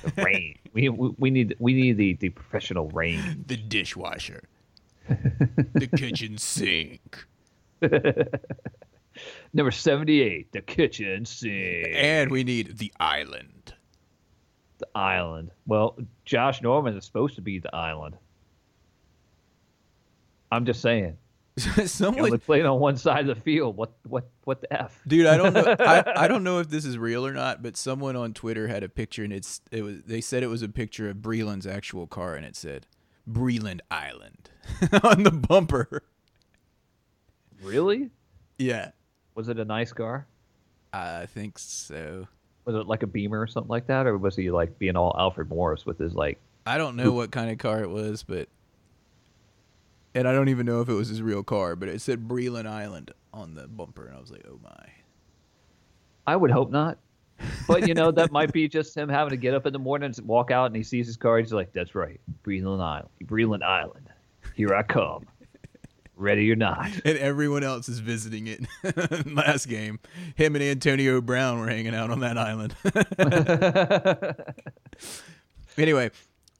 The 0.02 0.22
range. 0.22 0.58
we, 0.72 0.88
we 0.88 1.14
we 1.18 1.30
need 1.30 1.54
we 1.60 1.74
need 1.74 1.96
the, 1.96 2.14
the 2.14 2.30
professional 2.30 2.88
range. 2.90 3.22
the 3.46 3.56
dishwasher, 3.56 4.42
the 5.08 5.88
kitchen 5.96 6.38
sink, 6.38 7.24
Number 9.52 9.70
seventy 9.70 10.22
eight, 10.22 10.50
the 10.52 10.60
kitchen 10.60 11.24
sink. 11.24 11.88
and 11.94 12.30
we 12.30 12.42
need 12.44 12.78
the 12.78 12.92
island. 12.98 13.74
the 14.78 14.88
island. 14.94 15.50
Well, 15.66 15.96
Josh 16.24 16.62
Norman 16.62 16.96
is 16.96 17.04
supposed 17.04 17.36
to 17.36 17.42
be 17.42 17.58
the 17.60 17.74
island. 17.74 18.16
I'm 20.50 20.64
just 20.66 20.80
saying. 20.80 21.16
You 21.64 21.72
know, 21.76 21.86
Someone, 21.86 22.38
played 22.38 22.64
on 22.64 22.78
one 22.80 22.96
side 22.96 23.28
of 23.28 23.36
the 23.36 23.42
field. 23.42 23.76
What 23.76 23.92
what 24.06 24.28
what 24.44 24.60
the 24.60 24.72
f? 24.72 25.00
Dude, 25.06 25.26
I 25.26 25.36
don't 25.36 25.52
know. 25.52 25.76
I, 25.78 26.24
I 26.24 26.28
don't 26.28 26.44
know 26.44 26.58
if 26.60 26.68
this 26.68 26.84
is 26.84 26.98
real 26.98 27.26
or 27.26 27.32
not, 27.32 27.62
but 27.62 27.76
someone 27.76 28.16
on 28.16 28.32
Twitter 28.32 28.68
had 28.68 28.82
a 28.82 28.88
picture, 28.88 29.24
and 29.24 29.32
it's 29.32 29.60
it 29.70 29.82
was. 29.82 30.02
They 30.02 30.20
said 30.20 30.42
it 30.42 30.48
was 30.48 30.62
a 30.62 30.68
picture 30.68 31.08
of 31.08 31.16
Breeland's 31.16 31.66
actual 31.66 32.06
car, 32.06 32.34
and 32.34 32.44
it 32.44 32.56
said 32.56 32.86
Breeland 33.30 33.80
Island 33.90 34.50
on 35.02 35.22
the 35.22 35.30
bumper. 35.30 36.02
Really? 37.62 38.10
Yeah, 38.58 38.90
Was 39.34 39.48
it 39.48 39.58
a 39.58 39.64
nice 39.64 39.92
car? 39.92 40.26
I 40.92 41.26
think 41.26 41.58
so. 41.58 42.26
Was 42.64 42.74
it 42.74 42.86
like 42.86 43.02
a 43.02 43.06
Beamer 43.06 43.40
or 43.40 43.46
something 43.46 43.68
like 43.70 43.86
that, 43.86 44.06
or 44.06 44.16
was 44.18 44.36
he 44.36 44.50
like 44.50 44.78
being 44.78 44.96
all 44.96 45.14
Alfred 45.18 45.48
Morris 45.48 45.86
with 45.86 45.98
his 45.98 46.14
like? 46.14 46.38
I 46.66 46.76
don't 46.78 46.96
know 46.96 47.12
what 47.12 47.30
kind 47.30 47.50
of 47.50 47.58
car 47.58 47.82
it 47.82 47.90
was, 47.90 48.22
but 48.22 48.48
and 50.14 50.26
I 50.26 50.32
don't 50.32 50.48
even 50.48 50.66
know 50.66 50.80
if 50.80 50.88
it 50.88 50.94
was 50.94 51.08
his 51.08 51.22
real 51.22 51.42
car, 51.42 51.76
but 51.76 51.88
it 51.88 52.00
said 52.00 52.28
Breeland 52.28 52.66
Island 52.66 53.12
on 53.32 53.54
the 53.54 53.68
bumper, 53.68 54.06
and 54.06 54.16
I 54.16 54.20
was 54.20 54.30
like, 54.30 54.44
oh 54.48 54.58
my. 54.62 54.86
I 56.26 56.36
would 56.36 56.50
hope 56.50 56.70
not. 56.70 56.98
But 57.66 57.86
you 57.86 57.94
know, 57.94 58.10
that 58.10 58.32
might 58.32 58.52
be 58.52 58.68
just 58.68 58.96
him 58.96 59.08
having 59.08 59.30
to 59.30 59.36
get 59.36 59.54
up 59.54 59.66
in 59.66 59.72
the 59.72 59.78
morning 59.78 60.12
and 60.16 60.26
walk 60.26 60.50
out 60.50 60.66
and 60.66 60.76
he 60.76 60.82
sees 60.82 61.06
his 61.06 61.16
car. 61.16 61.38
He's 61.38 61.52
like, 61.52 61.72
"That's 61.72 61.94
right, 61.94 62.20
Breeland 62.42 62.82
Island, 62.82 63.08
Breeland 63.24 63.62
Island, 63.62 64.08
here 64.54 64.74
I 64.74 64.82
come, 64.82 65.26
ready 66.16 66.50
or 66.50 66.56
not." 66.56 66.90
And 67.04 67.18
everyone 67.18 67.62
else 67.62 67.88
is 67.88 68.00
visiting 68.00 68.48
it. 68.48 68.66
Last 69.26 69.66
game, 69.66 70.00
him 70.34 70.56
and 70.56 70.64
Antonio 70.64 71.20
Brown 71.20 71.60
were 71.60 71.68
hanging 71.68 71.94
out 71.94 72.10
on 72.10 72.20
that 72.20 72.38
island. 72.38 72.74
anyway, 75.78 76.10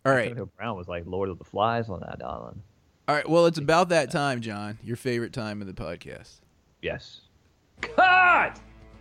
all 0.07 0.13
right, 0.13 0.29
Antonio 0.29 0.51
Brown 0.57 0.77
was 0.77 0.89
like 0.89 1.05
Lord 1.07 1.29
of 1.29 1.39
the 1.39 1.45
Flies 1.45 1.89
on 1.89 2.01
that 2.01 2.25
island. 2.25 2.63
All 3.09 3.15
right. 3.15 3.27
Well, 3.27 3.47
it's 3.47 3.57
about 3.57 3.89
that 3.89 4.11
time, 4.11 4.43
John. 4.43 4.79
Your 4.83 4.97
favorite 4.97 5.33
time 5.33 5.63
of 5.63 5.67
the 5.67 5.73
podcast. 5.73 6.41
Yes. 6.83 7.23
Cut. 7.81 8.61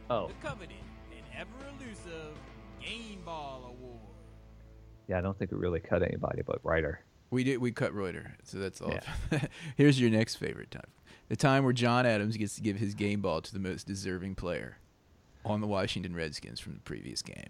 Oh, 0.10 0.32
coveted 0.42 0.78
and 1.12 1.26
ever 1.38 1.50
elusive 1.78 2.38
Game 2.82 3.20
Ball 3.26 3.66
Award. 3.66 4.00
yeah. 5.08 5.18
I 5.18 5.22
don't 5.22 5.38
think 5.38 5.52
we 5.52 5.58
really 5.58 5.82
cut 5.82 6.04
anybody 6.04 6.42
but 6.46 6.60
Reiter. 6.64 7.02
We 7.32 7.44
did. 7.44 7.58
We 7.58 7.74
cut 7.74 7.94
Reiter, 7.94 8.38
so 8.44 8.60
that's 8.60 8.80
all. 8.80 8.94
Yeah. 9.32 9.40
Here's 9.76 10.00
your 10.00 10.10
next 10.10 10.36
favorite 10.36 10.72
time: 10.72 10.88
the 11.28 11.36
time 11.36 11.66
where 11.66 11.74
John 11.74 12.06
Adams 12.06 12.38
gets 12.38 12.56
to 12.56 12.62
give 12.62 12.78
his 12.78 12.94
game 12.94 13.20
ball 13.20 13.42
to 13.42 13.52
the 13.52 13.60
most 13.60 13.86
deserving 13.86 14.36
player 14.36 14.78
on 15.44 15.60
the 15.60 15.68
Washington 15.68 16.16
Redskins 16.16 16.62
from 16.62 16.76
the 16.76 16.80
previous 16.80 17.22
game. 17.22 17.50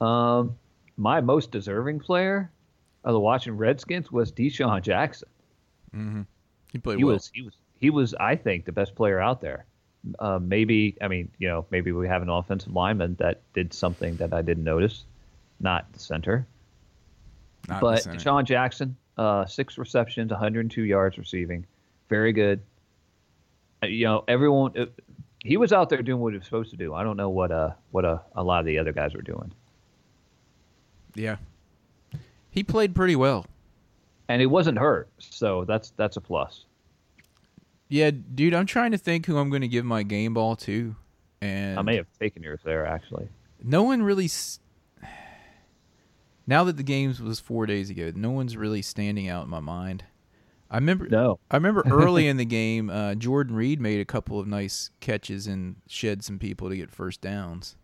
Um, 0.00 0.56
my 0.96 1.20
most 1.20 1.50
deserving 1.50 1.98
player 1.98 2.52
of 3.06 3.12
the 3.12 3.20
Washington 3.20 3.56
Redskins 3.56 4.12
was 4.12 4.30
DeSean 4.32 4.82
Jackson. 4.82 5.28
He 6.72 6.78
played 6.78 6.98
he 6.98 7.04
well. 7.04 7.14
was 7.14 7.30
he 7.32 7.42
was 7.42 7.54
he 7.80 7.90
was 7.90 8.14
I 8.14 8.36
think 8.36 8.66
the 8.66 8.72
best 8.72 8.94
player 8.94 9.18
out 9.18 9.40
there. 9.40 9.64
Uh, 10.18 10.38
maybe 10.40 10.96
I 11.00 11.08
mean 11.08 11.30
you 11.38 11.48
know 11.48 11.64
maybe 11.70 11.92
we 11.92 12.06
have 12.08 12.20
an 12.20 12.28
offensive 12.28 12.72
lineman 12.72 13.16
that 13.18 13.40
did 13.54 13.72
something 13.72 14.16
that 14.16 14.34
I 14.34 14.42
didn't 14.42 14.64
notice, 14.64 15.04
not 15.60 15.90
the 15.92 16.00
center. 16.00 16.46
Not 17.68 17.80
the 17.80 17.86
but 17.86 18.02
center. 18.02 18.18
DeSean 18.18 18.44
Jackson, 18.44 18.96
uh, 19.16 19.46
six 19.46 19.78
receptions, 19.78 20.30
102 20.30 20.82
yards 20.82 21.16
receiving, 21.16 21.64
very 22.08 22.32
good. 22.32 22.60
Uh, 23.82 23.86
you 23.86 24.04
know 24.04 24.24
everyone. 24.28 24.76
Uh, 24.76 24.86
he 25.44 25.56
was 25.56 25.72
out 25.72 25.90
there 25.90 26.02
doing 26.02 26.20
what 26.20 26.32
he 26.32 26.38
was 26.38 26.44
supposed 26.44 26.70
to 26.72 26.76
do. 26.76 26.92
I 26.92 27.04
don't 27.04 27.16
know 27.16 27.30
what 27.30 27.52
uh 27.52 27.70
what 27.92 28.04
uh, 28.04 28.18
a 28.34 28.42
lot 28.42 28.60
of 28.60 28.66
the 28.66 28.78
other 28.78 28.92
guys 28.92 29.14
were 29.14 29.22
doing, 29.22 29.52
yeah, 31.14 31.36
he 32.56 32.64
played 32.64 32.92
pretty 32.96 33.14
well. 33.14 33.46
and 34.28 34.40
he 34.40 34.46
wasn't 34.46 34.78
hurt, 34.78 35.08
so 35.18 35.64
that's 35.64 35.90
that's 35.96 36.16
a 36.16 36.20
plus. 36.20 36.64
Yeah, 37.88 38.10
dude, 38.10 38.52
I'm 38.54 38.66
trying 38.66 38.90
to 38.90 38.98
think 38.98 39.26
who 39.26 39.38
I'm 39.38 39.48
going 39.50 39.62
to 39.62 39.68
give 39.68 39.84
my 39.84 40.02
game 40.02 40.34
ball 40.34 40.56
to, 40.56 40.96
and 41.40 41.78
I 41.78 41.82
may 41.82 41.94
have 41.96 42.06
taken 42.18 42.42
yours 42.42 42.58
there 42.64 42.84
actually. 42.84 43.28
no 43.62 43.84
one 43.84 44.02
really. 44.02 44.24
S- 44.24 44.58
now 46.48 46.64
that 46.64 46.76
the 46.76 46.82
games 46.82 47.20
was 47.20 47.38
four 47.40 47.66
days 47.66 47.90
ago, 47.90 48.12
no 48.14 48.30
one's 48.30 48.56
really 48.56 48.82
standing 48.82 49.28
out 49.28 49.44
in 49.44 49.50
my 49.50 49.60
mind. 49.60 50.04
I 50.70 50.76
remember. 50.78 51.06
No. 51.08 51.38
I 51.50 51.56
remember 51.56 51.84
early 51.88 52.26
in 52.28 52.36
the 52.38 52.44
game, 52.44 52.90
uh, 52.90 53.14
Jordan 53.14 53.54
Reed 53.54 53.80
made 53.80 54.00
a 54.00 54.04
couple 54.04 54.40
of 54.40 54.46
nice 54.48 54.90
catches 55.00 55.46
and 55.46 55.76
shed 55.86 56.24
some 56.24 56.38
people 56.40 56.68
to 56.68 56.76
get 56.76 56.90
first 56.90 57.20
downs. 57.20 57.76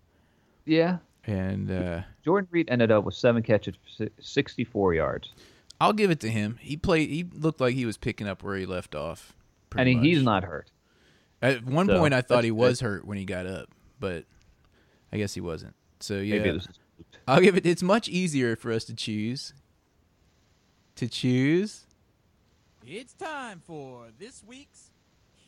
Yeah, 0.65 0.99
And 1.25 1.71
uh, 1.71 2.03
Jordan 2.25 2.49
Reed 2.51 2.69
ended 2.71 2.91
up 2.91 3.05
with 3.05 3.15
seven 3.15 3.43
catches, 3.43 3.77
64 4.21 4.95
yards. 4.95 5.33
I'll 5.81 5.93
give 5.93 6.11
it 6.11 6.21
to 6.21 6.31
him. 6.31 6.59
He 6.61 6.77
played. 6.77 7.11
He 7.11 7.25
looked 7.33 7.61
like 7.61 7.75
he 7.75 7.87
was 7.87 7.97
picking 7.97 8.29
up 8.29 8.43
where 8.43 8.57
he 8.57 8.67
left 8.67 8.95
off. 8.95 9.33
And 9.63 9.71
pretty 9.71 9.95
he, 9.95 10.15
he's 10.15 10.23
not 10.23 10.45
hurt. 10.45 10.71
At 11.41 11.65
one 11.65 11.87
so 11.87 11.99
point, 11.99 12.15
I 12.15 12.21
thought 12.21 12.45
he 12.45 12.51
was 12.51 12.81
hurt 12.81 13.05
when 13.05 13.19
he 13.19 13.25
got 13.25 13.47
up, 13.47 13.69
but 13.99 14.25
I 15.13 15.19
guess 15.19 15.35
he 15.35 15.41
wasn't. 15.41 15.75
So 15.99 16.19
yeah, 16.19 16.37
Maybe 16.37 16.49
it 16.51 16.55
was 16.55 16.69
I'll 17.27 17.41
give 17.41 17.57
it. 17.57 17.67
It's 17.67 17.83
much 17.83 18.09
easier 18.09 18.57
for 18.57 18.73
us 18.73 18.85
to 18.85 18.95
choose. 18.95 19.55
To 20.97 21.09
choose. 21.09 21.87
It's 22.87 23.13
time 23.15 23.63
for 23.65 24.07
this 24.19 24.43
week's 24.47 24.91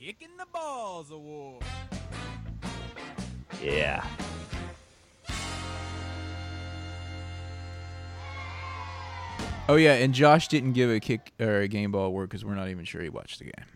Kicking 0.00 0.36
the 0.38 0.46
Balls 0.52 1.10
Award. 1.10 1.62
yeah. 3.62 4.04
Oh 9.68 9.76
yeah, 9.76 9.94
and 9.94 10.12
Josh 10.12 10.48
didn't 10.48 10.72
give 10.72 10.90
a 10.90 11.00
kick 11.00 11.32
or 11.40 11.60
a 11.60 11.68
game 11.68 11.92
ball 11.92 12.06
award 12.06 12.28
because 12.28 12.44
we're 12.44 12.54
not 12.54 12.68
even 12.68 12.84
sure 12.84 13.00
he 13.00 13.08
watched 13.08 13.38
the 13.38 13.46
game. 13.46 13.66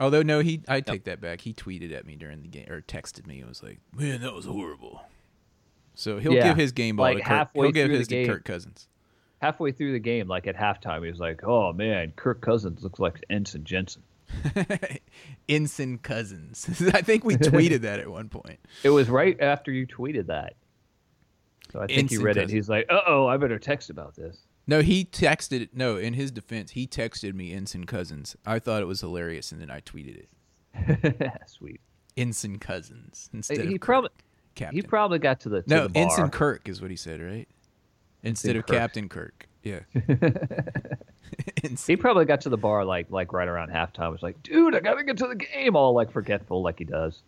Although 0.00 0.22
no, 0.22 0.40
he 0.40 0.60
I 0.66 0.80
take 0.80 1.04
that 1.04 1.20
back. 1.20 1.42
He 1.42 1.52
tweeted 1.52 1.92
at 1.92 2.04
me 2.04 2.16
during 2.16 2.42
the 2.42 2.48
game 2.48 2.66
or 2.68 2.80
texted 2.80 3.26
me. 3.26 3.40
It 3.40 3.46
was 3.48 3.62
like, 3.62 3.78
"Man, 3.96 4.22
that 4.22 4.34
was 4.34 4.44
horrible." 4.44 5.02
So 5.94 6.18
he'll 6.18 6.32
Yeah, 6.34 6.48
give 6.48 6.56
his 6.56 6.72
game 6.72 6.96
ball 6.96 7.06
like 7.06 7.18
to 7.18 7.22
Kirk. 7.22 7.48
He'll 7.54 7.70
give 7.70 7.90
his 7.90 8.08
to. 8.08 8.26
Kirk 8.26 8.44
Cousins. 8.44 8.88
Halfway 9.40 9.70
through 9.70 9.92
the 9.92 10.00
game, 10.00 10.26
like 10.26 10.48
at 10.48 10.56
halftime, 10.56 11.04
he 11.04 11.10
was 11.10 11.20
like, 11.20 11.44
"Oh 11.44 11.72
man, 11.72 12.12
Kirk 12.16 12.40
Cousins 12.40 12.82
looks 12.82 12.98
like 12.98 13.24
Ensign 13.30 13.62
Jensen." 13.62 14.02
Ensign 15.48 15.98
Cousins. 15.98 16.66
I 16.94 17.02
think 17.02 17.24
we 17.24 17.36
tweeted 17.36 17.82
that 17.82 18.00
at 18.00 18.10
one 18.10 18.28
point. 18.28 18.58
It 18.82 18.90
was 18.90 19.08
right 19.08 19.40
after 19.40 19.70
you 19.70 19.86
tweeted 19.86 20.26
that. 20.26 20.54
So 21.74 21.80
I 21.80 21.86
think 21.88 21.98
Ensign 21.98 22.18
he 22.20 22.24
read 22.24 22.36
it. 22.36 22.50
He's 22.50 22.68
like, 22.68 22.86
"Uh 22.88 23.00
oh, 23.04 23.26
I 23.26 23.36
better 23.36 23.58
text 23.58 23.90
about 23.90 24.14
this." 24.14 24.42
No, 24.68 24.80
he 24.80 25.04
texted. 25.04 25.70
No, 25.74 25.96
in 25.96 26.14
his 26.14 26.30
defense, 26.30 26.70
he 26.70 26.86
texted 26.86 27.34
me 27.34 27.52
Ensign 27.52 27.84
Cousins. 27.84 28.36
I 28.46 28.60
thought 28.60 28.80
it 28.80 28.84
was 28.84 29.00
hilarious, 29.00 29.50
and 29.50 29.60
then 29.60 29.72
I 29.72 29.80
tweeted 29.80 30.24
it. 30.72 31.40
Sweet. 31.48 31.80
Ensign 32.16 32.60
Cousins 32.60 33.28
instead 33.34 33.66
he 33.66 33.74
of 33.74 33.80
probably 33.80 34.10
Captain. 34.54 34.76
he 34.76 34.82
probably 34.82 35.18
got 35.18 35.40
to 35.40 35.48
the 35.48 35.62
to 35.62 35.68
no 35.68 35.88
the. 35.88 35.98
Ensign 35.98 36.30
Kirk 36.30 36.68
is 36.68 36.80
what 36.80 36.92
he 36.92 36.96
said, 36.96 37.20
right? 37.20 37.48
Instead 38.22 38.54
of 38.54 38.66
Kirk. 38.66 38.76
Captain 38.76 39.08
Kirk. 39.08 39.48
Yeah. 39.64 39.80
He 41.86 41.96
probably 41.96 42.26
got 42.26 42.42
to 42.42 42.50
the 42.50 42.56
bar 42.56 42.84
like 42.84 43.10
like 43.10 43.32
right 43.32 43.48
around 43.48 43.70
halftime. 43.70 44.12
Was 44.12 44.22
like, 44.22 44.40
"Dude, 44.44 44.76
I 44.76 44.80
gotta 44.80 45.02
get 45.02 45.16
to 45.16 45.26
the 45.26 45.34
game," 45.34 45.74
all 45.74 45.92
like 45.92 46.12
forgetful, 46.12 46.62
like 46.62 46.78
he 46.78 46.84
does. 46.84 47.22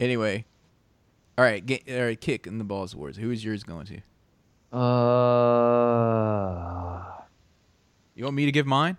Anyway, 0.00 0.44
all 1.38 1.44
right, 1.44 1.64
get, 1.64 1.84
all 1.88 2.04
right. 2.04 2.20
Kick 2.20 2.46
in 2.46 2.58
the 2.58 2.64
balls 2.64 2.92
awards. 2.92 3.16
Who 3.16 3.30
is 3.30 3.42
yours 3.44 3.62
going 3.62 3.86
to? 3.86 4.00
Uh, 5.88 7.04
You 8.14 8.24
want 8.24 8.36
me 8.36 8.44
to 8.46 8.52
give 8.52 8.66
mine? 8.66 8.96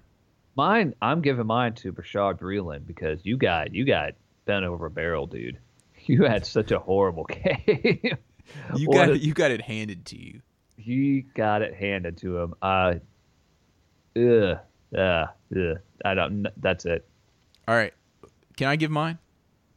mine. 0.56 0.94
I'm 1.02 1.22
giving 1.22 1.46
mine 1.46 1.74
to 1.76 1.92
Bashaud 1.94 2.40
Breeland 2.40 2.86
because 2.88 3.20
you 3.24 3.38
got 3.38 3.74
you 3.74 3.86
got 3.86 4.14
bent 4.46 4.66
over 4.66 4.86
a 4.88 4.90
barrel, 4.92 5.28
dude. 5.28 5.58
You 6.06 6.24
had 6.24 6.44
such 6.46 6.72
a 6.72 6.80
horrible 6.80 7.24
game. 7.30 8.18
You 8.76 8.88
got 8.92 9.10
a- 9.10 9.14
it. 9.14 9.22
You 9.22 9.34
got 9.34 9.52
it 9.52 9.62
handed 9.62 10.06
to 10.08 10.18
you. 10.18 10.42
he 10.78 11.22
got 11.36 11.62
it 11.62 11.76
handed 11.76 12.18
to 12.20 12.38
him. 12.40 12.56
Uh, 12.64 12.96
ugh, 14.18 14.58
uh, 14.98 15.26
ugh. 15.56 15.78
I 16.04 16.14
don't. 16.16 16.48
That's 16.58 16.86
it. 16.86 17.06
All 17.68 17.76
right. 17.76 17.94
Can 18.58 18.70
I 18.70 18.76
give 18.76 18.90
mine? 18.90 19.20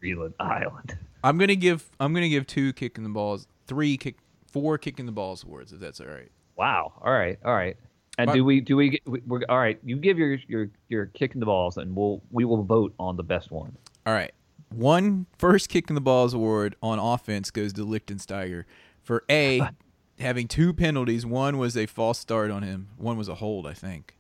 Breeland 0.03 0.33
Island. 0.41 0.97
I'm 1.25 1.39
gonna 1.39 1.57
give. 1.57 1.91
I'm 2.01 2.13
gonna 2.13 2.29
give 2.29 2.47
two 2.47 2.73
kicking 2.73 3.05
the 3.05 3.11
balls, 3.11 3.47
three 3.67 3.97
kick, 3.97 4.17
four 4.51 4.79
kicking 4.79 5.07
the 5.07 5.13
balls 5.13 5.45
awards. 5.45 5.73
If 5.73 5.81
that's 5.81 6.01
all 6.01 6.07
right. 6.09 6.31
Wow. 6.57 6.93
All 7.01 7.13
right. 7.13 7.39
All 7.45 7.55
right. 7.55 7.77
And 8.19 8.27
But- 8.29 8.35
do 8.35 8.45
we 8.45 8.61
do 8.61 8.77
we 8.77 9.01
we're 9.07 9.43
all 9.49 9.59
right? 9.59 9.79
You 9.85 9.97
give 9.97 10.19
your 10.19 10.37
your 10.49 10.69
your 10.89 11.07
kicking 11.07 11.41
the 11.41 11.47
balls, 11.47 11.77
and 11.77 11.97
we'll 11.97 12.23
we 12.31 12.45
will 12.45 12.63
vote 12.63 12.95
on 12.99 13.17
the 13.17 13.23
best 13.23 13.51
one. 13.51 13.77
All 14.07 14.13
right. 14.13 14.33
One 14.71 15.27
first 15.39 15.69
kick 15.69 15.89
in 15.91 15.95
the 15.95 16.01
balls 16.01 16.35
award 16.35 16.77
on 16.83 16.99
offense 16.99 17.51
goes 17.51 17.73
to 17.75 17.85
Lichtensteiger 17.87 18.65
for 19.03 19.23
A, 19.31 19.63
having 20.19 20.49
two 20.49 20.73
penalties. 20.73 21.27
One 21.27 21.59
was 21.59 21.77
a 21.77 21.87
false 21.87 22.19
start 22.19 22.51
on 22.51 22.63
him, 22.63 22.89
one 22.97 23.17
was 23.19 23.29
a 23.29 23.35
hold, 23.37 23.67
I 23.67 23.75
think. 23.75 24.17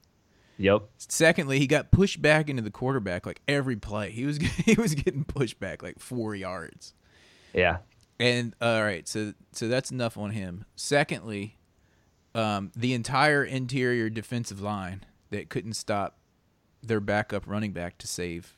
Yep. 0.63 0.83
Secondly, 0.97 1.59
he 1.59 1.67
got 1.67 1.91
pushed 1.91 2.23
back 2.23 2.49
into 2.49 2.63
the 2.63 2.71
quarterback 2.71 3.27
like 3.27 3.43
every 3.49 3.75
play. 3.75 4.13
He 4.13 4.25
was 4.25 4.37
he 4.65 4.75
was 4.75 4.95
getting 4.95 5.25
pushed 5.25 5.59
back 5.59 5.83
like 5.83 5.99
four 5.99 6.37
yards. 6.37 6.95
Yeah. 7.53 7.79
And 8.21 8.55
all 8.61 8.83
right, 8.83 9.09
so 9.09 9.35
so 9.51 9.67
that's 9.67 9.91
enough 9.91 10.17
on 10.17 10.31
him. 10.31 10.65
Secondly, 10.77 11.59
um, 12.37 12.71
the 12.77 12.95
entire 12.95 13.45
interior 13.45 14.09
defensive 14.09 14.61
line 14.61 15.05
that 15.31 15.49
couldn't 15.49 15.73
stop 15.73 16.17
their 16.81 17.01
backup 17.01 17.43
running 17.49 17.73
back 17.73 17.99
to 17.99 18.07
save 18.07 18.57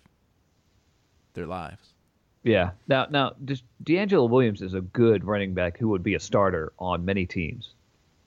their 1.32 1.46
lives. 1.46 1.94
Yeah. 2.42 2.72
Now 2.86 3.06
now 3.08 3.32
just 3.46 3.64
DeAngelo 3.82 4.28
Williams 4.28 4.60
is 4.60 4.74
a 4.74 4.82
good 4.82 5.24
running 5.24 5.54
back 5.54 5.78
who 5.78 5.88
would 5.88 6.02
be 6.02 6.16
a 6.16 6.20
starter 6.20 6.74
on 6.78 7.06
many 7.06 7.24
teams. 7.24 7.72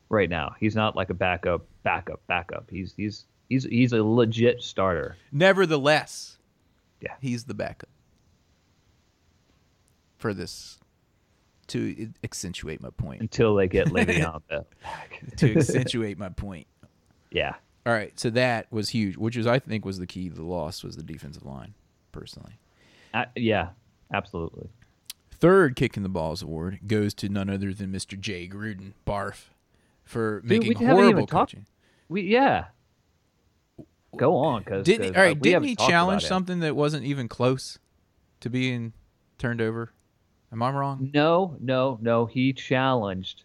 Right 0.10 0.30
now, 0.30 0.56
he's 0.60 0.76
not 0.76 0.96
like 0.96 1.12
a 1.12 1.14
backup, 1.14 1.68
backup, 1.84 2.26
backup. 2.26 2.72
He's 2.72 2.94
he's 2.98 3.26
he's 3.50 3.64
he's 3.66 3.94
a 3.94 4.04
legit 4.04 4.62
starter. 4.62 5.16
Nevertheless, 5.32 6.38
Yeah. 7.02 7.14
he's 7.22 7.44
the 7.46 7.54
backup. 7.54 7.90
for 10.18 10.34
this 10.34 10.80
to 11.68 12.10
accentuate 12.24 12.82
my 12.82 12.90
point. 12.92 13.22
until 13.22 13.56
they 13.56 13.68
get 13.68 13.88
Le'Veon 13.88 14.42
back. 14.50 14.66
to 15.38 15.58
accentuate 15.58 16.18
my 16.18 16.30
point. 16.30 16.68
yeah. 17.32 17.56
All 17.86 17.94
right, 17.94 18.18
so 18.20 18.30
that 18.32 18.70
was 18.70 18.90
huge, 18.90 19.16
which 19.16 19.38
was 19.38 19.48
I 19.48 19.60
think 19.60 19.86
was 19.86 19.98
the 20.00 20.08
key 20.08 20.28
to 20.28 20.36
the 20.36 20.44
loss 20.44 20.84
was 20.84 20.98
the 20.98 21.04
defensive 21.04 21.46
line, 21.46 21.74
personally. 22.12 22.60
Uh, 23.14 23.26
yeah. 23.36 23.70
Absolutely. 24.14 24.70
Third 25.32 25.76
kicking 25.78 26.04
the 26.04 26.10
balls 26.10 26.42
award 26.42 26.80
goes 26.88 27.14
to 27.16 27.30
none 27.30 27.50
other 27.50 27.74
than 27.74 27.92
Mr. 27.94 28.20
Jay 28.20 28.48
Gruden, 28.50 28.92
barf, 29.06 29.46
for 30.04 30.42
Dude, 30.42 30.64
making 30.68 30.86
horrible 30.88 31.28
talked- 31.28 31.52
coaching. 31.54 31.66
We 32.10 32.24
yeah. 32.24 32.66
Go 34.18 34.38
on, 34.38 34.64
because 34.64 34.86
Didn't 34.86 35.16
all 35.16 35.22
right? 35.22 35.40
Didn't 35.40 35.64
he 35.64 35.76
challenge 35.76 36.24
something 36.26 36.60
that 36.62 36.76
wasn't 36.76 37.06
even 37.06 37.28
close 37.28 37.80
to 38.40 38.50
being 38.50 38.94
turned 39.38 39.62
over? 39.62 39.94
Am 40.52 40.64
I 40.64 40.72
wrong? 40.72 41.12
No, 41.14 41.58
no, 41.60 41.98
no. 42.02 42.26
He 42.26 42.54
challenged 42.54 43.44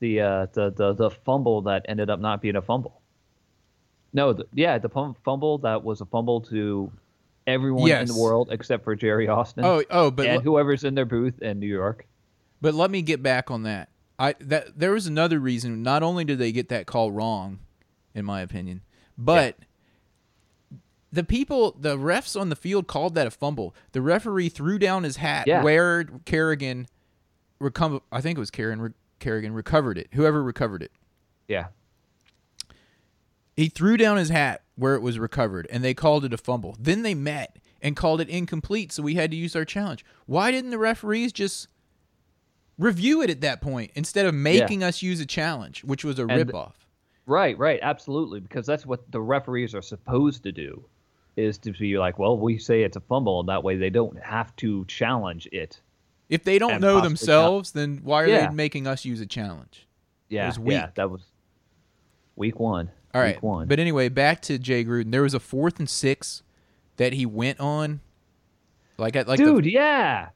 the 0.00 0.20
uh, 0.20 0.46
the 0.52 0.70
the 0.70 0.92
the 0.92 1.10
fumble 1.10 1.62
that 1.62 1.86
ended 1.88 2.10
up 2.10 2.20
not 2.20 2.42
being 2.42 2.56
a 2.56 2.62
fumble. 2.62 3.00
No, 4.12 4.32
the, 4.32 4.46
yeah, 4.54 4.78
the 4.78 4.88
fumble 4.88 5.58
that 5.58 5.82
was 5.82 6.00
a 6.00 6.04
fumble 6.04 6.40
to 6.42 6.92
everyone 7.46 7.90
in 7.90 8.06
the 8.06 8.14
world 8.16 8.48
except 8.52 8.84
for 8.84 8.94
Jerry 8.94 9.28
Austin. 9.28 9.64
Oh, 9.64 9.82
oh, 9.90 10.10
but 10.10 10.26
and 10.26 10.36
l- 10.36 10.40
whoever's 10.42 10.84
in 10.84 10.94
their 10.94 11.04
booth 11.04 11.40
in 11.42 11.58
New 11.58 11.66
York. 11.66 12.06
But 12.60 12.74
let 12.74 12.90
me 12.90 13.02
get 13.02 13.22
back 13.22 13.50
on 13.50 13.64
that. 13.64 13.88
I 14.18 14.34
that 14.40 14.78
there 14.78 14.92
was 14.92 15.06
another 15.06 15.40
reason. 15.40 15.82
Not 15.82 16.02
only 16.02 16.24
did 16.24 16.38
they 16.38 16.52
get 16.52 16.68
that 16.68 16.86
call 16.86 17.10
wrong, 17.10 17.58
in 18.14 18.24
my 18.24 18.40
opinion, 18.42 18.82
but 19.18 19.56
the 21.14 21.24
people, 21.24 21.76
the 21.78 21.96
refs 21.96 22.38
on 22.40 22.48
the 22.48 22.56
field 22.56 22.86
called 22.86 23.14
that 23.14 23.26
a 23.26 23.30
fumble. 23.30 23.74
The 23.92 24.00
referee 24.02 24.48
threw 24.48 24.78
down 24.78 25.04
his 25.04 25.16
hat 25.16 25.46
Yeah. 25.46 25.62
where 25.62 26.04
Kerrigan, 26.24 26.86
recom- 27.60 28.02
I 28.12 28.20
think 28.20 28.36
it 28.36 28.40
was 28.40 28.50
Karen 28.50 28.80
Re- 28.80 28.90
Kerrigan 29.20 29.52
recovered 29.54 29.96
it. 29.98 30.08
Whoever 30.12 30.42
recovered 30.42 30.82
it, 30.82 30.92
Yeah, 31.48 31.68
he 33.56 33.68
threw 33.68 33.96
down 33.96 34.16
his 34.16 34.30
hat 34.30 34.62
where 34.76 34.94
it 34.94 35.02
was 35.02 35.18
recovered, 35.18 35.66
and 35.70 35.84
they 35.84 35.94
called 35.94 36.24
it 36.24 36.32
a 36.32 36.36
fumble. 36.38 36.76
Then 36.80 37.02
they 37.02 37.14
met 37.14 37.58
and 37.80 37.94
called 37.96 38.20
it 38.20 38.28
incomplete, 38.28 38.90
so 38.92 39.02
we 39.02 39.14
had 39.14 39.30
to 39.30 39.36
use 39.36 39.54
our 39.54 39.64
challenge. 39.64 40.04
Why 40.26 40.50
didn't 40.50 40.70
the 40.70 40.78
referees 40.78 41.32
just 41.32 41.68
review 42.78 43.22
it 43.22 43.30
at 43.30 43.40
that 43.42 43.60
point 43.60 43.92
instead 43.94 44.26
of 44.26 44.34
making 44.34 44.82
us 44.82 45.00
use 45.02 45.20
a 45.20 45.26
challenge, 45.26 45.84
which 45.84 46.04
was 46.04 46.18
a 46.18 46.26
And- 46.26 46.50
ripoff? 46.50 46.72
right, 47.26 47.56
right, 47.56 47.78
absolutely. 47.82 48.40
Because 48.40 48.66
that's 48.66 48.84
what 48.84 49.10
the 49.12 49.20
referees 49.20 49.74
are 49.74 49.82
supposed 49.82 50.42
to 50.42 50.50
do, 50.52 50.84
is 51.36 51.58
to 51.58 51.72
be 51.72 51.98
like, 51.98 52.18
well, 52.18 52.38
we 52.38 52.58
say 52.58 52.82
it's 52.82 52.96
a 52.96 53.00
fumble, 53.00 53.40
and 53.40 53.48
that 53.48 53.62
way 53.64 53.76
they 53.76 53.90
don't 53.90 54.18
have 54.22 54.54
to 54.56 54.84
challenge 54.86 55.48
it. 55.52 55.80
If 56.28 56.44
they 56.44 56.58
don't 56.58 56.80
know 56.80 57.00
themselves, 57.00 57.72
then 57.72 58.00
why 58.02 58.22
are 58.22 58.26
Yeah. 58.28 58.48
they 58.48 58.54
making 58.54 58.86
us 58.86 59.04
use 59.04 59.20
a 59.20 59.26
challenge? 59.26 59.86
Yeah, 60.28 60.46
was 60.46 60.56
yeah, 60.58 60.86
weak. 60.86 60.94
that 60.94 61.10
was 61.10 61.22
week 62.36 62.58
one. 62.58 62.90
All 63.12 63.20
right. 63.20 63.36
week 63.36 63.42
one. 63.42 63.68
But 63.68 63.78
anyway, 63.78 64.08
back 64.08 64.40
to 64.42 64.58
Jay 64.58 64.84
Gruden. 64.84 65.10
There 65.12 65.22
was 65.22 65.34
a 65.34 65.40
fourth 65.40 65.78
and 65.78 65.88
six 65.88 66.42
that 66.96 67.12
he 67.12 67.26
went 67.26 67.60
on. 67.60 68.00
Like 68.96 69.16
at 69.16 69.28
like 69.28 69.38
the- 69.38 69.44
dude, 69.44 69.66
yeah, 69.66 70.28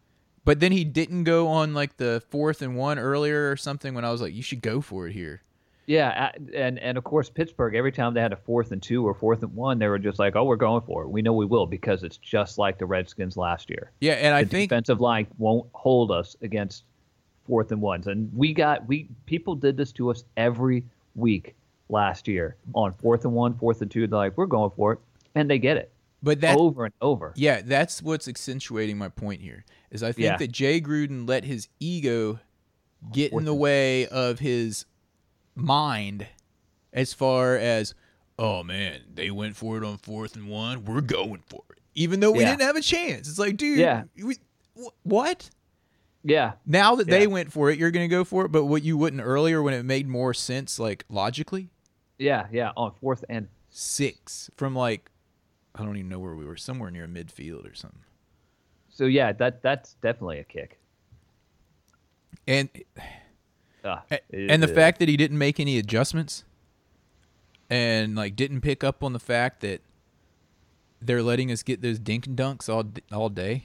But 0.44 0.60
then 0.60 0.72
he 0.72 0.82
didn't 0.84 1.24
go 1.24 1.48
on 1.48 1.74
like 1.74 1.96
the 1.96 2.22
fourth 2.30 2.60
and 2.62 2.76
one 2.76 2.98
earlier 2.98 3.50
or 3.50 3.56
something 3.56 3.94
when 3.94 4.04
I 4.04 4.10
was 4.10 4.20
like, 4.20 4.34
you 4.34 4.42
should 4.42 4.62
go 4.62 4.80
for 4.80 5.06
it 5.06 5.12
here. 5.12 5.42
Yeah, 5.88 6.32
and 6.54 6.78
and 6.78 6.98
of 6.98 7.04
course 7.04 7.30
Pittsburgh. 7.30 7.74
Every 7.74 7.90
time 7.92 8.12
they 8.12 8.20
had 8.20 8.34
a 8.34 8.36
fourth 8.36 8.72
and 8.72 8.82
two 8.82 9.06
or 9.08 9.14
fourth 9.14 9.42
and 9.42 9.54
one, 9.54 9.78
they 9.78 9.88
were 9.88 9.98
just 9.98 10.18
like, 10.18 10.36
"Oh, 10.36 10.44
we're 10.44 10.56
going 10.56 10.82
for 10.82 11.02
it. 11.02 11.08
We 11.08 11.22
know 11.22 11.32
we 11.32 11.46
will 11.46 11.64
because 11.64 12.02
it's 12.02 12.18
just 12.18 12.58
like 12.58 12.76
the 12.78 12.84
Redskins 12.84 13.38
last 13.38 13.70
year. 13.70 13.90
Yeah, 14.02 14.12
and 14.12 14.34
I 14.34 14.44
think 14.44 14.68
defensive 14.68 15.00
line 15.00 15.26
won't 15.38 15.66
hold 15.72 16.10
us 16.10 16.36
against 16.42 16.84
fourth 17.46 17.72
and 17.72 17.80
ones. 17.80 18.06
And 18.06 18.30
we 18.36 18.52
got 18.52 18.86
we 18.86 19.08
people 19.24 19.54
did 19.54 19.78
this 19.78 19.90
to 19.92 20.10
us 20.10 20.24
every 20.36 20.84
week 21.14 21.54
last 21.88 22.28
year 22.28 22.56
on 22.74 22.92
fourth 22.92 23.24
and 23.24 23.32
one, 23.32 23.54
fourth 23.56 23.80
and 23.80 23.90
two. 23.90 24.06
They're 24.06 24.18
like, 24.18 24.36
"We're 24.36 24.44
going 24.44 24.72
for 24.76 24.92
it," 24.92 24.98
and 25.36 25.48
they 25.50 25.58
get 25.58 25.78
it 25.78 25.90
but 26.22 26.42
that 26.42 26.58
over 26.58 26.84
and 26.84 26.94
over. 27.00 27.32
yeah, 27.34 27.62
that's 27.64 28.02
what's 28.02 28.28
accentuating 28.28 28.98
my 28.98 29.08
point 29.08 29.40
here. 29.40 29.64
Is 29.90 30.02
I 30.02 30.12
think 30.12 30.26
Yeah. 30.26 30.36
that 30.36 30.52
Jay 30.52 30.82
Gruden 30.82 31.26
let 31.26 31.44
his 31.44 31.68
ego 31.80 32.40
get 33.10 33.32
in 33.32 33.46
the 33.46 33.54
way 33.54 34.06
of 34.08 34.40
his 34.40 34.84
mind 35.58 36.26
as 36.92 37.12
far 37.12 37.56
as 37.56 37.94
oh 38.38 38.62
man, 38.62 39.00
they 39.12 39.30
went 39.30 39.56
for 39.56 39.76
it 39.76 39.84
on 39.84 39.98
fourth 39.98 40.36
and 40.36 40.48
one, 40.48 40.84
we're 40.84 41.00
going 41.00 41.42
for 41.48 41.62
it. 41.70 41.78
Even 41.94 42.20
though 42.20 42.30
we 42.30 42.40
Yeah. 42.40 42.50
didn't 42.50 42.62
have 42.62 42.76
a 42.76 42.80
chance. 42.80 43.28
It's 43.28 43.38
like, 43.38 43.56
dude, 43.56 43.78
Yeah. 43.80 44.04
we, 44.22 44.36
wh- 44.80 45.06
what? 45.06 45.50
Yeah, 46.24 46.52
Now 46.66 46.94
that 46.96 47.06
they 47.08 47.26
went 47.26 47.52
for 47.52 47.70
it, 47.70 47.78
you're 47.78 47.90
going 47.90 48.08
to 48.08 48.14
go 48.14 48.22
for 48.24 48.44
it, 48.44 48.52
but 48.52 48.64
what 48.66 48.82
you 48.82 48.96
wouldn't 48.98 49.22
earlier 49.22 49.62
when 49.62 49.72
it 49.74 49.84
made 49.84 50.06
more 50.08 50.32
sense 50.34 50.78
like 50.78 51.04
logically? 51.08 51.70
yeah, 52.18 52.46
yeah. 52.52 52.70
On 52.76 52.92
fourth 52.92 53.24
and 53.28 53.48
6 53.70 54.50
from 54.56 54.74
like 54.76 55.10
I 55.74 55.84
don't 55.84 55.96
even 55.96 56.08
know 56.08 56.18
where 56.18 56.34
we 56.34 56.44
were, 56.44 56.56
somewhere 56.56 56.90
near 56.90 57.06
midfield 57.08 57.70
or 57.70 57.74
something. 57.74 58.02
so 58.88 59.04
yeah, 59.06 59.32
that 59.32 59.62
that's 59.62 59.94
definitely 59.94 60.38
a 60.38 60.44
kick. 60.44 60.78
And 62.46 62.68
Uh, 63.84 63.98
A- 64.10 64.20
and 64.50 64.62
the 64.62 64.68
fact 64.68 64.98
that 64.98 65.08
he 65.08 65.16
didn't 65.16 65.38
make 65.38 65.58
any 65.60 65.78
adjustments 65.78 66.44
and 67.70 68.14
like 68.16 68.36
didn't 68.36 68.60
pick 68.60 68.82
up 68.82 69.02
on 69.04 69.12
the 69.12 69.18
fact 69.18 69.60
that 69.60 69.80
they're 71.00 71.22
letting 71.22 71.50
us 71.52 71.62
get 71.62 71.80
those 71.82 71.98
dink 71.98 72.26
and 72.26 72.36
dunks 72.36 72.68
all 72.68 72.84
all 73.12 73.28
day. 73.28 73.64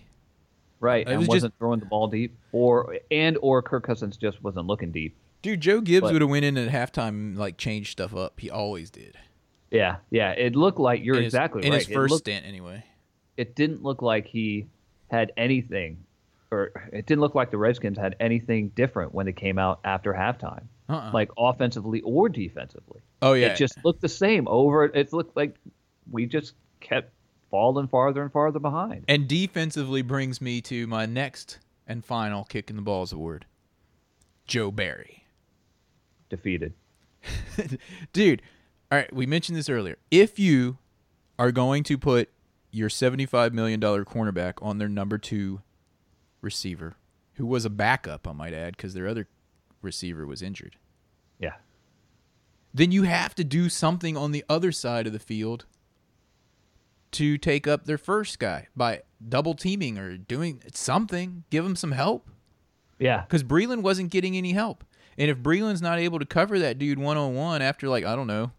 right, 0.79 1.07
it 1.07 1.11
and 1.11 1.19
was 1.19 1.27
wasn't 1.27 1.53
throwing 1.57 1.79
the 1.79 1.85
ball 1.85 2.07
deep, 2.07 2.35
or 2.51 2.97
and 3.11 3.37
or 3.41 3.61
Kirk 3.61 3.83
Cousins 3.85 4.17
just 4.17 4.43
wasn't 4.43 4.67
looking 4.67 4.91
deep. 4.91 5.15
Dude, 5.41 5.59
Joe 5.61 5.81
Gibbs 5.81 6.11
would 6.11 6.21
have 6.21 6.29
went 6.29 6.45
in 6.45 6.57
at 6.57 6.69
halftime 6.69 7.09
and 7.09 7.37
like 7.37 7.57
changed 7.57 7.91
stuff 7.91 8.15
up. 8.15 8.39
He 8.39 8.49
always 8.49 8.89
did. 8.89 9.17
Yeah, 9.71 9.97
yeah. 10.11 10.31
It 10.31 10.55
looked 10.55 10.79
like 10.79 11.03
you're 11.03 11.15
in 11.17 11.23
his, 11.23 11.33
exactly 11.33 11.65
in 11.65 11.71
right. 11.71 11.83
his 11.85 11.93
first 11.93 12.11
looked- 12.11 12.25
stint 12.25 12.45
anyway. 12.45 12.83
it 13.35 13.55
didn't 13.55 13.81
look 13.83 14.01
like 14.01 14.27
he 14.27 14.67
had 15.09 15.31
anything, 15.35 15.97
or 16.53 16.71
it 16.93 17.05
didn't 17.05 17.21
look 17.21 17.35
like 17.35 17.51
the 17.51 17.57
Redskins 17.57 17.97
had 17.97 18.15
anything 18.19 18.69
different 18.69 19.13
when 19.13 19.25
they 19.25 19.33
came 19.33 19.57
out 19.57 19.79
after 19.83 20.13
halftime, 20.13 20.63
Uh-uh. 20.89 21.11
like 21.13 21.29
offensively 21.37 22.01
or 22.01 22.29
defensively. 22.29 23.01
Oh 23.21 23.33
yeah. 23.33 23.47
It 23.47 23.57
just 23.57 23.83
looked 23.83 24.01
the 24.01 24.09
same 24.09 24.47
over. 24.47 24.85
It 24.85 25.11
looked 25.13 25.35
like 25.35 25.55
we 26.11 26.25
just 26.25 26.53
kept 26.79 27.11
falling 27.51 27.87
farther 27.87 28.21
and 28.21 28.31
farther 28.31 28.59
behind. 28.59 29.05
and 29.07 29.27
defensively 29.27 30.01
brings 30.01 30.41
me 30.41 30.61
to 30.61 30.87
my 30.87 31.05
next 31.05 31.59
and 31.87 32.03
final 32.03 32.43
kick 32.45 32.69
in 32.69 32.75
the 32.75 32.81
balls 32.81 33.11
award. 33.13 33.45
Joe 34.47 34.71
Barry. 34.71 35.25
Defeated. 36.29 36.73
Dude, 38.13 38.41
all 38.91 38.97
right, 38.97 39.13
we 39.13 39.25
mentioned 39.25 39.57
this 39.57 39.69
earlier. 39.69 39.97
If 40.11 40.39
you 40.39 40.77
are 41.39 41.51
going 41.51 41.83
to 41.83 41.97
put 41.97 42.29
your 42.71 42.89
$75 42.89 43.53
million 43.53 43.79
cornerback 43.79 44.53
on 44.61 44.77
their 44.79 44.89
number 44.89 45.17
two 45.17 45.61
receiver, 46.43 46.95
who 47.35 47.45
was 47.45 47.65
a 47.65 47.69
backup, 47.69 48.27
I 48.27 48.33
might 48.33 48.53
add, 48.53 48.75
because 48.77 48.93
their 48.93 49.07
other 49.07 49.27
receiver 49.81 50.25
was 50.25 50.41
injured, 50.41 50.75
Yeah. 51.39 51.55
then 52.73 52.91
you 52.91 53.03
have 53.03 53.33
to 53.35 53.43
do 53.43 53.69
something 53.69 54.15
on 54.17 54.31
the 54.31 54.43
other 54.49 54.71
side 54.71 55.07
of 55.07 55.13
the 55.13 55.19
field 55.19 55.65
to 57.11 57.37
take 57.37 57.67
up 57.67 57.85
their 57.85 57.97
first 57.97 58.39
guy 58.39 58.67
by 58.75 59.03
double 59.27 59.53
teaming 59.53 59.97
or 59.97 60.17
doing 60.17 60.61
something. 60.73 61.43
Give 61.49 61.63
him 61.65 61.75
some 61.75 61.91
help 61.91 62.27
Yeah. 62.99 63.21
because 63.21 63.43
Breeland 63.43 63.81
wasn't 63.81 64.09
getting 64.11 64.35
any 64.35 64.53
help. 64.53 64.83
And 65.17 65.29
if 65.29 65.37
Breeland's 65.37 65.81
not 65.81 65.99
able 65.99 66.17
to 66.17 66.25
cover 66.25 66.57
that 66.59 66.79
dude 66.79 66.97
one 66.97 67.17
on 67.17 67.35
one 67.35 67.61
after 67.61 67.87
like 67.87 68.03
I 68.03 68.15
don't 68.15 68.25
know, 68.27 68.51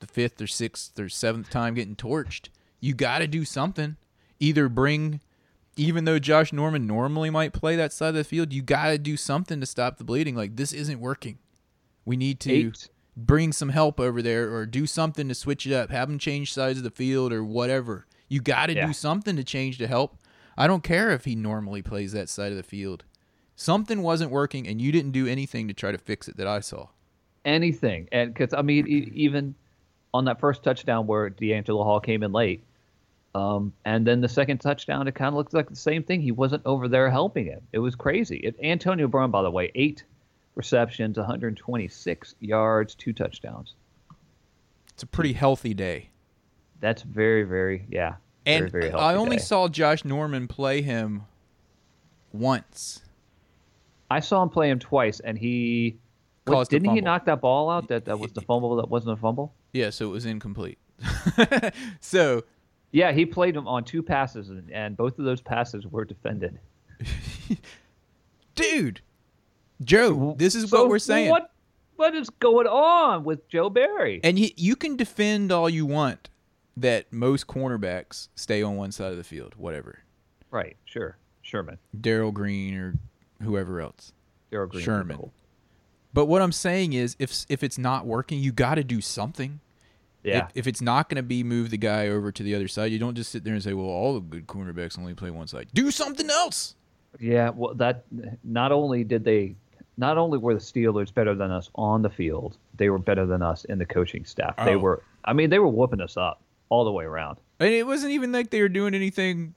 the 0.00 0.06
fifth 0.06 0.40
or 0.42 0.46
sixth 0.46 0.98
or 0.98 1.08
seventh 1.08 1.48
time 1.48 1.72
getting 1.74 1.96
torched, 1.96 2.50
you 2.80 2.92
got 2.92 3.20
to 3.20 3.26
do 3.26 3.46
something. 3.46 3.96
Either 4.38 4.68
bring, 4.68 5.20
even 5.76 6.04
though 6.04 6.18
Josh 6.18 6.52
Norman 6.52 6.86
normally 6.86 7.30
might 7.30 7.52
play 7.52 7.76
that 7.76 7.92
side 7.92 8.08
of 8.10 8.14
the 8.14 8.24
field, 8.24 8.52
you 8.52 8.62
got 8.62 8.88
to 8.88 8.98
do 8.98 9.16
something 9.16 9.60
to 9.60 9.66
stop 9.66 9.98
the 9.98 10.04
bleeding. 10.04 10.34
Like 10.34 10.56
this 10.56 10.72
isn't 10.72 11.00
working. 11.00 11.38
We 12.04 12.16
need 12.16 12.40
to 12.40 12.52
Eight. 12.52 12.88
bring 13.16 13.52
some 13.52 13.68
help 13.70 13.98
over 14.00 14.22
there 14.22 14.54
or 14.54 14.64
do 14.66 14.86
something 14.86 15.28
to 15.28 15.34
switch 15.34 15.66
it 15.66 15.72
up. 15.74 15.90
Have 15.90 16.08
them 16.08 16.18
change 16.18 16.52
sides 16.52 16.78
of 16.78 16.84
the 16.84 16.90
field 16.90 17.32
or 17.32 17.44
whatever. 17.44 18.06
You 18.28 18.40
got 18.40 18.66
to 18.66 18.74
Yeah. 18.74 18.86
do 18.86 18.92
something 18.92 19.36
to 19.36 19.44
change 19.44 19.78
to 19.78 19.86
help. 19.86 20.16
I 20.56 20.66
don't 20.66 20.82
care 20.82 21.10
if 21.10 21.24
he 21.26 21.34
normally 21.36 21.82
plays 21.82 22.12
that 22.12 22.28
side 22.28 22.50
of 22.50 22.56
the 22.56 22.62
field. 22.62 23.04
Something 23.54 24.02
wasn't 24.02 24.30
working, 24.30 24.66
and 24.68 24.80
you 24.82 24.92
didn't 24.92 25.12
do 25.12 25.26
anything 25.26 25.66
to 25.68 25.74
try 25.74 25.90
to 25.92 25.98
fix 25.98 26.28
it 26.28 26.36
that 26.36 26.46
I 26.46 26.60
saw. 26.60 26.88
anything. 27.44 28.08
And 28.10 28.34
because 28.34 28.52
I 28.52 28.62
mean, 28.62 28.86
even 29.14 29.54
on 30.12 30.24
that 30.24 30.40
first 30.40 30.62
touchdown 30.64 31.06
where 31.06 31.30
DeAngelo 31.30 31.84
Hall 31.84 32.00
came 32.00 32.22
in 32.24 32.32
late, 32.32 32.64
um, 33.36 33.74
and 33.84 34.06
then 34.06 34.22
the 34.22 34.28
second 34.30 34.58
touchdown, 34.58 35.06
it 35.06 35.14
kind 35.14 35.28
of 35.28 35.34
looks 35.34 35.52
like 35.52 35.68
the 35.68 35.76
same 35.76 36.02
thing. 36.02 36.22
He 36.22 36.32
wasn't 36.32 36.62
over 36.64 36.88
there 36.88 37.10
helping 37.10 37.44
him. 37.44 37.60
It 37.70 37.80
was 37.80 37.94
crazy. 37.94 38.38
It, 38.38 38.56
Antonio 38.62 39.08
Brown, 39.08 39.30
by 39.30 39.42
the 39.42 39.50
way, 39.50 39.70
eight 39.74 40.04
receptions, 40.54 41.18
126 41.18 42.34
yards, 42.40 42.94
two 42.94 43.12
touchdowns. 43.12 43.74
It's 44.94 45.02
a 45.02 45.06
pretty 45.06 45.34
healthy 45.34 45.74
day. 45.74 46.08
That's 46.80 47.02
very, 47.02 47.42
very, 47.42 47.84
yeah, 47.90 48.14
And 48.46 48.70
very, 48.70 48.88
very. 48.88 48.94
I 48.94 49.16
only 49.16 49.36
day. 49.36 49.42
saw 49.42 49.68
Josh 49.68 50.02
Norman 50.06 50.48
play 50.48 50.80
him 50.80 51.24
once. 52.32 53.02
I 54.10 54.20
saw 54.20 54.42
him 54.42 54.48
play 54.48 54.70
him 54.70 54.78
twice, 54.78 55.20
and 55.20 55.36
he 55.36 55.98
what, 56.46 56.70
didn't 56.70 56.94
he 56.94 57.02
knock 57.02 57.26
that 57.26 57.42
ball 57.42 57.68
out? 57.68 57.88
That 57.88 58.06
that 58.06 58.18
was 58.18 58.32
the 58.32 58.40
fumble. 58.40 58.76
That 58.76 58.88
wasn't 58.88 59.18
a 59.18 59.20
fumble. 59.20 59.52
Yeah, 59.74 59.90
so 59.90 60.06
it 60.06 60.12
was 60.12 60.24
incomplete. 60.24 60.78
so 62.00 62.44
Yeah, 62.96 63.12
he 63.12 63.26
played 63.26 63.54
him 63.54 63.68
on 63.68 63.84
two 63.84 64.02
passes, 64.02 64.48
and, 64.48 64.72
and 64.72 64.96
both 64.96 65.18
of 65.18 65.26
those 65.26 65.42
passes 65.42 65.86
were 65.86 66.06
defended. 66.06 66.58
dude, 68.54 69.02
Joe, 69.84 70.34
this 70.38 70.54
is 70.54 70.70
So 70.70 70.80
what 70.80 70.88
we're 70.88 70.98
saying. 70.98 71.28
What 71.28 71.52
what 71.96 72.14
is 72.14 72.30
going 72.30 72.66
on 72.66 73.22
with 73.22 73.46
Joe 73.50 73.68
Barry? 73.68 74.22
And 74.24 74.38
you, 74.38 74.48
you 74.56 74.76
can 74.76 74.96
defend 74.96 75.52
all 75.52 75.68
you 75.68 75.84
want 75.84 76.30
that 76.74 77.12
most 77.12 77.46
cornerbacks 77.46 78.28
stay 78.34 78.62
on 78.62 78.76
one 78.76 78.92
side 78.92 79.10
of 79.10 79.18
the 79.18 79.24
field, 79.24 79.56
whatever. 79.58 79.98
right, 80.50 80.78
sure, 80.86 81.18
Sherman, 81.42 81.76
Darrell 82.00 82.32
Green 82.32 82.78
or 82.78 82.94
whoever 83.42 83.82
else. 83.82 84.14
Darrell 84.50 84.68
Green, 84.68 84.82
Sherman. 84.82 85.32
But 86.14 86.24
what 86.26 86.40
I'm 86.40 86.50
saying 86.50 86.94
is, 86.94 87.14
if 87.18 87.44
if 87.50 87.62
it's 87.62 87.76
not 87.76 88.06
working, 88.06 88.38
you 88.38 88.52
got 88.52 88.76
to 88.76 88.84
do 88.84 89.02
something. 89.02 89.60
Yeah, 90.26 90.46
If, 90.46 90.52
if 90.54 90.66
it's 90.66 90.80
not 90.80 91.08
going 91.08 91.16
to 91.16 91.22
be 91.22 91.42
move 91.44 91.70
the 91.70 91.76
guy 91.78 92.08
over 92.08 92.32
to 92.32 92.42
the 92.42 92.54
other 92.54 92.68
side, 92.68 92.90
you 92.92 92.98
don't 92.98 93.14
just 93.14 93.30
sit 93.30 93.44
there 93.44 93.54
and 93.54 93.62
say, 93.62 93.72
"Well, 93.74 93.86
all 93.86 94.14
the 94.14 94.20
good 94.20 94.46
cornerbacks 94.46 94.98
only 94.98 95.14
play 95.14 95.30
one 95.30 95.46
side." 95.46 95.68
Do 95.72 95.90
something 95.90 96.28
else. 96.30 96.74
yeah. 97.20 97.50
Well, 97.50 97.74
that 97.74 98.04
not 98.44 98.72
only 98.72 99.04
did 99.04 99.24
they, 99.24 99.54
not 99.96 100.18
only 100.18 100.36
were 100.38 100.54
the 100.54 100.60
Steelers 100.60 101.12
better 101.14 101.34
than 101.34 101.50
us 101.50 101.70
on 101.76 102.02
the 102.02 102.10
field, 102.10 102.58
they 102.76 102.90
were 102.90 102.98
better 102.98 103.24
than 103.26 103.40
us 103.42 103.64
in 103.66 103.78
the 103.78 103.86
coaching 103.86 104.24
staff. 104.24 104.56
They 104.64 104.74
Oh. 104.74 104.78
were. 104.78 105.02
I 105.24 105.32
mean, 105.32 105.48
they 105.50 105.58
were 105.58 105.68
whooping 105.68 106.00
us 106.00 106.16
up 106.16 106.40
all 106.68 106.84
the 106.84 106.92
way 106.92 107.04
around. 107.04 107.38
And 107.58 107.70
it 107.70 107.86
wasn't 107.86 108.12
even 108.12 108.32
like 108.32 108.50
they 108.50 108.60
were 108.60 108.68
doing 108.68 108.94
anything 108.94 109.54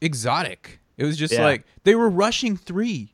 exotic. 0.00 0.80
It 0.96 1.04
was 1.04 1.16
just 1.16 1.34
Yeah. 1.34 1.44
like 1.44 1.64
they 1.84 1.94
were 1.94 2.08
rushing 2.10 2.56
three 2.56 3.13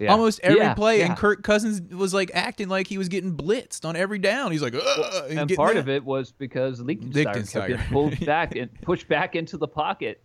Yeah. 0.00 0.12
almost 0.12 0.40
every 0.42 0.58
Yeah, 0.60 0.72
play, 0.74 1.00
yeah. 1.00 1.06
and 1.06 1.16
Kirk 1.16 1.42
Cousins 1.42 1.80
was 1.94 2.12
like 2.14 2.30
acting 2.34 2.68
like 2.68 2.86
he 2.86 2.96
was 2.98 3.08
getting 3.08 3.36
blitzed 3.36 3.84
on 3.84 3.94
every 3.96 4.18
down. 4.18 4.50
He's 4.50 4.62
like, 4.62 4.74
Ugh, 4.74 5.24
and 5.28 5.38
getting 5.40 5.56
part 5.56 5.74
that. 5.74 5.80
of 5.80 5.88
it 5.90 6.02
was 6.04 6.32
because 6.32 6.80
Liechtenstein 6.80 7.24
kept 7.24 7.36
Liechtenstein. 7.36 7.92
pulled 7.92 8.18
back 8.26 8.56
and 8.56 8.70
pushed 8.80 9.08
back 9.08 9.36
into 9.36 9.58
the 9.58 9.68
pocket 9.68 10.22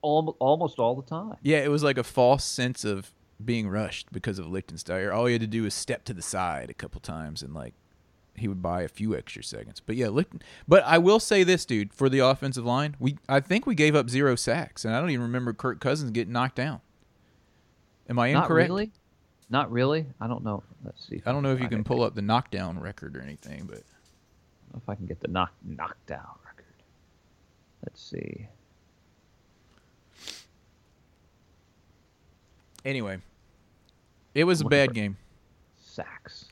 almost, 0.00 0.36
almost 0.40 0.78
all 0.78 0.96
the 0.96 1.02
time. 1.06 1.34
Yeah, 1.42 1.58
it 1.58 1.70
was 1.70 1.82
like 1.82 1.98
a 1.98 2.02
false 2.04 2.42
sense 2.44 2.84
of 2.84 3.12
being 3.44 3.68
rushed 3.68 4.10
because 4.12 4.38
of 4.38 4.46
Liechtenstein. 4.48 5.10
All 5.10 5.26
he 5.26 5.34
had 5.34 5.42
to 5.42 5.46
do 5.46 5.62
was 5.64 5.74
step 5.74 6.04
to 6.06 6.14
the 6.14 6.22
side 6.22 6.70
a 6.70 6.74
couple 6.74 7.00
times 7.00 7.42
and 7.42 7.52
like 7.54 7.74
he 8.34 8.48
would 8.48 8.62
buy 8.62 8.80
a 8.82 8.88
few 8.88 9.14
extra 9.14 9.42
seconds. 9.42 9.80
But 9.84 9.96
yeah, 9.96 10.06
Lichten- 10.06 10.40
but 10.66 10.82
I 10.84 10.96
will 10.98 11.20
say 11.20 11.44
this, 11.44 11.66
dude, 11.66 11.92
for 11.92 12.08
the 12.08 12.20
offensive 12.20 12.64
line, 12.64 12.96
we 12.98 13.18
I 13.28 13.40
think 13.40 13.66
we 13.66 13.74
gave 13.74 13.94
up 13.94 14.08
zero 14.08 14.36
sacks, 14.36 14.84
and 14.86 14.94
I 14.94 15.00
don't 15.00 15.10
even 15.10 15.22
remember 15.24 15.52
Kirk 15.52 15.80
Cousins 15.80 16.12
getting 16.12 16.32
knocked 16.32 16.56
down. 16.56 16.80
Am 18.08 18.18
I 18.18 18.32
Not 18.32 18.44
incorrect? 18.44 18.70
really. 18.70 18.92
Not 19.50 19.70
really. 19.70 20.06
I 20.20 20.26
don't 20.26 20.44
know. 20.44 20.62
Let's 20.84 21.06
see. 21.06 21.22
I 21.24 21.32
don't 21.32 21.42
know 21.42 21.52
if 21.52 21.60
you 21.60 21.68
can 21.68 21.84
pull 21.84 22.02
up 22.02 22.14
the 22.14 22.22
knockdown 22.22 22.78
record 22.78 23.16
or 23.16 23.22
anything, 23.22 23.64
but 23.66 23.76
don't 23.76 24.74
know 24.74 24.82
if 24.82 24.88
I 24.88 24.94
can 24.94 25.06
get 25.06 25.20
the 25.20 25.28
knock 25.28 25.52
knockdown 25.64 26.26
record. 26.44 26.64
Let's 27.84 28.02
see. 28.02 28.48
anyway, 32.84 33.18
it 34.34 34.44
was 34.44 34.60
a 34.60 34.64
bad 34.64 34.94
game. 34.94 35.16
Sacks. 35.80 36.46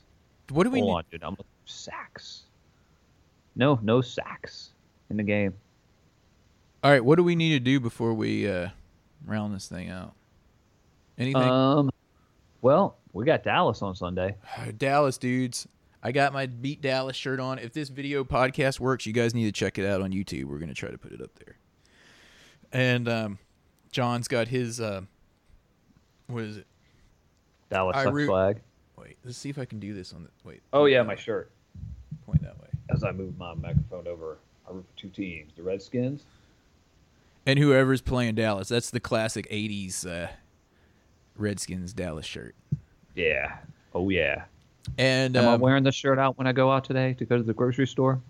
What 0.49 0.63
do 0.63 0.69
we 0.69 0.79
Hold 0.79 0.89
need? 0.89 0.95
on, 0.95 1.03
dude. 1.11 1.23
I'm 1.23 1.31
looking 1.31 1.45
for 1.65 1.71
sacks. 1.71 2.43
No, 3.55 3.79
no 3.81 4.01
sacks 4.01 4.69
in 5.09 5.17
the 5.17 5.23
game. 5.23 5.53
All 6.83 6.91
right, 6.91 7.03
what 7.03 7.15
do 7.15 7.23
we 7.23 7.35
need 7.35 7.53
to 7.53 7.59
do 7.59 7.79
before 7.79 8.13
we 8.13 8.49
uh, 8.49 8.69
round 9.25 9.53
this 9.53 9.67
thing 9.67 9.89
out? 9.89 10.13
Anything? 11.17 11.41
Um. 11.41 11.89
Well, 12.61 12.97
we 13.13 13.25
got 13.25 13.43
Dallas 13.43 13.81
on 13.81 13.95
Sunday. 13.95 14.35
Dallas 14.77 15.17
dudes. 15.17 15.67
I 16.03 16.11
got 16.11 16.33
my 16.33 16.45
Beat 16.45 16.81
Dallas 16.81 17.15
shirt 17.15 17.39
on. 17.39 17.59
If 17.59 17.73
this 17.73 17.89
video 17.89 18.23
podcast 18.23 18.79
works, 18.79 19.05
you 19.05 19.13
guys 19.13 19.33
need 19.33 19.45
to 19.45 19.51
check 19.51 19.77
it 19.77 19.85
out 19.85 20.01
on 20.01 20.11
YouTube. 20.11 20.45
We're 20.45 20.59
gonna 20.59 20.73
try 20.73 20.89
to 20.89 20.97
put 20.97 21.11
it 21.11 21.21
up 21.21 21.31
there. 21.43 21.57
And 22.71 23.07
um, 23.09 23.39
John's 23.91 24.27
got 24.27 24.47
his 24.47 24.79
uh, 24.79 25.01
what 26.27 26.43
is 26.43 26.57
it? 26.57 26.67
Dallas 27.69 27.95
I 27.97 28.03
sucks 28.03 28.13
root- 28.13 28.27
flag. 28.27 28.61
Wait, 28.97 29.17
let's 29.23 29.37
see 29.37 29.49
if 29.49 29.59
I 29.59 29.65
can 29.65 29.79
do 29.79 29.93
this 29.93 30.13
on 30.13 30.23
the 30.23 30.29
wait. 30.43 30.61
Oh 30.73 30.85
yeah, 30.85 31.01
my 31.03 31.09
way. 31.09 31.15
shirt. 31.19 31.51
Point 32.25 32.41
that 32.41 32.59
way. 32.59 32.67
As 32.89 33.03
I 33.03 33.11
move 33.11 33.37
my 33.37 33.53
microphone 33.53 34.07
over, 34.07 34.37
I 34.67 34.73
root 34.73 34.85
for 34.93 34.99
two 34.99 35.09
teams: 35.09 35.51
the 35.55 35.63
Redskins. 35.63 36.23
And 37.45 37.57
whoever's 37.59 38.01
playing 38.01 38.35
Dallas, 38.35 38.67
that's 38.67 38.89
the 38.89 38.99
classic 38.99 39.49
'80s 39.49 40.05
uh, 40.05 40.27
Redskins 41.37 41.93
Dallas 41.93 42.25
shirt. 42.25 42.55
Yeah. 43.15 43.57
Oh 43.93 44.09
yeah. 44.09 44.45
And 44.97 45.35
Am 45.35 45.47
I 45.47 45.53
um, 45.53 45.61
wearing 45.61 45.83
this 45.83 45.95
shirt 45.95 46.17
out 46.19 46.37
when 46.37 46.47
I 46.47 46.53
go 46.53 46.71
out 46.71 46.85
today 46.85 47.13
to 47.15 47.25
go 47.25 47.37
to 47.37 47.43
the 47.43 47.53
grocery 47.53 47.87
store? 47.87 48.21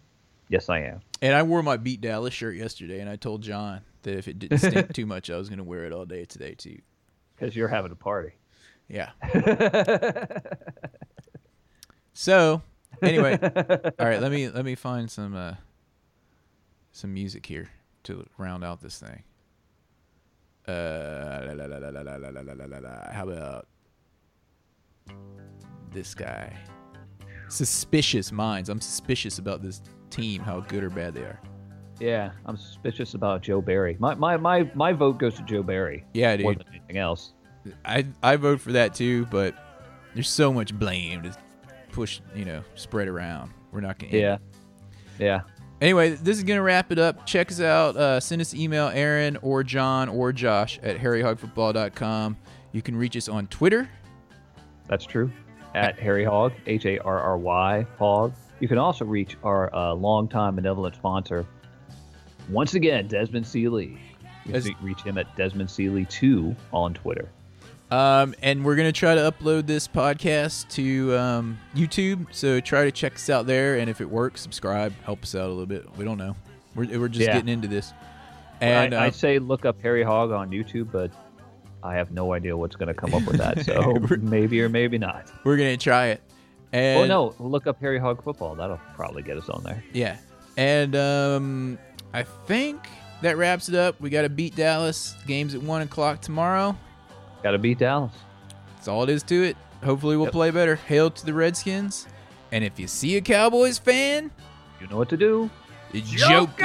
Yes, 0.49 0.69
I 0.69 0.79
am. 0.79 1.01
and 1.21 1.35
I 1.35 1.43
wore 1.43 1.61
my 1.61 1.75
Beat 1.77 1.99
Dallas 2.01 2.33
shirt 2.33 2.55
yesterday, 2.55 2.99
and 3.01 3.09
I 3.09 3.15
told 3.17 3.41
John 3.41 3.81
that 4.03 4.17
if 4.17 4.27
it 4.27 4.39
didn't 4.39 4.59
stink 4.59 4.93
too 4.93 5.05
much, 5.05 5.29
I 5.29 5.37
was 5.37 5.49
gonna 5.49 5.63
wear 5.63 5.85
it 5.85 5.91
all 5.93 6.05
day 6.05 6.25
today 6.25 6.55
too. 6.55 6.79
Because 7.35 7.55
you're 7.55 7.67
having 7.67 7.91
a 7.91 7.95
party. 7.95 8.31
Yeah. 8.87 9.09
so, 12.13 12.61
anyway, 13.01 13.37
all 13.41 14.07
right. 14.07 14.21
Let 14.21 14.31
me 14.31 14.49
let 14.49 14.63
me 14.65 14.75
find 14.75 15.11
some 15.11 15.35
uh, 15.35 15.55
some 16.93 17.13
music 17.13 17.45
here 17.45 17.69
to 18.03 18.25
round 18.37 18.63
out 18.63 18.81
this 18.81 18.97
thing. 18.99 19.23
How 20.67 21.43
about 23.23 23.67
this 25.91 26.13
guy? 26.13 26.53
Suspicious 27.49 28.31
minds. 28.31 28.69
I'm 28.69 28.81
suspicious 28.81 29.39
about 29.39 29.63
this 29.63 29.81
team, 30.09 30.41
how 30.41 30.59
good 30.61 30.83
or 30.83 30.89
bad 30.89 31.13
they 31.13 31.21
are. 31.21 31.39
Yeah, 31.99 32.31
I'm 32.45 32.57
suspicious 32.57 33.13
about 33.13 33.41
Joe 33.41 33.61
Barry. 33.61 33.95
My 33.99 34.13
my 34.15 34.37
my, 34.37 34.69
my 34.75 34.93
vote 34.93 35.17
goes 35.17 35.35
to 35.35 35.43
Joe 35.43 35.63
Barry. 35.63 36.05
Yeah, 36.13 36.35
dude. 36.35 36.43
More 36.43 36.55
than 36.55 36.67
anything 36.69 36.97
else. 36.97 37.33
I 37.85 38.05
I 38.21 38.35
vote 38.35 38.61
for 38.61 38.73
that 38.73 38.93
too, 38.93 39.25
but 39.27 39.55
there's 40.13 40.29
so 40.29 40.53
much 40.53 40.73
blame 40.77 41.23
to 41.23 41.35
push, 41.91 42.19
you 42.35 42.45
know, 42.45 42.63
spread 42.75 43.07
around. 43.07 43.51
We're 43.71 43.81
not 43.81 43.97
gonna. 43.99 44.15
Yeah. 44.15 44.33
End. 44.33 44.41
Yeah. 45.19 45.41
Anyway, 45.79 46.11
this 46.11 46.37
is 46.37 46.43
gonna 46.43 46.61
wrap 46.61 46.91
it 46.91 46.97
up. 46.97 47.25
Check 47.25 47.51
us 47.51 47.61
out. 47.61 47.95
Uh, 47.95 48.19
send 48.19 48.41
us 48.41 48.53
an 48.53 48.59
email, 48.59 48.87
Aaron 48.87 49.37
or 49.41 49.63
John 49.63 50.09
or 50.09 50.33
Josh 50.33 50.79
at 50.81 50.97
harryhogfootball.com. 50.97 52.37
You 52.71 52.81
can 52.81 52.95
reach 52.95 53.15
us 53.15 53.29
on 53.29 53.47
Twitter. 53.47 53.89
That's 54.87 55.05
true. 55.05 55.31
At 55.75 55.99
Harry 55.99 56.23
Hog, 56.23 56.53
H 56.65 56.85
A 56.85 56.97
R 56.99 57.19
R 57.19 57.37
Y 57.37 57.85
Hog. 57.99 58.33
You 58.59 58.67
can 58.67 58.79
also 58.79 59.05
reach 59.05 59.37
our 59.43 59.73
uh, 59.75 59.93
longtime 59.93 60.55
benevolent 60.55 60.95
sponsor. 60.95 61.45
Once 62.49 62.73
again, 62.73 63.07
Desmond 63.07 63.45
Seeley. 63.45 63.99
You 64.45 64.55
As- 64.55 64.67
can 64.67 64.75
reach 64.81 65.01
him 65.01 65.17
at 65.17 65.35
Desmond 65.35 65.69
Seeley 65.69 66.05
2 66.05 66.55
on 66.71 66.93
Twitter. 66.93 67.29
Um, 67.89 68.35
and 68.41 68.65
we're 68.65 68.75
gonna 68.75 68.91
try 68.91 69.15
to 69.15 69.31
upload 69.31 69.65
this 69.65 69.87
podcast 69.87 70.67
to 70.71 71.15
um, 71.17 71.57
YouTube. 71.75 72.25
So 72.31 72.59
try 72.59 72.83
to 72.83 72.91
check 72.91 73.15
us 73.15 73.29
out 73.29 73.47
there, 73.47 73.77
and 73.77 73.89
if 73.89 74.01
it 74.01 74.09
works, 74.09 74.41
subscribe. 74.41 74.93
Help 75.03 75.23
us 75.23 75.35
out 75.35 75.45
a 75.45 75.53
little 75.53 75.65
bit. 75.65 75.85
We 75.97 76.03
don't 76.03 76.17
know. 76.17 76.35
We're 76.75 76.99
we're 76.99 77.07
just 77.07 77.25
Yeah. 77.25 77.33
getting 77.33 77.49
into 77.49 77.67
this. 77.67 77.93
And 78.59 78.93
I, 78.93 79.05
I 79.05 79.07
uh, 79.07 79.11
say 79.11 79.39
look 79.39 79.65
up 79.65 79.81
Harry 79.81 80.03
Hog 80.03 80.31
on 80.31 80.49
YouTube, 80.49 80.91
but 80.91 81.11
I 81.83 81.93
have 81.95 82.11
no 82.11 82.33
idea 82.33 82.57
what's 82.57 82.75
going 82.75 82.87
to 82.87 82.93
come 82.93 83.13
up 83.13 83.23
with 83.25 83.37
that. 83.37 83.59
So 83.65 83.93
maybe 84.19 84.61
or 84.61 84.67
maybe 84.67 84.97
not. 84.97 85.31
we're 85.43 85.57
gonna 85.57 85.77
try 85.77 86.07
it. 86.07 86.21
And 86.73 86.99
oh 86.99 87.05
no, 87.05 87.35
look 87.39 87.67
up 87.67 87.79
Harry 87.79 87.99
Hog 87.99 88.21
football. 88.23 88.55
That'll 88.55 88.81
probably 88.95 89.23
get 89.23 89.37
us 89.37 89.47
on 89.47 89.63
there. 89.63 89.81
Yeah. 89.93 90.17
And 90.57 90.95
um, 90.95 91.77
I 92.13 92.23
think 92.23 92.81
that 93.21 93.37
wraps 93.37 93.69
it 93.69 93.75
up. 93.75 94.01
We 94.01 94.09
got 94.09 94.23
to 94.23 94.29
beat 94.29 94.55
Dallas. 94.55 95.15
Games 95.27 95.53
at 95.55 95.61
1 95.61 95.81
o'clock 95.83 96.19
tomorrow. 96.19 96.75
Got 97.43 97.51
to 97.51 97.57
beat 97.57 97.77
Dallas. 97.79 98.11
That's 98.75 98.87
all 98.87 99.03
it 99.03 99.09
is 99.09 99.23
to 99.23 99.43
it. 99.43 99.57
Hopefully, 99.83 100.17
we'll 100.17 100.25
Yep. 100.27 100.33
play 100.33 100.51
better. 100.51 100.75
Hail 100.75 101.09
to 101.11 101.25
the 101.25 101.33
Redskins. 101.33 102.07
And 102.51 102.63
if 102.63 102.79
you 102.79 102.87
see 102.87 103.15
a 103.17 103.21
Cowboys 103.21 103.77
fan, 103.77 104.31
You 104.81 104.87
know 104.87 104.97
what 104.97 105.09
to 105.09 105.17
do. 105.17 105.49
Joker! 105.93 106.63